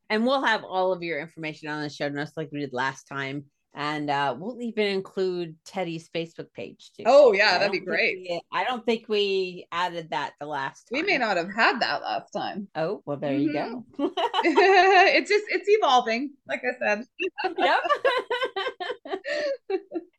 and 0.09 0.25
we'll 0.25 0.43
have 0.43 0.63
all 0.63 0.91
of 0.93 1.03
your 1.03 1.19
information 1.19 1.69
on 1.69 1.81
the 1.81 1.89
show 1.89 2.09
notes 2.09 2.33
like 2.37 2.49
we 2.51 2.59
did 2.59 2.73
last 2.73 3.07
time. 3.07 3.45
And 3.73 4.09
uh, 4.09 4.35
we'll 4.37 4.59
even 4.61 4.87
include 4.87 5.55
Teddy's 5.63 6.09
Facebook 6.09 6.51
page 6.53 6.91
too. 6.97 7.03
Oh 7.05 7.31
yeah, 7.33 7.51
I 7.53 7.57
that'd 7.59 7.71
be 7.71 7.79
great. 7.79 8.17
we- 8.17 8.41
I 8.51 8.63
don't 8.63 8.83
think 8.85 9.07
we 9.07 9.67
added 9.71 10.09
that 10.09 10.33
the 10.39 10.47
last 10.47 10.87
time. 10.87 10.99
We 10.99 11.03
may 11.03 11.19
not 11.19 11.37
have 11.37 11.53
had 11.53 11.79
that 11.81 12.01
last 12.01 12.31
time. 12.31 12.67
Oh, 12.75 13.03
well, 13.05 13.17
there 13.17 13.35
you 13.35 13.53
go. 13.53 13.85
it's 13.99 15.29
just 15.29 15.45
it's 15.49 15.67
evolving, 15.67 16.31
like 16.47 16.63
I 16.63 16.73
said. 16.83 17.05
yep. 17.57 17.79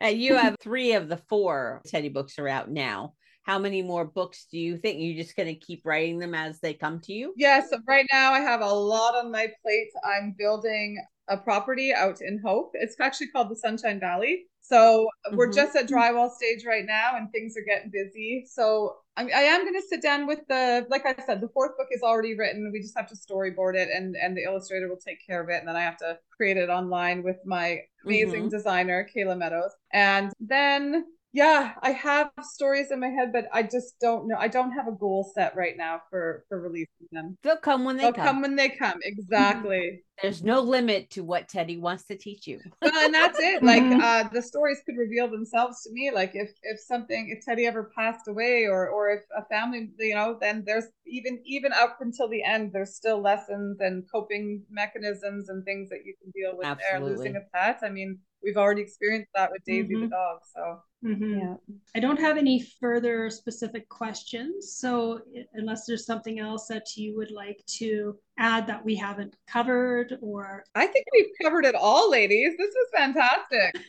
and 0.01 0.21
you 0.21 0.37
have 0.37 0.57
three 0.61 0.93
of 0.93 1.09
the 1.09 1.17
four 1.29 1.83
Teddy 1.87 2.11
books 2.11 2.39
are 2.39 2.49
out 2.49 2.71
now. 2.71 3.15
How 3.43 3.59
many 3.59 3.81
more 3.81 4.05
books 4.05 4.47
do 4.53 4.59
you 4.59 4.77
think 4.77 5.01
you're 5.01 5.17
just 5.17 5.35
going 5.35 5.49
to 5.49 5.55
keep 5.55 5.81
writing 5.87 6.19
them 6.19 6.35
as 6.35 6.61
they 6.61 6.75
come 6.75 7.01
to 7.01 7.15
you? 7.15 7.33
Yes, 7.35 7.71
so 7.71 7.79
right 7.89 8.07
now 8.13 8.33
I 8.33 8.41
have 8.41 8.61
a 8.61 8.71
lot 8.71 9.15
on 9.15 9.33
my 9.33 9.49
plate. 9.63 9.89
I'm 10.05 10.35
building 10.39 11.03
a 11.29 11.37
property 11.37 11.93
out 11.93 12.21
in 12.21 12.41
Hope. 12.45 12.71
It's 12.75 12.97
actually 13.01 13.29
called 13.29 13.51
the 13.51 13.57
Sunshine 13.57 14.01
Valley. 14.01 14.47
So 14.61 15.09
we're 15.33 15.49
Mhm. 15.49 15.55
just 15.55 15.77
at 15.77 15.89
drywall 15.89 16.31
stage 16.31 16.65
right 16.67 16.85
now, 16.85 17.17
and 17.17 17.31
things 17.33 17.57
are 17.57 17.63
getting 17.63 17.91
busy. 17.91 18.45
So 18.47 18.97
I'm, 19.17 19.29
I 19.35 19.41
am 19.41 19.63
going 19.63 19.81
to 19.81 19.87
sit 19.89 20.03
down 20.03 20.27
with 20.27 20.41
the, 20.49 20.87
like 20.91 21.07
I 21.07 21.15
said, 21.25 21.41
the 21.41 21.49
fourth 21.49 21.77
book 21.79 21.89
is 21.91 22.03
already 22.03 22.37
written. 22.37 22.71
We 22.73 22.81
just 22.81 22.97
have 22.97 23.09
to 23.09 23.17
storyboard 23.17 23.77
it, 23.77 23.89
and 23.95 24.15
and 24.17 24.37
the 24.37 24.43
illustrator 24.45 24.89
will 24.89 24.99
take 24.99 25.25
care 25.27 25.43
of 25.43 25.49
it, 25.49 25.59
and 25.59 25.69
then 25.69 25.77
I 25.77 25.83
have 25.83 25.97
to 25.99 26.19
create 26.37 26.57
it 26.57 26.69
online 26.69 27.23
with 27.23 27.39
my 27.45 27.81
amazing 28.05 28.49
designer 28.49 29.09
Kayla 29.15 29.37
Meadows, 29.39 29.73
and 29.93 30.33
then 30.41 31.05
yeah 31.39 31.73
i 31.83 31.91
have 31.93 32.31
stories 32.43 32.91
in 32.91 32.99
my 33.01 33.09
head 33.09 33.33
but 33.33 33.47
i 33.53 33.63
just 33.63 33.99
don't 34.01 34.27
know 34.27 34.37
i 34.39 34.49
don't 34.49 34.73
have 34.73 34.89
a 34.89 34.93
goal 34.93 35.31
set 35.35 35.55
right 35.57 35.77
now 35.77 36.01
for 36.11 36.45
for 36.49 36.61
releasing 36.61 37.09
them 37.13 37.37
They'll 37.43 37.57
come 37.57 37.85
when 37.85 37.97
they 37.97 38.05
come. 38.05 38.13
they'll 38.15 38.25
come. 38.25 38.35
come 38.35 38.43
when 38.43 38.57
they 38.57 38.69
come 38.71 38.99
exactly 39.03 40.03
There's 40.23 40.43
no 40.43 40.61
limit 40.61 41.11
to 41.11 41.23
what 41.23 41.49
Teddy 41.49 41.77
wants 41.77 42.05
to 42.07 42.17
teach 42.17 42.49
you. 42.49 42.59
Well, 42.83 43.05
and 43.05 43.15
that's 43.15 43.39
it 43.39 43.63
like 43.63 43.83
Mhm. 43.83 44.01
uh 44.01 44.29
the 44.33 44.43
stories 44.43 44.83
could 44.85 44.97
reveal 44.97 45.29
themselves 45.29 45.83
to 45.85 45.91
me 45.93 46.11
like 46.11 46.33
if 46.35 46.51
if 46.63 46.81
something 46.81 47.29
if 47.31 47.45
teddy 47.45 47.67
ever 47.67 47.91
passed 47.97 48.27
away 48.29 48.67
or 48.67 48.89
or 48.89 49.11
if 49.11 49.23
a 49.37 49.45
family 49.47 49.91
you 49.99 50.15
know 50.15 50.37
then 50.41 50.65
there's 50.67 50.87
even 51.07 51.41
even 51.45 51.73
up 51.73 51.99
until 52.01 52.29
the 52.29 52.43
end 52.43 52.73
there's 52.73 52.95
still 52.95 53.21
lessons 53.21 53.79
and 53.81 54.05
coping 54.11 54.63
mechanisms 54.71 55.49
and 55.49 55.65
things 55.65 55.89
that 55.91 56.05
you 56.05 56.15
can 56.23 56.31
deal 56.33 56.57
with 56.57 56.67
there 56.79 57.01
losing 57.05 57.37
a 57.37 57.41
pet 57.55 57.79
i 57.83 57.89
mean 57.91 58.19
we've 58.43 58.57
already 58.57 58.83
experienced 58.83 59.31
that 59.35 59.51
with 59.51 59.63
daisy 59.65 59.95
the 59.95 60.07
Mhm. 60.07 60.11
dog 60.11 60.39
so 60.55 60.81
Mhm. 61.05 61.39
yeah 61.41 61.57
I 61.95 62.01
don't 62.01 62.19
have 62.21 62.37
any 62.37 62.61
further 62.81 63.31
specific 63.31 63.89
questions. 63.89 64.73
So, 64.75 65.21
unless 65.55 65.87
there's 65.87 66.05
something 66.07 66.39
else 66.41 66.67
that 66.69 66.87
you 66.97 67.15
would 67.17 67.31
like 67.31 67.65
to 67.79 68.19
add 68.37 68.67
that 68.67 68.85
we 68.85 68.95
haven't 68.97 69.37
covered, 69.47 70.19
or 70.21 70.65
I 70.75 70.87
think 70.87 71.07
we've 71.13 71.31
covered 71.43 71.65
it 71.65 71.75
all, 71.77 72.11
ladies. 72.11 72.57
This 72.59 72.75
was 72.75 72.89
fantastic. 72.97 73.73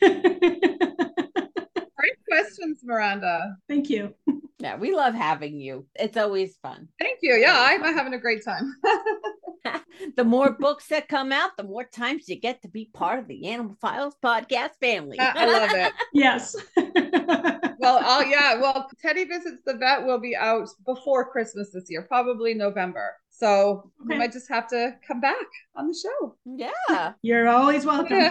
Great 1.96 2.16
questions, 2.28 2.80
Miranda. 2.84 3.56
thank 3.68 3.90
you. 3.90 4.14
Yeah, 4.58 4.76
we 4.76 4.94
love 4.94 5.14
having 5.14 5.58
you. 5.60 5.86
It's 5.96 6.16
always 6.16 6.56
fun. 6.58 6.88
Thank 7.00 7.18
you. 7.22 7.34
Yeah, 7.34 7.56
I'm 7.56 7.82
having 7.82 8.14
a 8.14 8.18
great 8.18 8.44
time. 8.44 8.74
the 10.16 10.24
more 10.24 10.52
books 10.52 10.86
that 10.88 11.08
come 11.08 11.32
out, 11.32 11.50
the 11.56 11.62
more 11.64 11.84
times 11.84 12.28
you 12.28 12.38
get 12.40 12.62
to 12.62 12.68
be 12.68 12.90
part 12.94 13.18
of 13.18 13.28
the 13.28 13.46
Animal 13.48 13.76
Files 13.80 14.14
podcast 14.24 14.70
family. 14.80 15.18
I 15.18 15.46
love 15.46 15.70
it. 15.72 15.92
Yes. 16.12 16.56
Well, 17.82 17.98
oh 18.04 18.20
yeah. 18.20 18.60
Well, 18.60 18.90
Teddy 19.00 19.24
visits 19.24 19.62
the 19.64 19.72
vet 19.74 20.04
will 20.04 20.20
be 20.20 20.36
out 20.36 20.68
before 20.84 21.30
Christmas 21.30 21.70
this 21.72 21.86
year, 21.88 22.02
probably 22.02 22.52
November. 22.52 23.12
So 23.30 23.90
you 24.00 24.04
Okay. 24.04 24.18
might 24.18 24.32
just 24.32 24.50
have 24.50 24.68
to 24.68 24.96
come 25.08 25.18
back 25.22 25.46
on 25.74 25.88
the 25.88 25.94
show. 25.94 26.36
yeah. 26.44 27.12
You're 27.22 27.48
always 27.48 27.86
welcome. 27.86 28.30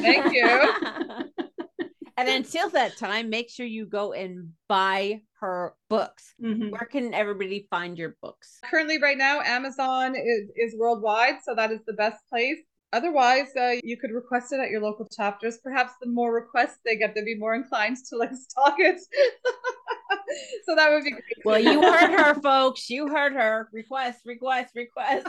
Thank 0.00 0.32
you. 0.32 0.72
and 2.16 2.28
until 2.28 2.70
that 2.70 2.96
time, 2.96 3.28
make 3.28 3.50
sure 3.50 3.66
you 3.66 3.84
go 3.84 4.14
and 4.14 4.52
buy 4.66 5.20
her 5.40 5.74
books. 5.88 6.34
Mhm. 6.40 6.70
Where 6.70 6.86
can 6.90 7.12
everybody 7.14 7.66
find 7.70 7.98
your 7.98 8.16
books? 8.22 8.60
Currently, 8.64 8.98
right 9.00 9.18
now, 9.18 9.40
Amazon 9.40 10.14
is 10.16 10.50
is 10.56 10.76
worldwide, 10.76 11.42
so 11.42 11.54
that 11.54 11.70
is 11.70 11.80
the 11.86 11.92
best 11.94 12.26
place. 12.28 12.58
Otherwise, 12.92 13.54
uh, 13.56 13.74
you 13.82 13.96
could 13.96 14.12
request 14.12 14.52
it 14.52 14.60
at 14.60 14.70
your 14.70 14.80
local 14.80 15.06
chapters. 15.08 15.58
Perhaps 15.58 15.92
the 16.00 16.08
more 16.08 16.32
requests 16.32 16.78
they 16.84 16.96
get, 16.96 17.14
they'd 17.14 17.24
be 17.24 17.34
more 17.36 17.54
inclined 17.54 17.96
to 18.08 18.16
like 18.16 18.32
stock 18.34 18.76
it. 18.78 19.00
so 20.66 20.74
that 20.74 20.90
would 20.90 21.04
be 21.04 21.10
great. 21.10 21.22
Well, 21.44 21.58
you 21.58 21.82
heard 21.82 22.10
her, 22.10 22.34
folks. 22.40 22.88
You 22.90 23.08
heard 23.08 23.32
her. 23.32 23.68
Request, 23.72 24.20
request, 24.24 24.74
request. 24.74 25.26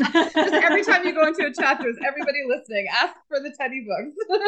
Just 0.12 0.36
every 0.36 0.84
time 0.84 1.06
you 1.06 1.14
go 1.14 1.26
into 1.26 1.46
a 1.46 1.52
chapters, 1.52 1.96
everybody 2.06 2.38
listening, 2.46 2.86
ask 2.92 3.14
for 3.28 3.40
the 3.40 3.54
Teddy 3.58 3.86
books 3.86 4.42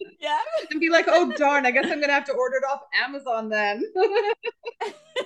yeah. 0.20 0.38
and 0.70 0.80
be 0.80 0.90
like, 0.90 1.06
"Oh 1.08 1.32
darn, 1.36 1.66
I 1.66 1.70
guess 1.70 1.86
I'm 1.86 2.00
gonna 2.00 2.12
have 2.12 2.24
to 2.26 2.32
order 2.32 2.56
it 2.56 2.64
off 2.64 2.80
Amazon 3.02 3.48
then." 3.48 3.84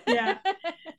yeah. 0.08 0.38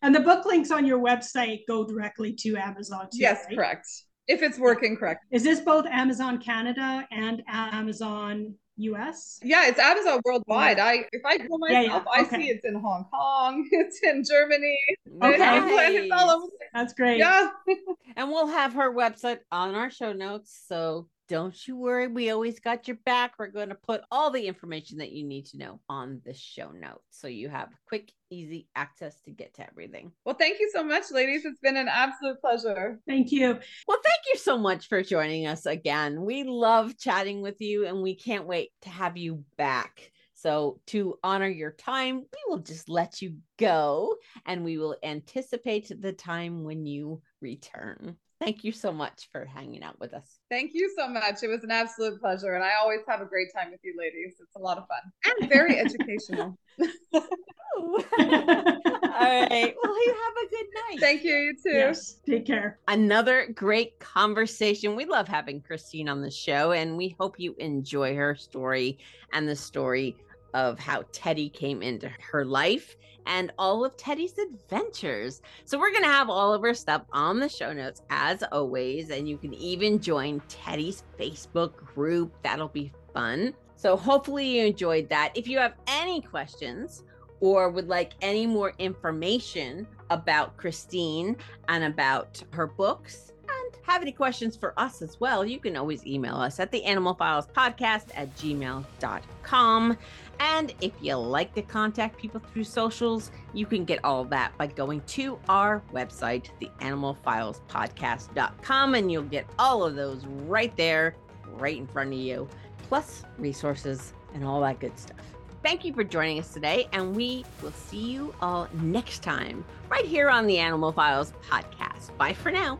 And 0.01 0.13
the 0.13 0.19
book 0.19 0.45
links 0.45 0.71
on 0.71 0.85
your 0.85 0.99
website 0.99 1.61
go 1.67 1.85
directly 1.85 2.33
to 2.33 2.57
Amazon 2.57 3.07
too. 3.11 3.19
yes, 3.19 3.43
right? 3.47 3.55
correct. 3.55 3.87
If 4.27 4.41
it's 4.41 4.57
working 4.57 4.95
correct. 4.95 5.25
Is 5.31 5.43
this 5.43 5.59
both 5.59 5.85
Amazon 5.85 6.37
Canada 6.37 7.05
and 7.11 7.43
Amazon 7.47 8.55
US? 8.77 9.39
Yeah, 9.43 9.67
it's 9.67 9.79
Amazon 9.79 10.21
worldwide. 10.25 10.79
I 10.79 11.05
if 11.11 11.21
I 11.25 11.37
go 11.37 11.57
myself, 11.57 12.03
yeah, 12.05 12.11
I 12.11 12.21
okay. 12.21 12.37
see 12.37 12.49
it's 12.49 12.65
in 12.65 12.75
Hong 12.75 13.05
Kong, 13.11 13.67
it's 13.71 13.99
in 14.03 14.23
Germany, 14.23 14.79
Okay. 15.21 15.35
it's 15.37 16.05
in 16.05 16.11
all 16.11 16.29
over. 16.29 16.47
That's 16.73 16.93
great. 16.93 17.17
Yeah. 17.17 17.49
And 18.15 18.29
we'll 18.29 18.47
have 18.47 18.73
her 18.73 18.93
website 18.93 19.39
on 19.51 19.73
our 19.73 19.89
show 19.89 20.13
notes. 20.13 20.65
So 20.67 21.07
don't 21.29 21.67
you 21.67 21.77
worry. 21.77 22.07
We 22.07 22.29
always 22.31 22.59
got 22.59 22.87
your 22.87 22.97
back. 23.05 23.33
We're 23.37 23.47
going 23.47 23.69
to 23.69 23.75
put 23.75 24.01
all 24.11 24.29
the 24.29 24.45
information 24.45 24.97
that 24.97 25.11
you 25.11 25.23
need 25.23 25.45
to 25.47 25.57
know 25.57 25.79
on 25.89 26.21
the 26.25 26.33
show 26.33 26.71
notes. 26.71 27.01
So 27.11 27.27
you 27.27 27.49
have 27.49 27.69
quick, 27.87 28.11
easy 28.29 28.67
access 28.75 29.19
to 29.21 29.31
get 29.31 29.53
to 29.55 29.67
everything. 29.67 30.11
Well, 30.25 30.35
thank 30.35 30.59
you 30.59 30.69
so 30.73 30.83
much, 30.83 31.11
ladies. 31.11 31.45
It's 31.45 31.59
been 31.59 31.77
an 31.77 31.87
absolute 31.87 32.41
pleasure. 32.41 32.99
Thank 33.07 33.31
you. 33.31 33.59
Well, 33.87 33.99
thank 34.03 34.21
you 34.31 34.37
so 34.37 34.57
much 34.57 34.87
for 34.87 35.01
joining 35.01 35.47
us 35.47 35.65
again. 35.65 36.23
We 36.23 36.43
love 36.43 36.97
chatting 36.97 37.41
with 37.41 37.61
you 37.61 37.85
and 37.85 38.01
we 38.01 38.15
can't 38.15 38.45
wait 38.45 38.71
to 38.81 38.89
have 38.89 39.17
you 39.17 39.43
back. 39.57 40.11
So, 40.35 40.81
to 40.87 41.17
honor 41.23 41.47
your 41.47 41.71
time, 41.71 42.17
we 42.17 42.39
will 42.47 42.59
just 42.59 42.89
let 42.89 43.21
you 43.21 43.37
go 43.57 44.17
and 44.45 44.65
we 44.65 44.77
will 44.77 44.97
anticipate 45.01 45.89
the 46.01 46.11
time 46.11 46.63
when 46.63 46.85
you 46.85 47.21
return. 47.39 48.17
Thank 48.43 48.65
you 48.65 48.73
so 48.73 48.91
much 48.91 49.29
for 49.31 49.45
hanging 49.45 49.83
out 49.83 49.97
with 50.01 50.13
us. 50.13 50.39
Thank 50.49 50.71
you 50.73 50.93
so 50.97 51.07
much. 51.07 51.43
It 51.43 51.47
was 51.47 51.63
an 51.63 51.71
absolute 51.71 52.19
pleasure. 52.19 52.55
And 52.55 52.63
I 52.63 52.71
always 52.81 52.99
have 53.07 53.21
a 53.21 53.25
great 53.25 53.47
time 53.55 53.71
with 53.71 53.79
you 53.83 53.95
ladies. 53.97 54.33
It's 54.37 54.55
a 54.57 54.59
lot 54.59 54.77
of 54.77 54.83
fun 54.87 54.99
and 55.39 55.49
very 55.49 55.79
educational. 55.79 56.57
All 57.13 57.97
right. 58.19 59.73
Well, 59.81 60.05
you 60.05 60.15
have 60.23 60.33
a 60.43 60.49
good 60.49 60.67
night. 60.89 60.99
Thank 60.99 61.23
you, 61.23 61.33
you 61.33 61.53
too. 61.53 61.77
Yes. 61.77 62.19
Take 62.25 62.45
care. 62.45 62.79
Another 62.89 63.47
great 63.53 63.97
conversation. 63.99 64.97
We 64.97 65.05
love 65.05 65.29
having 65.29 65.61
Christine 65.61 66.09
on 66.09 66.21
the 66.21 66.31
show, 66.31 66.73
and 66.73 66.97
we 66.97 67.15
hope 67.17 67.39
you 67.39 67.55
enjoy 67.59 68.13
her 68.15 68.35
story 68.35 68.97
and 69.31 69.47
the 69.47 69.55
story 69.55 70.17
of 70.53 70.79
how 70.79 71.03
Teddy 71.11 71.49
came 71.49 71.81
into 71.81 72.09
her 72.31 72.45
life 72.45 72.95
and 73.25 73.51
all 73.57 73.85
of 73.85 73.95
Teddy's 73.95 74.37
adventures. 74.37 75.41
So, 75.65 75.79
we're 75.79 75.91
going 75.91 76.03
to 76.03 76.09
have 76.09 76.29
all 76.29 76.53
of 76.53 76.61
her 76.61 76.73
stuff 76.73 77.03
on 77.11 77.39
the 77.39 77.49
show 77.49 77.73
notes 77.73 78.01
as 78.09 78.43
always, 78.51 79.09
and 79.09 79.27
you 79.27 79.37
can 79.37 79.53
even 79.53 79.99
join 79.99 80.41
Teddy's 80.49 81.03
Facebook 81.19 81.75
group. 81.77 82.33
That'll 82.43 82.67
be 82.67 82.91
fun. 83.13 83.53
So, 83.75 83.95
hopefully, 83.95 84.45
you 84.59 84.65
enjoyed 84.65 85.09
that. 85.09 85.31
If 85.35 85.47
you 85.47 85.57
have 85.59 85.75
any 85.87 86.21
questions, 86.21 87.03
or 87.43 87.69
would 87.69 87.89
like 87.89 88.13
any 88.21 88.47
more 88.47 88.73
information 88.79 89.85
about 90.09 90.55
Christine 90.55 91.35
and 91.67 91.83
about 91.83 92.41
her 92.51 92.67
books 92.67 93.33
and 93.49 93.77
have 93.85 94.01
any 94.01 94.13
questions 94.13 94.55
for 94.55 94.73
us 94.79 95.01
as 95.01 95.19
well, 95.19 95.45
you 95.45 95.59
can 95.59 95.75
always 95.75 96.07
email 96.07 96.35
us 96.35 96.61
at 96.61 96.71
the 96.71 96.81
Animal 96.85 97.15
Files 97.15 97.47
Podcast 97.47 98.11
at 98.15 98.33
gmail.com. 98.37 99.97
And 100.39 100.73
if 100.81 100.91
you 101.01 101.15
like 101.15 101.53
to 101.55 101.61
contact 101.61 102.17
people 102.17 102.41
through 102.51 102.65
socials, 102.65 103.31
you 103.53 103.65
can 103.65 103.85
get 103.85 104.03
all 104.03 104.25
that 104.25 104.57
by 104.57 104.67
going 104.67 104.99
to 105.01 105.39
our 105.49 105.81
website, 105.93 106.49
theanimalfilespodcast.com, 106.61 108.95
and 108.95 109.11
you'll 109.11 109.23
get 109.23 109.45
all 109.57 109.83
of 109.83 109.95
those 109.95 110.25
right 110.25 110.75
there, 110.75 111.15
right 111.53 111.77
in 111.77 111.87
front 111.87 112.13
of 112.13 112.19
you, 112.19 112.47
plus 112.89 113.23
resources 113.37 114.13
and 114.33 114.43
all 114.43 114.59
that 114.61 114.79
good 114.79 114.97
stuff. 114.97 115.17
Thank 115.63 115.85
you 115.85 115.93
for 115.93 116.03
joining 116.03 116.39
us 116.39 116.53
today, 116.53 116.87
and 116.91 117.15
we 117.15 117.45
will 117.61 117.71
see 117.71 118.11
you 118.11 118.35
all 118.41 118.67
next 118.81 119.23
time 119.23 119.63
right 119.89 120.05
here 120.05 120.29
on 120.29 120.45
the 120.45 120.57
Animal 120.57 120.91
Files 120.91 121.31
podcast. 121.49 122.15
Bye 122.17 122.33
for 122.33 122.51
now. 122.51 122.79